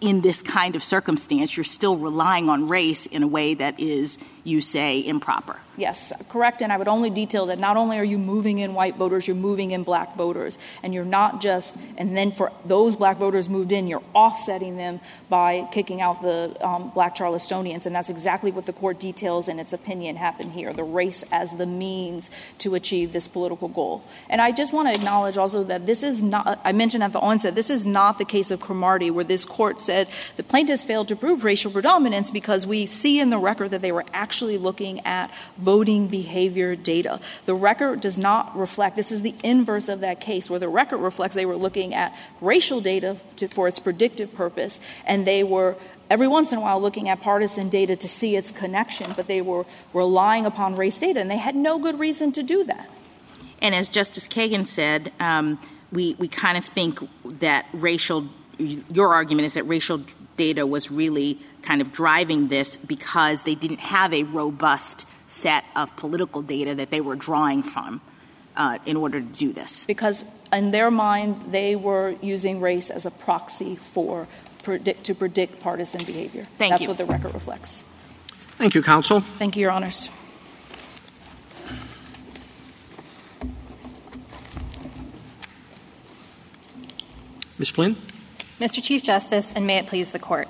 [0.01, 4.16] in this kind of circumstance, you're still relying on race in a way that is,
[4.49, 5.57] you say, improper.
[5.79, 6.61] Yes, correct.
[6.61, 9.37] And I would only detail that not only are you moving in white voters, you're
[9.37, 10.59] moving in black voters.
[10.83, 15.01] And you're not just, and then for those black voters moved in, you're offsetting them
[15.29, 17.87] by kicking out the um, black Charlestonians.
[17.87, 21.55] And that's exactly what the court details in its opinion happened here the race as
[21.57, 24.03] the means to achieve this political goal.
[24.29, 27.20] And I just want to acknowledge also that this is not, I mentioned at the
[27.20, 31.07] onset, this is not the case of Cromartie, where this court said the plaintiffs failed
[31.09, 35.01] to prove racial predominance because we see in the record that they were actually looking
[35.06, 37.19] at voting behavior data.
[37.47, 40.98] The record does not reflect, this is the inverse of that case, where the record
[40.98, 45.77] reflects they were looking at racial data to, for its predictive purpose, and they were
[46.09, 49.43] every once in a while looking at partisan data to see its connection, but they
[49.43, 52.89] were relying upon race data, and they had no good reason to do that.
[53.60, 55.59] And as Justice Kagan said, um,
[55.90, 57.01] we, we kind of think
[57.40, 58.28] that racial,
[58.59, 60.02] your argument is that racial
[60.36, 61.39] data was really
[61.69, 66.90] kind of driving this because they didn't have a robust set of political data that
[66.90, 68.01] they were drawing from
[68.57, 69.85] uh, in order to do this.
[69.85, 74.27] Because in their mind, they were using race as a proxy for
[74.62, 76.47] predict, to predict partisan behavior.
[76.57, 76.89] Thank That's you.
[76.89, 77.85] what the record reflects.
[78.57, 79.20] Thank you, counsel.
[79.20, 80.09] Thank you, Your Honors.
[87.59, 87.69] Ms.
[87.69, 87.97] Flynn?
[88.59, 88.82] Mr.
[88.82, 90.49] Chief Justice, and may it please the Court.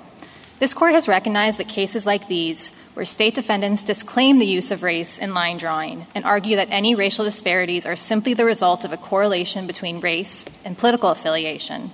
[0.59, 4.83] This Court has recognized that cases like these, where state defendants disclaim the use of
[4.83, 8.91] race in line drawing and argue that any racial disparities are simply the result of
[8.91, 11.91] a correlation between race and political affiliation,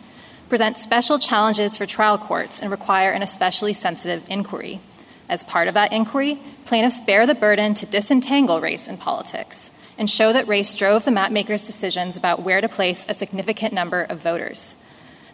[0.50, 4.82] present special challenges for trial courts and require an especially sensitive inquiry.
[5.30, 10.10] As part of that inquiry, plaintiffs bear the burden to disentangle race and politics and
[10.10, 14.22] show that race drove the mapmakers' decisions about where to place a significant number of
[14.22, 14.76] voters.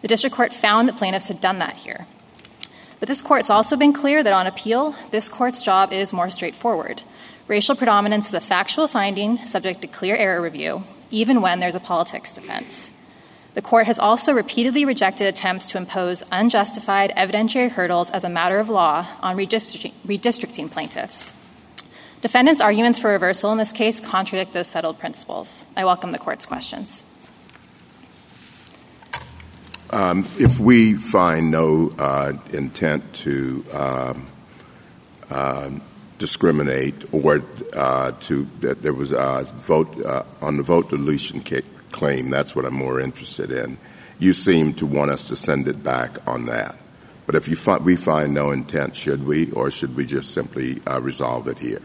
[0.02, 2.08] The district court found that plaintiffs had done that here.
[3.02, 7.02] But this court's also been clear that on appeal, this court's job is more straightforward.
[7.48, 11.80] Racial predominance is a factual finding subject to clear error review, even when there's a
[11.80, 12.92] politics defense.
[13.56, 18.60] The court has also repeatedly rejected attempts to impose unjustified evidentiary hurdles as a matter
[18.60, 21.34] of law on redistricting, redistricting plaintiffs.
[22.22, 25.66] Defendants' arguments for reversal in this case contradict those settled principles.
[25.76, 27.04] I welcome the court's questions.
[29.92, 34.28] Um, if we find no uh, intent to um,
[35.30, 35.70] uh,
[36.18, 37.44] discriminate or
[37.74, 41.42] uh, to that there was a vote uh, on the vote dilution
[41.92, 43.78] claim, that's what I'm more interested in.
[44.18, 46.76] You seem to want us to send it back on that.
[47.26, 51.02] But if fi- we find no intent, should we, or should we just simply uh,
[51.02, 51.82] resolve it here?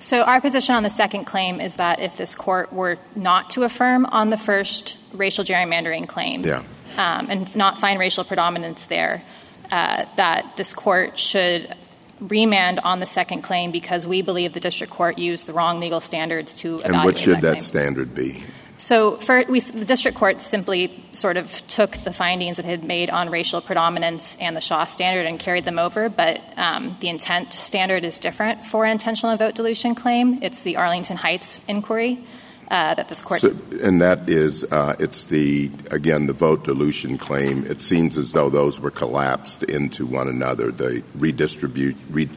[0.00, 3.62] So, our position on the second claim is that if this court were not to
[3.62, 6.64] affirm on the first racial gerrymandering claim, yeah
[6.96, 9.22] um, and not find racial predominance there,
[9.70, 11.74] uh, that this court should
[12.20, 16.00] remand on the second claim because we believe the district court used the wrong legal
[16.00, 18.44] standards to And what should that, that, standard be?
[18.80, 23.10] So, for, we, the district court simply sort of took the findings it had made
[23.10, 27.52] on racial predominance and the Shaw standard and carried them over, but um, the intent
[27.52, 30.42] standard is different for an intentional vote dilution claim.
[30.42, 32.24] It's the Arlington Heights inquiry
[32.70, 33.40] uh, that this court.
[33.40, 37.66] So, and that is, uh, it's the again the vote dilution claim.
[37.66, 40.72] It seems as though those were collapsed into one another.
[40.72, 42.30] The redistribute, re,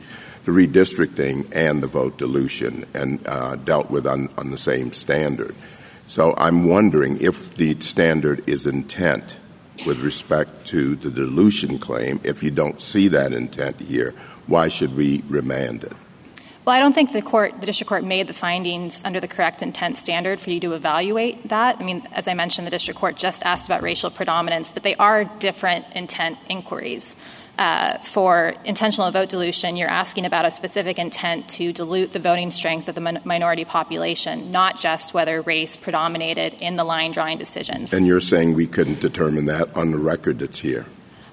[0.44, 5.56] the redistricting, and the vote dilution, and uh, dealt with on, on the same standard.
[6.06, 9.38] So I'm wondering if the standard is intent
[9.86, 12.20] with respect to the dilution claim.
[12.24, 14.14] If you don't see that intent here,
[14.48, 15.94] why should we remand it?
[16.66, 19.62] Well, I don't think the court, the district court, made the findings under the correct
[19.62, 21.78] intent standard for you to evaluate that.
[21.80, 24.96] I mean, as I mentioned, the district court just asked about racial predominance, but they
[24.96, 27.18] are different intent inquiries.
[27.58, 32.50] Uh, for intentional vote dilution, you're asking about a specific intent to dilute the voting
[32.50, 37.38] strength of the min- minority population, not just whether race predominated in the line drawing
[37.38, 37.94] decisions.
[37.94, 40.88] And you're saying we couldn't determine that on the record that's here?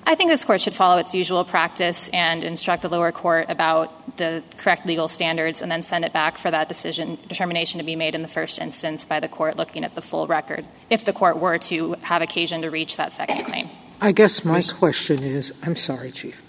[0.07, 4.17] I think this court should follow its usual practice and instruct the lower court about
[4.17, 7.97] the correct legal standards and then send it back for that decision determination to be
[7.97, 11.13] made in the first instance by the court looking at the full record if the
[11.13, 13.71] court were to have occasion to reach that second claim.
[14.01, 16.41] I guess my question is I'm sorry, Chief.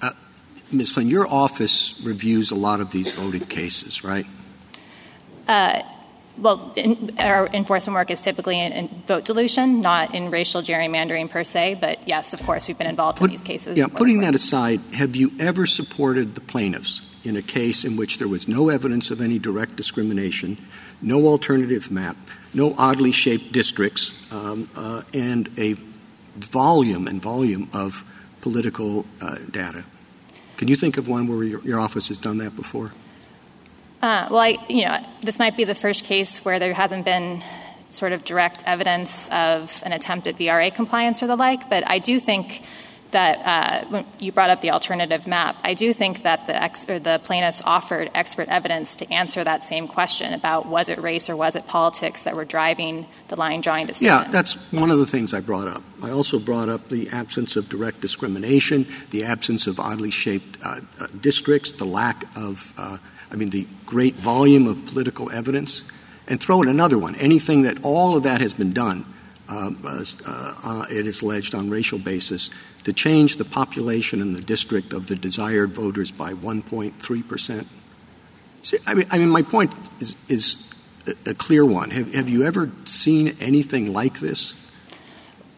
[0.00, 0.12] Uh,
[0.72, 0.90] Ms.
[0.92, 4.26] Flynn, your office reviews a lot of these voting cases, right?
[5.46, 5.82] Uh,
[6.38, 11.30] well, in, our enforcement work is typically in, in, vote dilution, not in racial gerrymandering
[11.30, 11.78] per se.
[11.80, 13.76] But yes, of course, we've been involved Put, in these cases.
[13.76, 18.18] Yeah, putting that aside, have you ever supported the plaintiffs in a case in which
[18.18, 20.58] there was no evidence of any direct discrimination,
[21.00, 22.16] no alternative map,
[22.52, 25.76] no oddly shaped districts, um, uh, and a
[26.34, 28.04] volume and volume of
[28.40, 29.84] political uh, data?
[30.56, 32.92] Can you think of one where your, your office has done that before?
[34.02, 37.42] Uh, well, I, you know, this might be the first case where there hasn't been
[37.90, 42.00] sort of direct evidence of an attempt at VRA compliance or the like, but I
[42.00, 42.62] do think
[43.14, 47.20] that uh, you brought up the alternative map, I do think that the, ex- the
[47.24, 51.56] plaintiffs offered expert evidence to answer that same question about was it race or was
[51.56, 54.06] it politics that were driving the line drawing decision.
[54.06, 55.82] Yeah, that's one of the things I brought up.
[56.02, 60.80] I also brought up the absence of direct discrimination, the absence of oddly shaped uh,
[61.00, 62.72] uh, districts, the lack of
[63.34, 65.82] I mean, the great volume of political evidence,
[66.28, 67.16] and throw in another one.
[67.16, 69.04] Anything that all of that has been done,
[69.48, 72.50] uh, it is alleged on racial basis,
[72.84, 77.68] to change the population in the district of the desired voters by 1.3 percent.
[78.86, 80.68] I mean, I mean, my point is, is
[81.26, 81.90] a clear one.
[81.90, 84.54] Have, have you ever seen anything like this?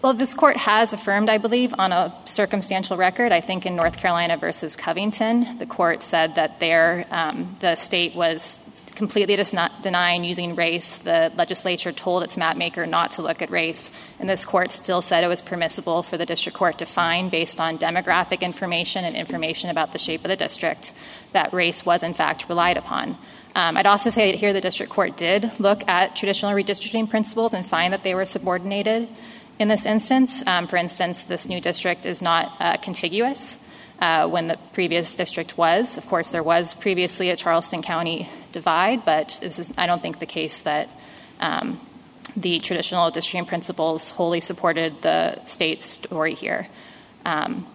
[0.02, 3.32] Well, this court has affirmed, I believe, on a circumstantial record.
[3.32, 8.14] I think in North Carolina versus Covington, the court said that there um, the state
[8.14, 8.60] was
[8.96, 9.36] completely
[9.82, 10.96] denying using race.
[10.96, 15.22] The legislature told its mapmaker not to look at race, and this court still said
[15.22, 19.70] it was permissible for the district court to find, based on demographic information and information
[19.70, 20.92] about the shape of the district,
[21.32, 23.16] that race was in fact relied upon.
[23.54, 27.54] Um, I'd also say that here the district court did look at traditional redistricting principles
[27.54, 29.08] and find that they were subordinated
[29.58, 30.46] in this instance.
[30.46, 33.58] Um, for instance, this new district is not uh, contiguous
[34.00, 35.96] uh, when the previous district was.
[35.96, 40.18] Of course, there was previously a Charleston County divide, but this is, I don't think,
[40.18, 40.88] the case that
[41.40, 41.80] um,
[42.36, 46.68] the traditional districting principles wholly supported the state's story here.
[47.24, 47.66] Um,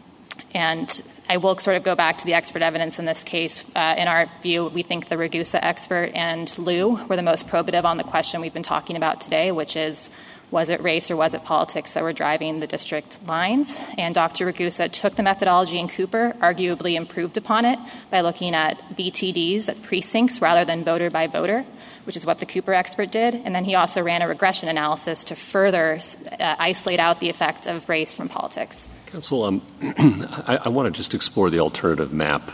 [0.53, 3.64] and I will sort of go back to the expert evidence in this case.
[3.76, 7.85] Uh, in our view, we think the Ragusa expert and Liu were the most probative
[7.85, 10.10] on the question we've been talking about today, which is
[10.52, 13.80] was it race or was it politics that were driving the district lines?
[13.98, 14.45] And Dr.
[14.45, 17.80] Ragusa took the methodology in Cooper, arguably improved upon it
[18.10, 21.65] by looking at VTDs at precincts rather than voter by voter,
[22.03, 23.34] which is what the Cooper expert did.
[23.34, 25.99] And then he also ran a regression analysis to further
[26.40, 28.86] uh, isolate out the effect of race from politics.
[29.07, 32.52] Counsel, um, I, I want to just explore the alternative map,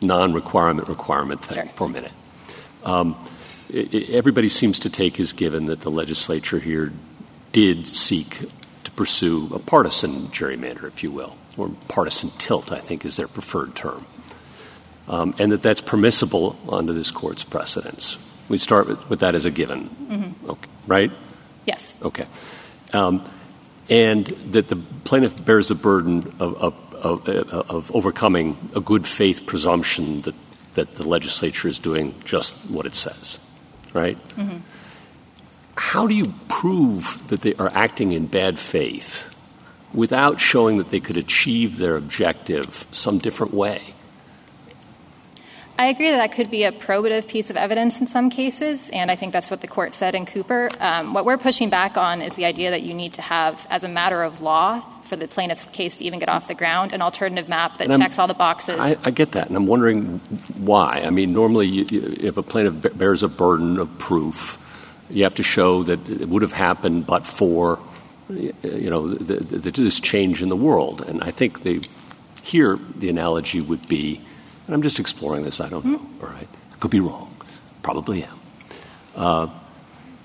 [0.00, 1.72] non requirement requirement thing sure.
[1.74, 2.12] for a minute.
[2.84, 3.16] Um,
[3.68, 6.92] it, it, everybody seems to take as given that the legislature here
[7.52, 8.50] did seek
[8.84, 13.28] to pursue a partisan gerrymander, if you will, or partisan tilt, I think is their
[13.28, 14.06] preferred term,
[15.08, 18.18] um, and that that's permissible under this court's precedents.
[18.48, 20.50] We start with, with that as a given, mm-hmm.
[20.50, 21.12] okay, right?
[21.66, 21.94] Yes.
[22.02, 22.26] Okay.
[22.92, 23.28] Um,
[23.88, 29.46] and that the plaintiff bears the burden of, of, of, of, overcoming a good faith
[29.46, 30.34] presumption that,
[30.74, 33.38] that the legislature is doing just what it says,
[33.92, 34.18] right?
[34.36, 34.58] Mm-hmm
[35.76, 39.34] how do you prove that they are acting in bad faith
[39.92, 43.94] without showing that they could achieve their objective some different way?
[45.78, 49.10] I agree that that could be a probative piece of evidence in some cases, and
[49.10, 50.68] I think that's what the court said in Cooper.
[50.78, 53.82] Um, what we're pushing back on is the idea that you need to have, as
[53.82, 57.02] a matter of law, for the plaintiff's case to even get off the ground, an
[57.02, 58.78] alternative map that checks all the boxes.
[58.78, 60.18] I, I, get that, and I'm wondering
[60.58, 61.02] why.
[61.04, 64.58] I mean, normally, you, if a plaintiff bears a burden of proof,
[65.10, 67.78] you have to show that it would have happened but for
[68.30, 71.00] you know the, the, this change in the world.
[71.02, 71.82] And I think the,
[72.42, 74.20] here the analogy would be,
[74.66, 75.60] and I'm just exploring this.
[75.60, 75.98] I don't know.
[75.98, 76.24] Mm-hmm.
[76.24, 76.48] All right,
[76.80, 77.34] could be wrong.
[77.82, 78.40] Probably am.
[79.14, 79.46] Uh,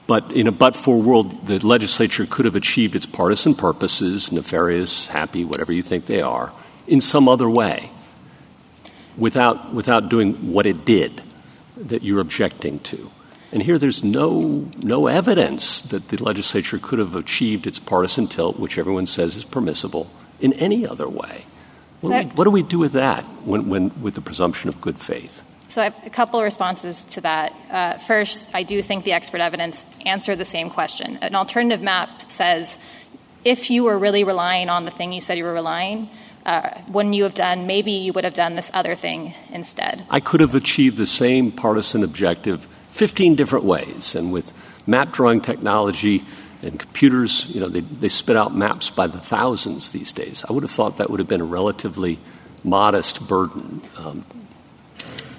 [0.05, 5.43] but in a but-for world, the legislature could have achieved its partisan purposes, nefarious, happy,
[5.43, 6.53] whatever you think they are,
[6.87, 7.91] in some other way,
[9.17, 11.21] without without doing what it did
[11.75, 13.11] that you're objecting to.
[13.57, 18.59] And here there's no, no evidence that the legislature could have achieved its partisan tilt,
[18.59, 21.45] which everyone says is permissible, in any other way.
[22.01, 24.69] What, so do, we, what do we do with that when, when, with the presumption
[24.69, 25.41] of good faith?
[25.69, 27.51] So I have a couple of responses to that.
[27.71, 31.17] Uh, first, I do think the expert evidence answered the same question.
[31.23, 32.77] An alternative map says
[33.43, 36.11] if you were really relying on the thing you said you were relying,
[36.45, 40.05] uh, wouldn't you have done, maybe you would have done this other thing instead.
[40.11, 42.67] I could have achieved the same partisan objective
[42.97, 44.15] 15 different ways.
[44.15, 44.51] And with
[44.87, 46.25] map drawing technology
[46.63, 50.43] and computers, you know, they, they spit out maps by the thousands these days.
[50.49, 52.17] I would have thought that would have been a relatively
[52.63, 53.81] modest burden.
[53.97, 54.25] Um,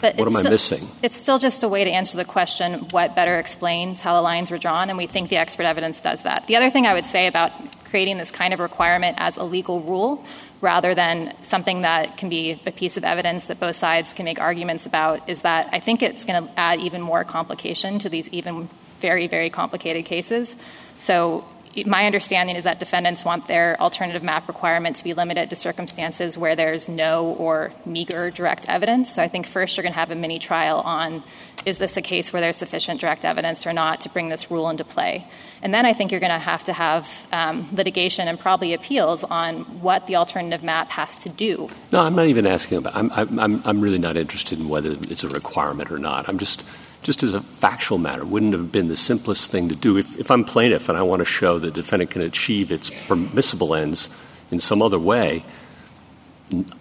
[0.00, 0.88] but what am still, I missing?
[1.02, 4.50] It's still just a way to answer the question what better explains how the lines
[4.52, 6.46] were drawn, and we think the expert evidence does that.
[6.46, 7.50] The other thing I would say about
[7.86, 10.24] creating this kind of requirement as a legal rule
[10.60, 14.40] rather than something that can be a piece of evidence that both sides can make
[14.40, 18.28] arguments about is that I think it's going to add even more complication to these
[18.30, 18.68] even
[19.00, 20.56] very, very complicated cases.
[20.96, 21.46] So
[21.84, 26.36] my understanding is that defendants want their alternative map requirement to be limited to circumstances
[26.38, 29.12] where there's no or meager direct evidence.
[29.12, 31.22] So I think first you're going to have a mini trial on
[31.66, 34.70] is this a case where there's sufficient direct evidence or not to bring this rule
[34.70, 35.26] into play.
[35.60, 39.24] And then I think you're going to have to have um, litigation and probably appeals
[39.24, 41.68] on what the alternative map has to do.
[41.92, 42.96] No, I'm not even asking about.
[42.96, 46.28] I'm I'm I'm really not interested in whether it's a requirement or not.
[46.28, 46.64] I'm just
[47.02, 49.96] just as a factual matter, wouldn't have been the simplest thing to do.
[49.96, 52.90] If, if I'm plaintiff and I want to show that the defendant can achieve its
[52.90, 54.08] permissible ends
[54.50, 55.44] in some other way,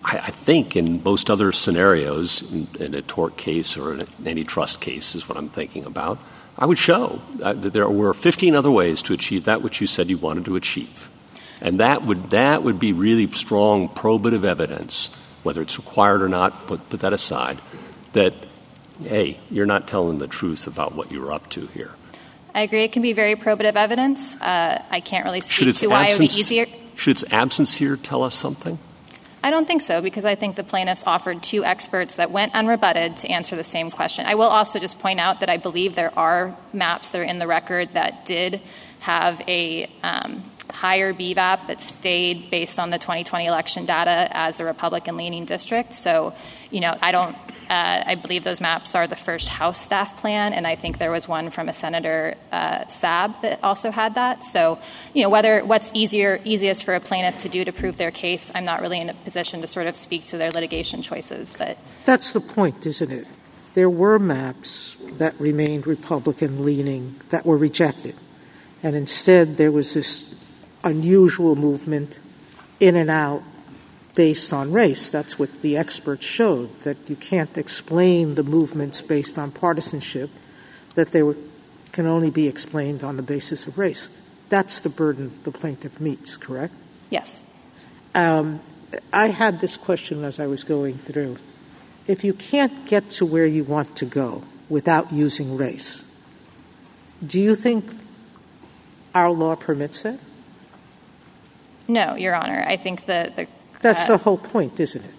[0.04, 4.80] I, I think in most other scenarios, in, in, a tort case or an antitrust
[4.82, 6.20] case is what I'm thinking about,
[6.58, 9.88] I would show uh, that there were 15 other ways to achieve that which you
[9.88, 11.10] said you wanted to achieve.
[11.62, 16.68] And that would, that would be really strong probative evidence, whether it's required or not,
[16.68, 17.62] put, put that aside,
[18.14, 18.34] that
[19.02, 21.92] hey, you're not telling the truth about what you were up to here.
[22.54, 22.84] I agree.
[22.84, 24.36] It can be very probative evidence.
[24.38, 26.66] Uh, I can't really speak to why it would be easier.
[26.96, 28.80] Should its absence here tell us something?
[29.44, 33.20] I don't think so because I think the plaintiffs offered two experts that went unrebutted
[33.22, 34.26] to answer the same question.
[34.26, 37.38] I will also just point out that I believe there are maps that are in
[37.38, 38.60] the record that did
[39.00, 44.66] have a um, higher BVAP but stayed based on the 2020 election data as a
[44.66, 45.94] Republican leaning district.
[45.94, 46.34] So,
[46.72, 47.38] you know, I don't
[47.70, 51.12] uh, I believe those maps are the first House staff plan, and I think there
[51.12, 54.46] was one from a Senator uh, Saab that also had that.
[54.46, 54.80] So,
[55.14, 58.52] you know, whether what's easier, easiest for a plaintiff to do to prove their case,
[58.56, 61.54] I'm not really in a position to sort of speak to their litigation choices.
[61.58, 63.28] But that's the point, isn't it?
[63.74, 68.16] There were maps that remained Republican leaning that were rejected,
[68.82, 70.34] and instead there was this
[70.84, 72.20] unusual movement
[72.80, 73.44] in and out
[74.18, 75.12] based on race.
[75.12, 80.32] That's what the experts showed, that you can't explain the movements based on partisanship,
[80.96, 81.38] that they were,
[81.92, 84.10] can only be explained on the basis of race.
[84.50, 86.74] That's the burden the plaintiff meets, correct?
[87.12, 87.44] Yes.
[88.16, 88.60] Um,
[89.14, 91.38] I had this question as I was going through.
[92.08, 96.06] If you can't get to where you want to go without using race,
[97.24, 97.86] do you think
[99.14, 100.18] our law permits that?
[101.88, 102.66] No, Your Honor.
[102.68, 103.48] I think the, the
[103.88, 105.12] that's uh, the whole point, isn't it?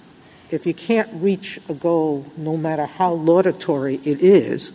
[0.50, 4.72] If you can't reach a goal, no matter how laudatory it is,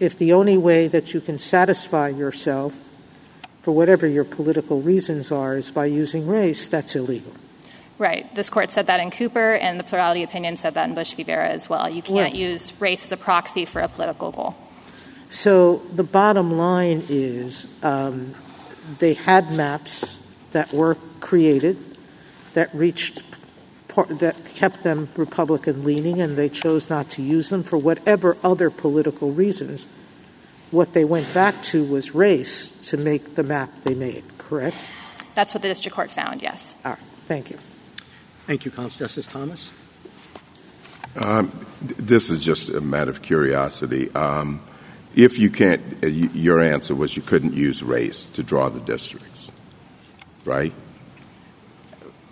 [0.00, 2.76] if the only way that you can satisfy yourself
[3.62, 7.32] for whatever your political reasons are is by using race, that's illegal.
[7.98, 8.34] Right.
[8.34, 11.22] This court said that in Cooper, and the plurality opinion said that in Bush v.
[11.22, 11.88] Vera as well.
[11.88, 14.56] You can't use race as a proxy for a political goal.
[15.30, 18.34] So the bottom line is um,
[18.98, 20.20] they had maps
[20.50, 21.78] that were created
[22.54, 23.22] that reached
[24.08, 28.70] that kept them Republican leaning, and they chose not to use them for whatever other
[28.70, 29.86] political reasons.
[30.70, 34.76] What they went back to was race to make the map they made, correct?
[35.34, 36.74] That's what the district court found, yes.
[36.84, 37.00] All right.
[37.28, 37.58] Thank you.
[38.46, 39.70] Thank you, Counsel Justice Thomas.
[41.16, 44.10] Um, this is just a matter of curiosity.
[44.14, 44.62] Um,
[45.14, 49.52] if you can't, uh, your answer was you couldn't use race to draw the districts,
[50.46, 50.72] right?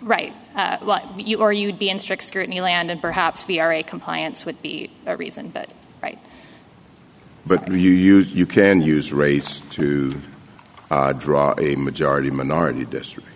[0.01, 0.33] Right.
[0.55, 4.61] Uh, well, you, or you'd be in strict scrutiny land, and perhaps VRA compliance would
[4.61, 5.49] be a reason.
[5.49, 5.69] But
[6.01, 6.19] right.
[7.45, 7.79] But Sorry.
[7.79, 10.19] you use you can use race to
[10.89, 13.27] uh, draw a majority minority district.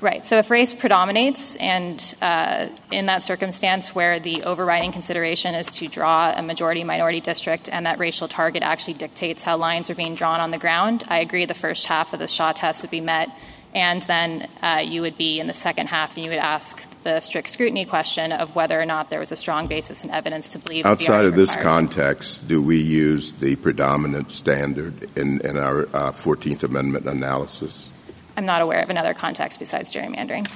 [0.00, 0.24] Right.
[0.24, 5.88] So if race predominates, and uh, in that circumstance where the overriding consideration is to
[5.88, 10.14] draw a majority minority district and that racial target actually dictates how lines are being
[10.14, 13.00] drawn on the ground, I agree the first half of the Shaw test would be
[13.00, 13.28] met
[13.74, 17.20] and then uh, you would be in the second half and you would ask the
[17.20, 20.58] strict scrutiny question of whether or not there was a strong basis in evidence to
[20.58, 26.12] believe outside of this context do we use the predominant standard in, in our uh,
[26.12, 27.90] 14th amendment analysis?
[28.36, 30.48] I'm not aware of another context besides gerrymandering.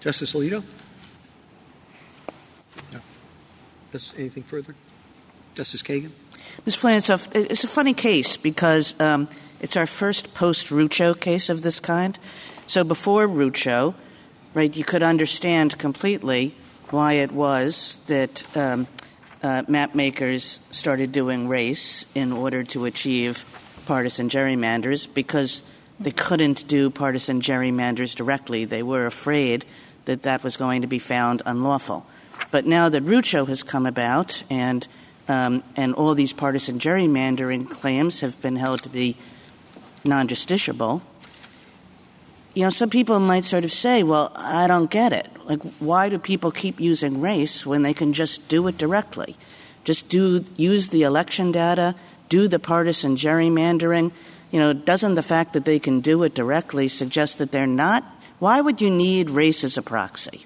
[0.00, 0.64] Justice alito?
[2.92, 3.00] No.
[4.16, 4.74] anything further?
[5.54, 6.10] Justice kagan?
[6.64, 9.28] Ms flynn it's a, it's a funny case because um,
[9.62, 12.18] it's our first post Rucho case of this kind.
[12.66, 13.94] So before Rucho,
[14.54, 14.76] right?
[14.76, 16.54] You could understand completely
[16.90, 18.86] why it was that um,
[19.42, 23.44] uh, map makers started doing race in order to achieve
[23.86, 25.62] partisan gerrymanders because
[25.98, 28.64] they couldn't do partisan gerrymanders directly.
[28.64, 29.64] They were afraid
[30.04, 32.04] that that was going to be found unlawful.
[32.50, 34.86] But now that Rucho has come about and
[35.28, 39.16] um, and all these partisan gerrymandering claims have been held to be
[40.04, 41.02] non-justiciable,
[42.54, 45.28] you know, some people might sort of say, well, I don't get it.
[45.46, 49.36] Like, why do people keep using race when they can just do it directly?
[49.84, 51.94] Just do use the election data,
[52.28, 54.12] do the partisan gerrymandering.
[54.50, 58.04] You know, doesn't the fact that they can do it directly suggest that they're not?
[58.38, 60.44] Why would you need race as a proxy?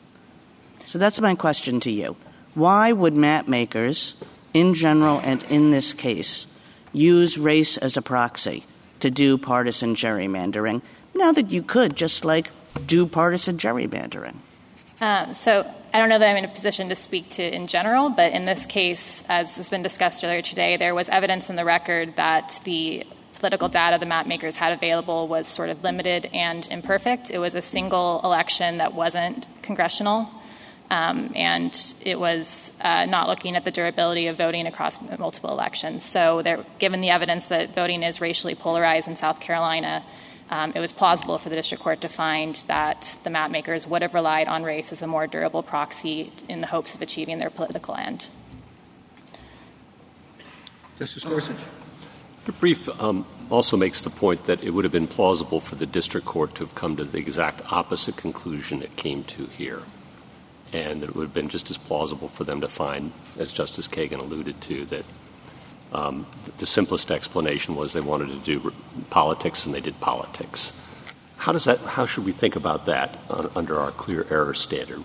[0.84, 2.16] So that's my question to you.
[2.54, 4.14] Why would map makers,
[4.54, 6.46] in general and in this case,
[6.92, 8.64] use race as a proxy
[9.00, 10.82] to do partisan gerrymandering
[11.14, 12.50] now that you could just like
[12.86, 14.36] do partisan gerrymandering?
[15.00, 18.10] Um, so I don't know that I'm in a position to speak to in general,
[18.10, 21.64] but in this case, as has been discussed earlier today, there was evidence in the
[21.64, 26.66] record that the political data the map makers had available was sort of limited and
[26.68, 27.30] imperfect.
[27.30, 30.30] It was a single election that wasn't congressional
[30.90, 36.04] and it was uh, not looking at the durability of voting across multiple elections.
[36.04, 36.42] So,
[36.78, 40.04] given the evidence that voting is racially polarized in South Carolina,
[40.48, 44.02] um, it was plausible for the district court to find that the map makers would
[44.02, 47.50] have relied on race as a more durable proxy in the hopes of achieving their
[47.50, 48.28] political end.
[50.98, 51.56] Justice Gorsuch?
[52.44, 55.84] The brief um, also makes the point that it would have been plausible for the
[55.84, 59.82] district court to have come to the exact opposite conclusion it came to here
[60.72, 64.18] and it would have been just as plausible for them to find, as Justice Kagan
[64.18, 65.04] alluded to, that
[65.92, 66.26] um,
[66.58, 68.72] the simplest explanation was they wanted to do
[69.10, 70.72] politics and they did politics.
[71.38, 71.78] How does that?
[71.80, 73.18] How should we think about that
[73.54, 75.02] under our clear error standard?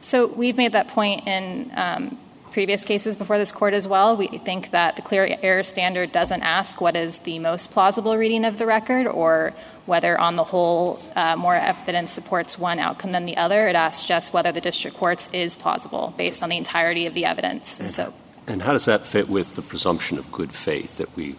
[0.00, 2.18] So we've made that point in um,
[2.54, 4.16] previous cases before this court as well.
[4.16, 8.44] We think that the clear error standard doesn't ask what is the most plausible reading
[8.44, 9.52] of the record or
[9.86, 13.66] whether on the whole uh, more evidence supports one outcome than the other.
[13.66, 17.24] It asks just whether the district court's is plausible based on the entirety of the
[17.24, 17.80] evidence.
[17.80, 18.14] And so
[18.46, 21.34] and how does that fit with the presumption of good faith that we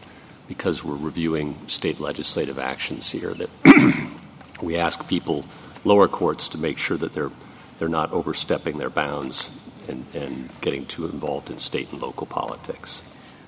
[0.50, 3.50] because we're reviewing state legislative actions here that
[4.62, 5.46] we ask people
[5.86, 7.32] lower courts to make sure that they're
[7.78, 9.50] they're not overstepping their bounds
[9.90, 13.03] and, and getting too involved in state and local politics?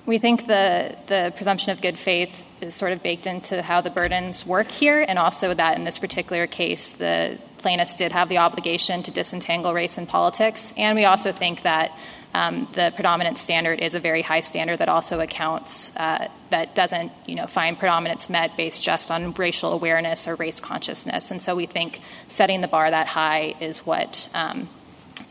[0.06, 3.90] We think the, the presumption of good faith is sort of baked into how the
[3.90, 8.38] burdens work here, and also that in this particular case, the plaintiffs did have the
[8.38, 10.72] obligation to disentangle race and politics.
[10.78, 11.92] And we also think that
[12.34, 17.10] um, the predominant standard is a very high standard that also accounts uh, that doesn't
[17.26, 21.56] you know find predominance met based just on racial awareness or race consciousness and so
[21.56, 24.68] we think setting the bar that high is what um,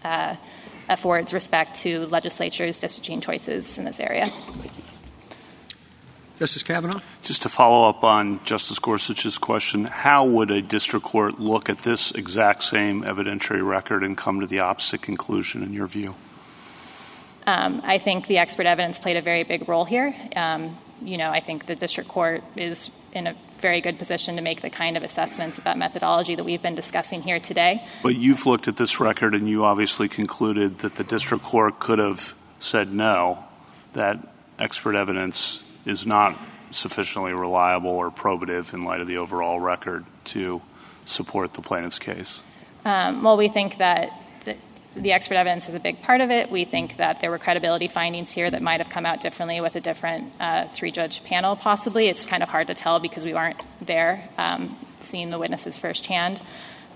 [0.04, 0.36] uh,
[0.90, 4.32] affords respect to legislatures' districting choices in this area.
[6.40, 7.00] Justice Kavanaugh?
[7.24, 11.80] Just to follow up on Justice Gorsuch's question, how would a district court look at
[11.80, 16.16] this exact same evidentiary record and come to the opposite conclusion in your view?
[17.48, 20.14] Um, I think the expert evidence played a very big role here.
[20.36, 24.42] Um, you know, I think the district court is in a very good position to
[24.42, 27.86] make the kind of assessments about methodology that we've been discussing here today.
[28.04, 32.00] But you've looked at this record and you obviously concluded that the district court could
[32.00, 33.46] have said no,
[33.94, 34.20] that
[34.60, 36.38] expert evidence is not
[36.72, 40.62] sufficiently reliable or probative in light of the overall record to
[41.06, 42.42] support the plaintiff's case.
[42.84, 44.12] Um, well, we think that
[44.98, 46.52] the expert evidence is a big part of it.
[46.52, 49.76] We think that there were credibility findings here that might have come out differently with
[49.76, 52.08] a different uh, three judge panel, possibly.
[52.08, 56.42] It's kind of hard to tell because we weren't there um, seeing the witnesses firsthand.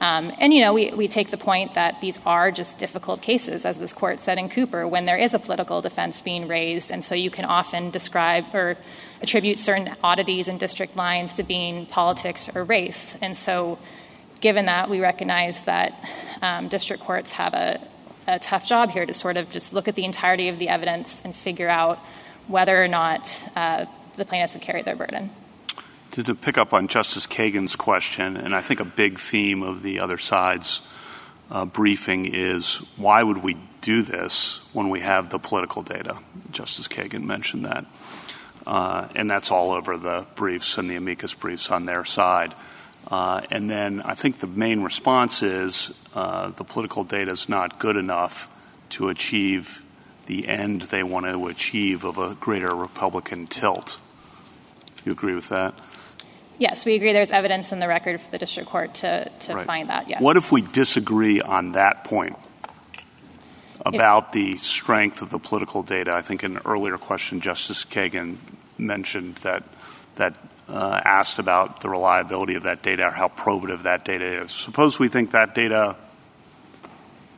[0.01, 3.77] Um, and, you know, we, take the point that these are just difficult cases, as
[3.77, 6.91] this court said in Cooper, when there is a political defense being raised.
[6.91, 8.77] And so you can often describe or
[9.21, 13.15] attribute certain oddities in district lines to being politics or race.
[13.21, 13.77] And so,
[14.39, 15.93] given that, we recognize that
[16.41, 17.79] um, district courts have a,
[18.27, 21.22] a tough job here to sort of just look at the entirety of the evidence
[21.23, 21.99] and figure out
[22.48, 23.85] whether or not uh,
[24.15, 25.31] the plaintiffs have carried their burden.
[26.11, 29.81] To, to pick up on Justice Kagan's question, and I think a big theme of
[29.81, 30.81] the other side's
[31.49, 36.18] uh, briefing is why would we do this when we have the political data?
[36.52, 37.85] Justice Kagan mentioned that.
[38.65, 42.53] Uh, and that's all over the briefs and the amicus briefs on their side.
[43.11, 47.77] Uh, and then I think the main response is uh, the political data is not
[47.77, 48.49] good enough
[48.91, 49.83] to achieve
[50.27, 53.99] the end they want to achieve of a greater Republican tilt.
[55.03, 55.73] You agree with that?
[56.57, 59.29] Yes, we agree there's evidence in the record for the district court to,
[59.65, 60.21] find that, yes.
[60.21, 62.38] What if we disagree on that point
[63.85, 66.13] about the strength of the political data?
[66.13, 68.38] I think in an earlier question, Justice Kagan
[68.77, 69.63] mentioned that
[70.15, 70.38] that
[70.72, 74.52] uh, asked about the reliability of that data or how probative that data is.
[74.52, 75.98] Suppose we think that data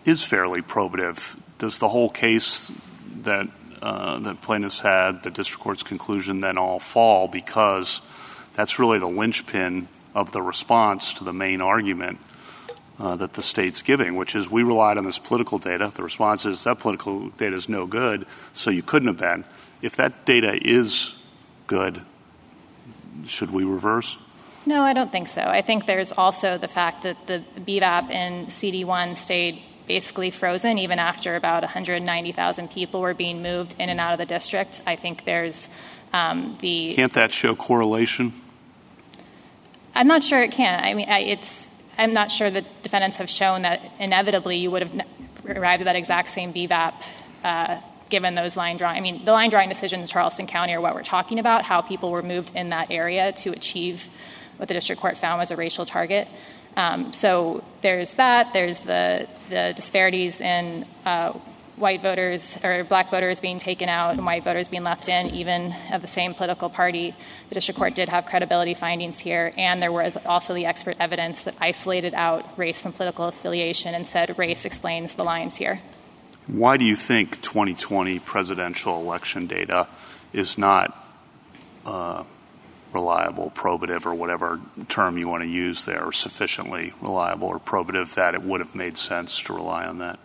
[0.06, 1.36] is fairly probative.
[1.58, 2.72] Does the whole case
[3.24, 3.48] that
[3.82, 8.02] uh, that plaintiffs had, the district court's conclusion, then all fall because
[8.54, 12.20] that's really the linchpin of the response to the main argument
[13.00, 15.92] uh, that the state's giving, which is we relied on this political data.
[15.94, 19.44] The response is that political data is no good, so you couldn't have been.
[19.82, 21.16] If that data is
[21.68, 22.04] good,
[23.26, 24.18] should we reverse?
[24.66, 25.42] No, I don't think so.
[25.42, 31.00] I think there's also the fact that the BVAP in CD1 stayed basically frozen even
[31.00, 34.82] after about 190,000 people were being moved in and out of the district.
[34.88, 35.68] I think there's
[36.14, 36.94] um, the.
[36.94, 38.34] Can't that show correlation?
[39.96, 40.84] I'm not sure it can.
[40.84, 41.70] I mean, I, it's.
[41.98, 45.06] I'm not sure the defendants have shown that inevitably you would have
[45.46, 46.94] arrived at that exact same BVAP
[47.44, 47.82] uh,
[48.14, 48.96] given those line drawing.
[48.96, 51.82] I mean, the line drawing decisions in Charleston County are what we're talking about, how
[51.82, 54.08] people were moved in that area to achieve
[54.58, 56.28] what the district court found was a racial target.
[56.78, 58.54] Um, so there's that.
[58.54, 61.32] There's the, the disparities in uh,
[61.76, 65.74] white voters or black voters being taken out and white voters being left in, even
[65.92, 67.16] of the same political party.
[67.50, 71.42] The district court did have credibility findings here, and there was also the expert evidence
[71.44, 75.82] that isolated out race from political affiliation and said race explains the lines here.
[76.48, 79.88] Why do you think 2020 presidential election data
[80.34, 80.98] is not
[81.86, 82.24] uh,
[82.94, 84.60] reliable, probative, or whatever
[84.90, 88.98] term you want to use there, sufficiently reliable or probative that it would have made
[88.98, 90.20] sense to rely on that?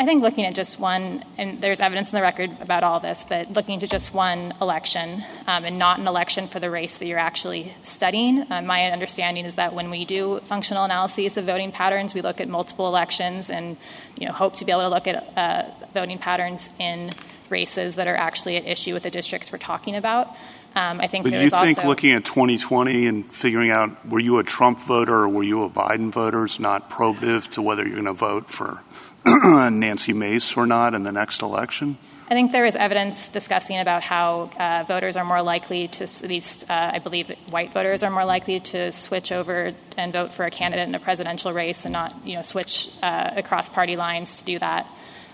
[0.00, 3.24] I think looking at just one, and there's evidence in the record about all this,
[3.28, 7.06] but looking to just one election um, and not an election for the race that
[7.06, 11.70] you're actually studying, uh, my understanding is that when we do functional analyses of voting
[11.70, 13.76] patterns, we look at multiple elections and
[14.16, 17.10] you know hope to be able to look at uh, voting patterns in
[17.48, 20.34] races that are actually at issue with the districts we're talking about.
[20.74, 24.38] Um, I think But you think also looking at 2020 and figuring out were you
[24.38, 28.02] a Trump voter or were you a Biden voter is not probative to whether you're
[28.02, 28.80] going to vote for
[29.70, 31.98] Nancy Mace or not in the next election?
[32.32, 36.22] I think there is evidence discussing about how uh, voters are more likely to, at
[36.22, 40.32] least uh, I believe that white voters are more likely to switch over and vote
[40.32, 43.96] for a candidate in a presidential race and not, you know, switch uh, across party
[43.96, 44.86] lines to do that.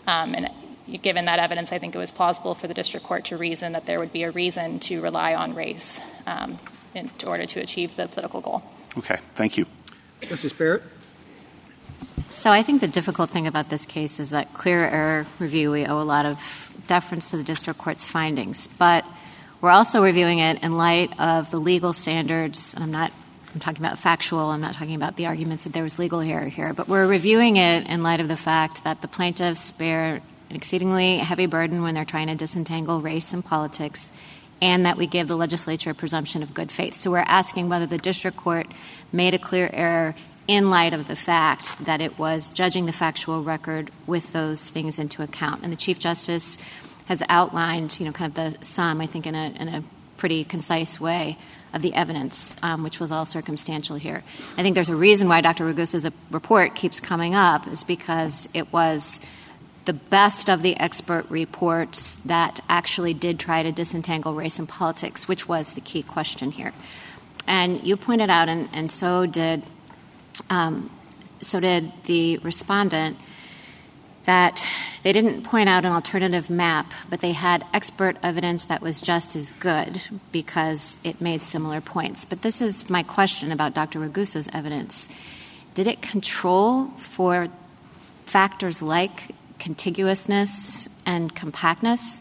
[0.08, 3.36] Um, and given that evidence, I think it was plausible for the district court to
[3.36, 6.58] reason that there would be a reason to rely on race um,
[6.96, 8.62] in order to achieve the political goal.
[8.96, 9.66] Okay, thank you.
[10.22, 10.82] Justice Barrett?
[12.28, 15.86] So I think the difficult thing about this case is that clear error review, we
[15.86, 18.68] owe a lot of deference to the district court's findings.
[18.78, 19.04] But
[19.60, 22.74] we're also reviewing it in light of the legal standards.
[22.76, 23.12] I'm not
[23.54, 26.44] I'm talking about factual, I'm not talking about the arguments that there was legal error
[26.44, 30.20] here, but we're reviewing it in light of the fact that the plaintiffs bear
[30.50, 34.12] an exceedingly heavy burden when they're trying to disentangle race and politics,
[34.60, 36.94] and that we give the legislature a presumption of good faith.
[36.94, 38.66] So we're asking whether the district court
[39.12, 40.14] made a clear error
[40.48, 44.98] in light of the fact that it was judging the factual record with those things
[44.98, 45.62] into account.
[45.62, 46.56] And the Chief Justice
[47.04, 49.84] has outlined, you know, kind of the sum, I think, in a, in a
[50.16, 51.38] pretty concise way
[51.74, 54.24] of the evidence, um, which was all circumstantial here.
[54.56, 55.66] I think there's a reason why Dr.
[55.66, 59.20] Ragusa's report keeps coming up is because it was
[59.84, 65.28] the best of the expert reports that actually did try to disentangle race and politics,
[65.28, 66.72] which was the key question here.
[67.46, 69.62] And you pointed out, and, and so did
[70.50, 70.90] Um,
[71.40, 73.16] so did the respondent,
[74.28, 74.62] that
[75.04, 79.34] they didn't point out an alternative map, but they had expert evidence that was just
[79.34, 80.02] as good
[80.32, 82.26] because it made similar points.
[82.26, 84.00] But this is my question about Dr.
[84.00, 85.08] Ragusa's evidence.
[85.72, 87.48] Did it control for
[88.26, 92.20] factors like contiguousness and compactness?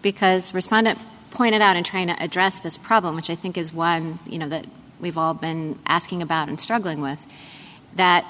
[0.00, 0.98] Because respondent
[1.30, 4.48] pointed out in trying to address this problem, which I think is one you know
[4.48, 4.64] that
[4.98, 7.26] we've all been asking about and struggling with,
[7.96, 8.24] that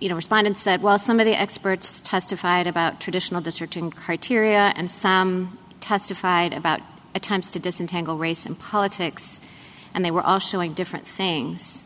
[0.00, 4.90] you know, respondents said, well, some of the experts testified about traditional districting criteria, and
[4.90, 6.80] some testified about
[7.14, 9.40] attempts to disentangle race and politics,
[9.94, 11.83] and they were all showing different things.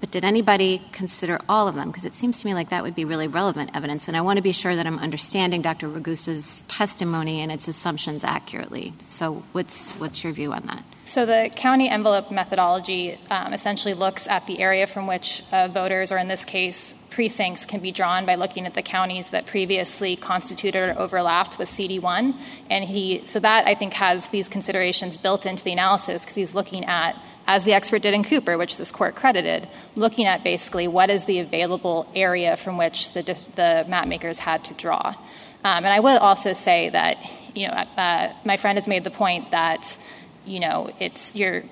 [0.00, 1.88] But did anybody consider all of them?
[1.88, 4.36] Because it seems to me like that would be really relevant evidence, and I want
[4.36, 5.88] to be sure that I'm understanding Dr.
[5.88, 8.94] Ragusa's testimony and its assumptions accurately.
[9.02, 10.84] So, what's what's your view on that?
[11.08, 16.12] So the county envelope methodology um, essentially looks at the area from which uh, voters,
[16.12, 20.16] or in this case, precincts, can be drawn by looking at the counties that previously
[20.16, 22.36] constituted or overlapped with CD1.
[22.68, 26.52] And he, so that I think has these considerations built into the analysis because he's
[26.52, 27.16] looking at
[27.48, 29.66] as the expert did in Cooper, which this court credited,
[29.96, 34.62] looking at basically what is the available area from which the, the map makers had
[34.66, 35.14] to draw.
[35.64, 37.16] Um, and I would also say that,
[37.54, 39.96] you know, uh, my friend has made the point that,
[40.44, 41.64] you know, it's you're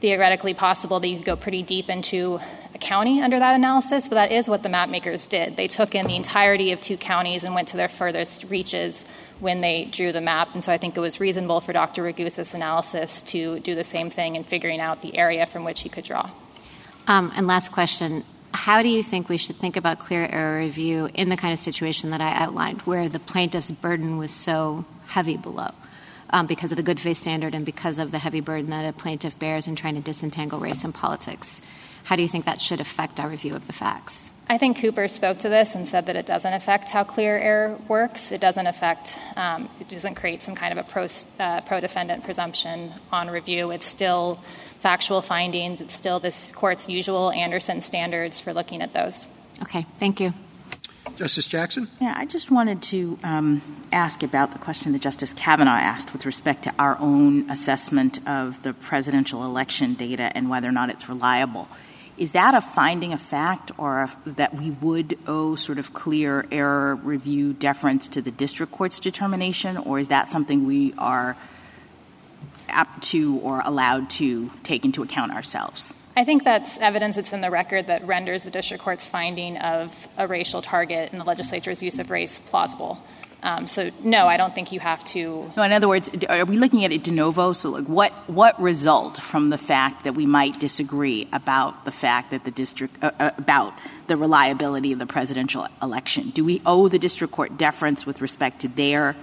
[0.00, 2.38] theoretically possible that you could go pretty deep into
[2.74, 5.56] a county under that analysis, but that is what the map makers did.
[5.56, 9.06] They took in the entirety of two counties and went to their furthest reaches
[9.40, 10.54] when they drew the map.
[10.54, 12.02] And so I think it was reasonable for Dr.
[12.02, 15.88] Ragusa's analysis to do the same thing in figuring out the area from which he
[15.88, 16.30] could draw.
[17.06, 21.08] Um, and last question how do you think we should think about clear error review
[21.14, 25.36] in the kind of situation that I outlined, where the plaintiff's burden was so heavy
[25.36, 25.70] below?
[26.30, 28.92] Um, because of the good faith standard and because of the heavy burden that a
[28.92, 31.62] plaintiff bears in trying to disentangle race and politics.
[32.08, 34.30] How do you think that should affect our review of the facts?
[34.48, 37.76] I think Cooper spoke to this and said that it doesn't affect how clear error
[37.86, 38.32] works.
[38.32, 41.08] It doesn't affect, um, it doesn't create some kind of a pro,
[41.38, 43.70] uh, pro defendant presumption on review.
[43.72, 44.40] It's still
[44.80, 45.82] factual findings.
[45.82, 49.28] It's still this court's usual Anderson standards for looking at those.
[49.60, 50.32] Okay, thank you.
[51.14, 51.88] Justice Jackson?
[52.00, 53.60] Yeah, I just wanted to um,
[53.92, 58.62] ask about the question that Justice Kavanaugh asked with respect to our own assessment of
[58.62, 61.68] the presidential election data and whether or not it's reliable.
[62.18, 66.96] Is that a finding of fact or that we would owe sort of clear error
[66.96, 71.36] review deference to the district court's determination, or is that something we are
[72.68, 75.94] apt to or allowed to take into account ourselves?
[76.16, 79.94] I think that's evidence that's in the record that renders the district court's finding of
[80.16, 83.00] a racial target and the legislature's use of race plausible.
[83.42, 85.52] Um, so no, I don't think you have to.
[85.56, 87.52] No, in other words, are we looking at it de novo?
[87.52, 92.32] So, like, what what result from the fact that we might disagree about the fact
[92.32, 93.74] that the district uh, uh, about
[94.08, 96.30] the reliability of the presidential election?
[96.30, 99.14] Do we owe the district court deference with respect to their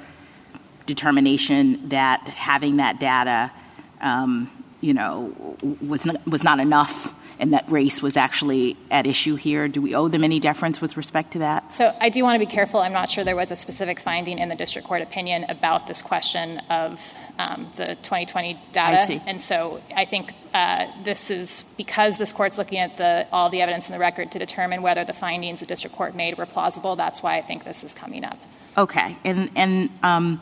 [0.85, 3.51] determination that having that data,
[3.99, 7.13] um, you know, was not, was not enough?
[7.39, 9.67] And that race was actually at issue here.
[9.67, 11.73] Do we owe them any deference with respect to that?
[11.73, 12.79] So I do want to be careful.
[12.79, 16.01] I'm not sure there was a specific finding in the district court opinion about this
[16.01, 16.99] question of
[17.37, 19.21] um, the 2020 data.
[19.25, 23.61] And so I think uh, this is because this court's looking at the, all the
[23.61, 26.95] evidence in the record to determine whether the findings the district court made were plausible.
[26.95, 28.37] That's why I think this is coming up.
[28.77, 29.17] Okay.
[29.23, 30.41] And, and um,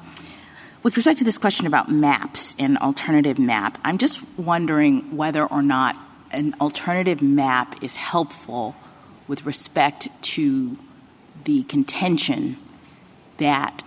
[0.84, 5.62] with respect to this question about maps and alternative map, I'm just wondering whether or
[5.62, 5.98] not
[6.34, 8.76] an alternative map is helpful
[9.28, 10.78] with respect to
[11.46, 12.58] the contention
[13.38, 13.84] that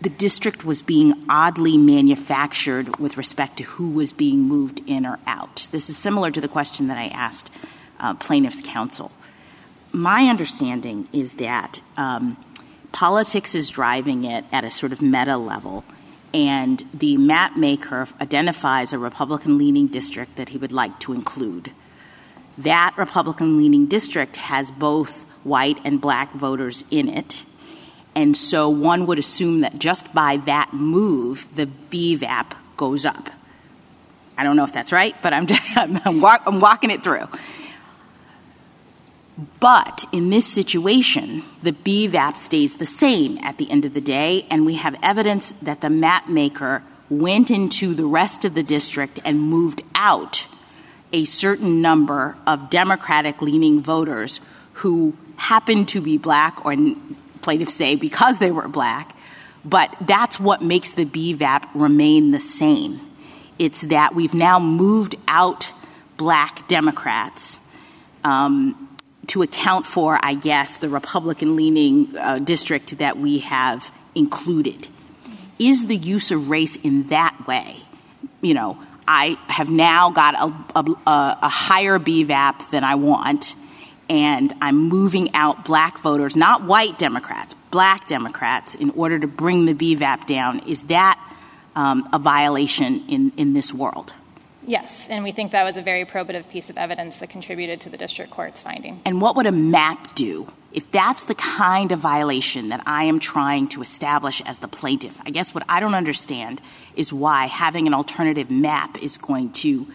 [0.00, 5.18] the district was being oddly manufactured with respect to who was being moved in or
[5.26, 5.66] out.
[5.72, 7.50] This is similar to the question that I asked
[7.98, 9.10] uh, plaintiffs' counsel.
[9.90, 12.36] My understanding is that um,
[12.92, 15.84] politics is driving it at a sort of meta level
[16.34, 21.72] and the map maker identifies a Republican leaning district that he would like to include.
[22.58, 27.44] That Republican leaning district has both white and black voters in it.
[28.14, 33.30] And so one would assume that just by that move, the BVAP goes up.
[34.36, 37.28] I don't know if that's right, but I'm, just, I'm, walk, I'm walking it through.
[39.60, 44.44] But in this situation, the BVAP stays the same at the end of the day,
[44.50, 49.20] and we have evidence that the map maker went into the rest of the district
[49.24, 50.48] and moved out
[51.12, 54.40] a certain number of Democratic leaning voters
[54.74, 56.74] who happened to be black, or
[57.40, 59.16] plaintiffs say because they were black,
[59.64, 63.00] but that's what makes the BVAP remain the same.
[63.58, 65.72] It's that we've now moved out
[66.16, 67.60] black Democrats.
[68.24, 68.87] Um,
[69.28, 74.88] to account for, I guess, the Republican leaning uh, district that we have included.
[75.58, 77.76] Is the use of race in that way?
[78.40, 83.54] You know, I have now got a, a, a higher BVAP than I want,
[84.08, 89.66] and I'm moving out black voters, not white Democrats, black Democrats, in order to bring
[89.66, 90.60] the BVAP down.
[90.60, 91.18] Is that
[91.74, 94.14] um, a violation in, in this world?
[94.68, 97.88] Yes, and we think that was a very probative piece of evidence that contributed to
[97.88, 99.00] the district court's finding.
[99.06, 100.46] And what would a map do?
[100.74, 105.18] If that's the kind of violation that I am trying to establish as the plaintiff,
[105.24, 106.60] I guess what I don't understand
[106.96, 109.86] is why having an alternative map is going to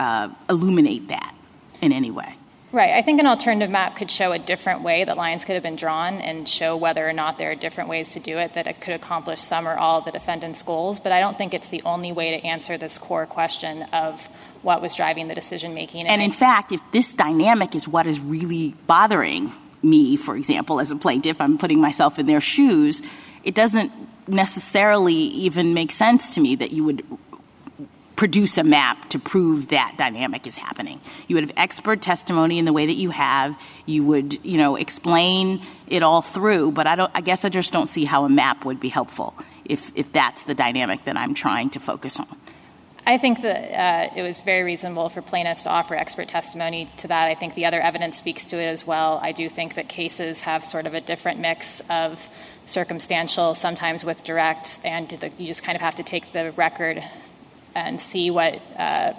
[0.00, 1.34] uh, illuminate that
[1.82, 2.37] in any way.
[2.70, 2.90] Right.
[2.90, 5.76] I think an alternative map could show a different way that lines could have been
[5.76, 8.80] drawn and show whether or not there are different ways to do it that it
[8.82, 11.00] could accomplish some or all of the defendant's goals.
[11.00, 14.28] But I don't think it's the only way to answer this core question of
[14.60, 16.02] what was driving the decision making.
[16.02, 20.78] And, and in fact, if this dynamic is what is really bothering me, for example,
[20.78, 23.00] as a plaintiff, I'm putting myself in their shoes,
[23.44, 23.92] it doesn't
[24.26, 27.02] necessarily even make sense to me that you would
[28.18, 31.00] produce a map to prove that dynamic is happening.
[31.28, 33.56] You would have expert testimony in the way that you have.
[33.86, 36.72] You would, you know, explain it all through.
[36.72, 37.12] But I don't.
[37.14, 39.34] I guess I just don't see how a map would be helpful
[39.64, 42.26] if if that's the dynamic that I'm trying to focus on.
[43.06, 47.08] I think that uh, it was very reasonable for plaintiffs to offer expert testimony to
[47.08, 47.30] that.
[47.30, 49.18] I think the other evidence speaks to it as well.
[49.22, 52.20] I do think that cases have sort of a different mix of
[52.66, 57.02] circumstantial, sometimes with direct, and you just kind of have to take the record
[57.74, 59.12] and see what uh,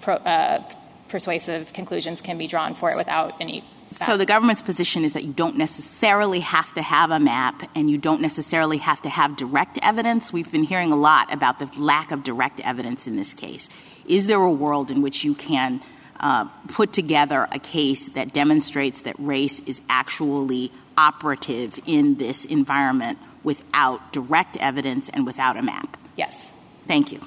[0.00, 0.62] pro, uh,
[1.08, 5.24] persuasive conclusions can be drawn for it without any so the government's position is that
[5.24, 9.34] you don't necessarily have to have a map and you don't necessarily have to have
[9.36, 10.32] direct evidence.
[10.32, 13.68] We've been hearing a lot about the lack of direct evidence in this case.
[14.06, 15.80] Is there a world in which you can
[16.20, 23.18] uh, put together a case that demonstrates that race is actually operative in this environment
[23.42, 25.96] without direct evidence and without a map?
[26.16, 26.52] Yes.
[26.86, 27.20] Thank you.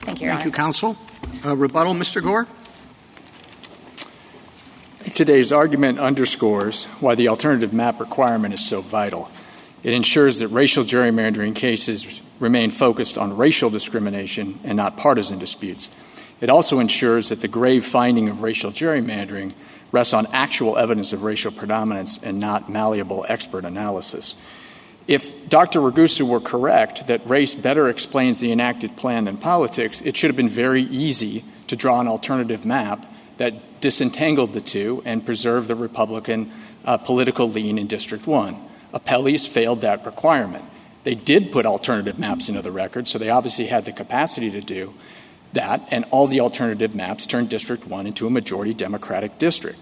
[0.00, 0.96] Thank you, Thank you, counsel.
[1.44, 2.22] Uh, rebuttal, Mr.
[2.22, 2.46] Gore?
[5.14, 9.30] Today's argument underscores why the alternative map requirement is so vital.
[9.82, 15.88] It ensures that racial gerrymandering cases remain focused on racial discrimination and not partisan disputes.
[16.40, 19.52] It also ensures that the grave finding of racial gerrymandering
[19.90, 24.34] rests on actual evidence of racial predominance and not malleable expert analysis.
[25.08, 25.80] If Dr.
[25.80, 30.36] Ragusa were correct that race better explains the enacted plan than politics, it should have
[30.36, 35.74] been very easy to draw an alternative map that disentangled the two and preserved the
[35.74, 36.52] Republican
[36.84, 38.60] uh, political lean in District 1.
[38.92, 40.64] Appellees failed that requirement.
[41.04, 44.60] They did put alternative maps into the record, so they obviously had the capacity to
[44.60, 44.92] do
[45.54, 49.78] that, and all the alternative maps turned District 1 into a majority Democratic district.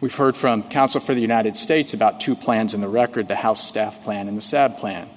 [0.00, 3.36] We've heard from Counsel for the United States about two plans in the record the
[3.36, 5.10] House Staff Plan and the SAB Plan.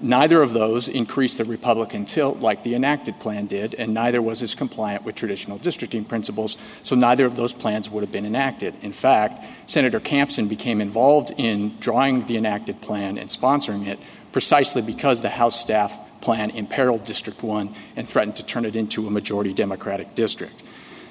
[0.00, 4.42] Neither of those increased the Republican tilt like the enacted plan did, and neither was
[4.42, 8.74] as compliant with traditional districting principles, so neither of those plans would have been enacted.
[8.80, 13.98] In fact, Senator Campsen became involved in drawing the enacted plan and sponsoring it
[14.30, 19.08] precisely because the House staff plan imperiled District 1 and threatened to turn it into
[19.08, 20.62] a majority Democratic district.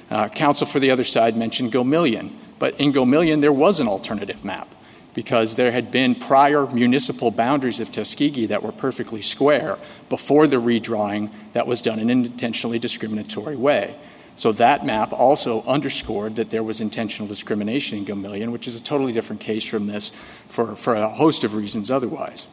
[0.10, 4.44] Uh, counsel for the other side mentioned Gomillion, but in Gomillion there was an alternative
[4.44, 4.74] map
[5.16, 9.80] because there had been prior municipal boundaries of Tuskegee that were perfectly square
[10.10, 13.96] before the redrawing that was done in an intentionally discriminatory way.
[14.36, 18.82] So that map also underscored that there was intentional discrimination in Gomillion, which is a
[18.82, 20.12] totally different case from this
[20.50, 22.46] for, for a host of reasons otherwise.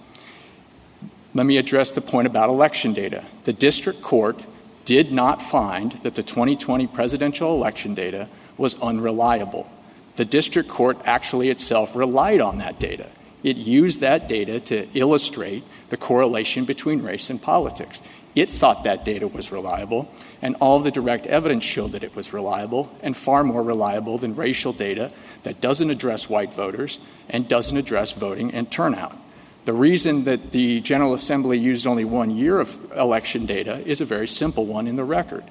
[1.35, 3.25] Let me address the point about election data.
[3.43, 4.41] The district court
[4.85, 9.69] did not find that the 2020 presidential election data was unreliable
[10.17, 13.09] the district court actually itself relied on that data.
[13.43, 18.01] It used that data to illustrate the correlation between race and politics.
[18.35, 20.11] It thought that data was reliable,
[20.41, 24.37] and all the direct evidence showed that it was reliable and far more reliable than
[24.37, 25.11] racial data
[25.43, 26.99] that doesn't address white voters
[27.29, 29.19] and doesn't address voting and turnout.
[29.65, 34.05] The reason that the General Assembly used only one year of election data is a
[34.05, 35.45] very simple one in the record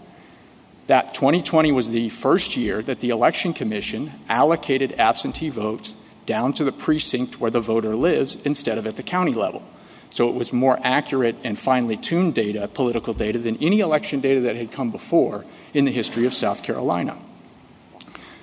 [0.87, 5.95] that 2020 was the first year that the Election Commission allocated absentee votes
[6.25, 9.63] down to the precinct where the voter lives instead of at the county level.
[10.09, 14.41] So it was more accurate and finely tuned data, political data, than any election data
[14.41, 17.17] that had come before in the history of South Carolina.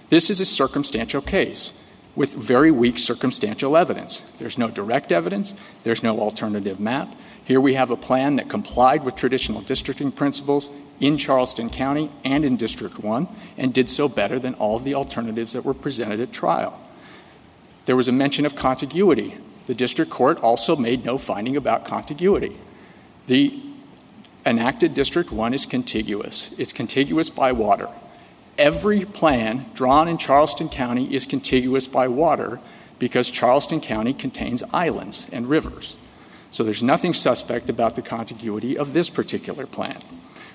[0.08, 1.72] This is a circumstantial case
[2.16, 4.22] with very weak circumstantial evidence.
[4.38, 5.52] There's no direct evidence,
[5.82, 7.14] there's no alternative map.
[7.44, 10.70] Here we have a plan that complied with traditional districting principles
[11.00, 14.94] in Charleston County and in District 1 and did so better than all of the
[14.94, 16.78] alternatives that were presented at trial.
[17.86, 19.36] There was a mention of contiguity.
[19.66, 22.56] The district court also made no finding about contiguity.
[23.26, 23.62] The
[24.44, 26.50] enacted District 1 is contiguous.
[26.56, 27.88] It's contiguous by water.
[28.56, 32.60] Every plan drawn in Charleston County is contiguous by water
[32.98, 35.96] because Charleston County contains islands and rivers.
[36.50, 40.02] So there's nothing suspect about the contiguity of this particular plan.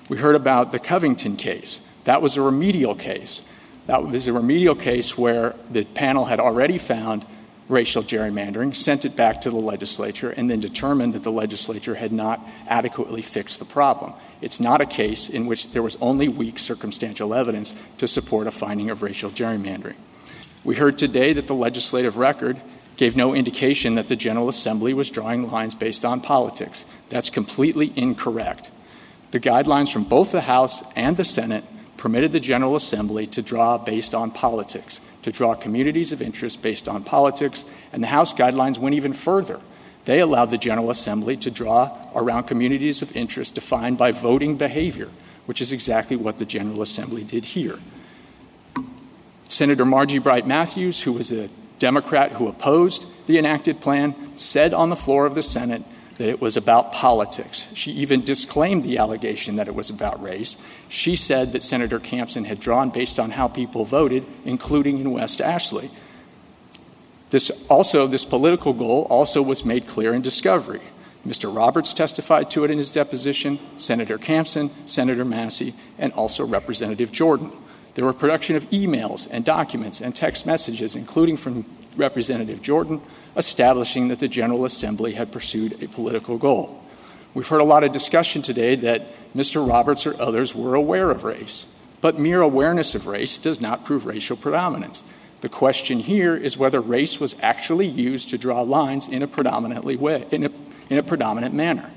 [0.08, 1.80] We heard about the Covington case.
[2.04, 3.40] That was a remedial case.
[3.86, 7.24] That was a remedial case where the panel had already found
[7.68, 12.12] racial gerrymandering, sent it back to the legislature, and then determined that the legislature had
[12.12, 14.12] not adequately fixed the problem.
[14.42, 18.50] It's not a case in which there was only weak circumstantial evidence to support a
[18.50, 19.96] finding of racial gerrymandering.
[20.62, 22.60] We heard today that the legislative record
[22.96, 26.84] gave no indication that the General Assembly was drawing lines based on politics.
[27.08, 28.70] That's completely incorrect.
[29.34, 31.64] The guidelines from both the House and the Senate
[31.96, 36.88] permitted the General Assembly to draw based on politics, to draw communities of interest based
[36.88, 39.58] on politics, and the House guidelines went even further.
[40.04, 45.10] They allowed the General Assembly to draw around communities of interest defined by voting behavior,
[45.46, 47.80] which is exactly what the General Assembly did here.
[49.48, 51.50] Senator Margie Bright Matthews, who was a
[51.80, 55.82] Democrat who opposed the enacted plan, said on the floor of the Senate
[56.16, 57.66] that it was about politics.
[57.74, 60.56] She even disclaimed the allegation that it was about race.
[60.88, 65.40] She said that Senator Campsen had drawn based on how people voted, including in West
[65.40, 65.90] Ashley.
[67.30, 70.82] This also, this political goal also was made clear in discovery.
[71.26, 71.54] Mr.
[71.54, 77.50] Roberts testified to it in his deposition, Senator Campsen, Senator Massey and also Representative Jordan.
[77.94, 81.64] There were production of emails and documents and text messages, including from
[81.96, 83.00] Representative Jordan,
[83.36, 86.82] establishing that the General Assembly had pursued a political goal.
[87.34, 89.66] We've heard a lot of discussion today that Mr.
[89.68, 91.66] Roberts or others were aware of race,
[92.00, 95.02] but mere awareness of race does not prove racial predominance.
[95.40, 99.96] The question here is whether race was actually used to draw lines in a predominantly
[99.96, 100.50] way, in a,
[100.88, 101.90] in a predominant manner.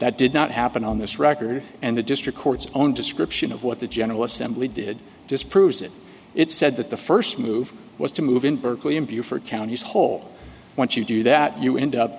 [0.00, 3.80] That did not happen on this record, and the district court's own description of what
[3.80, 4.98] the General Assembly did
[5.28, 5.92] disproves it.
[6.34, 10.32] It said that the first move was to move in Berkeley and Beaufort counties whole.
[10.80, 12.10] Once you do that, you end up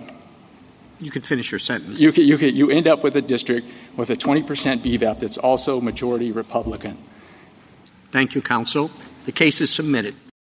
[1.00, 2.00] you could finish your sentence.
[2.00, 3.68] You, could, you, could, you end up with a district
[3.98, 4.46] with a 20%
[4.84, 6.96] BVAP that's also majority Republican.
[8.12, 8.92] Thank you, counsel.
[9.26, 10.14] The case is submitted.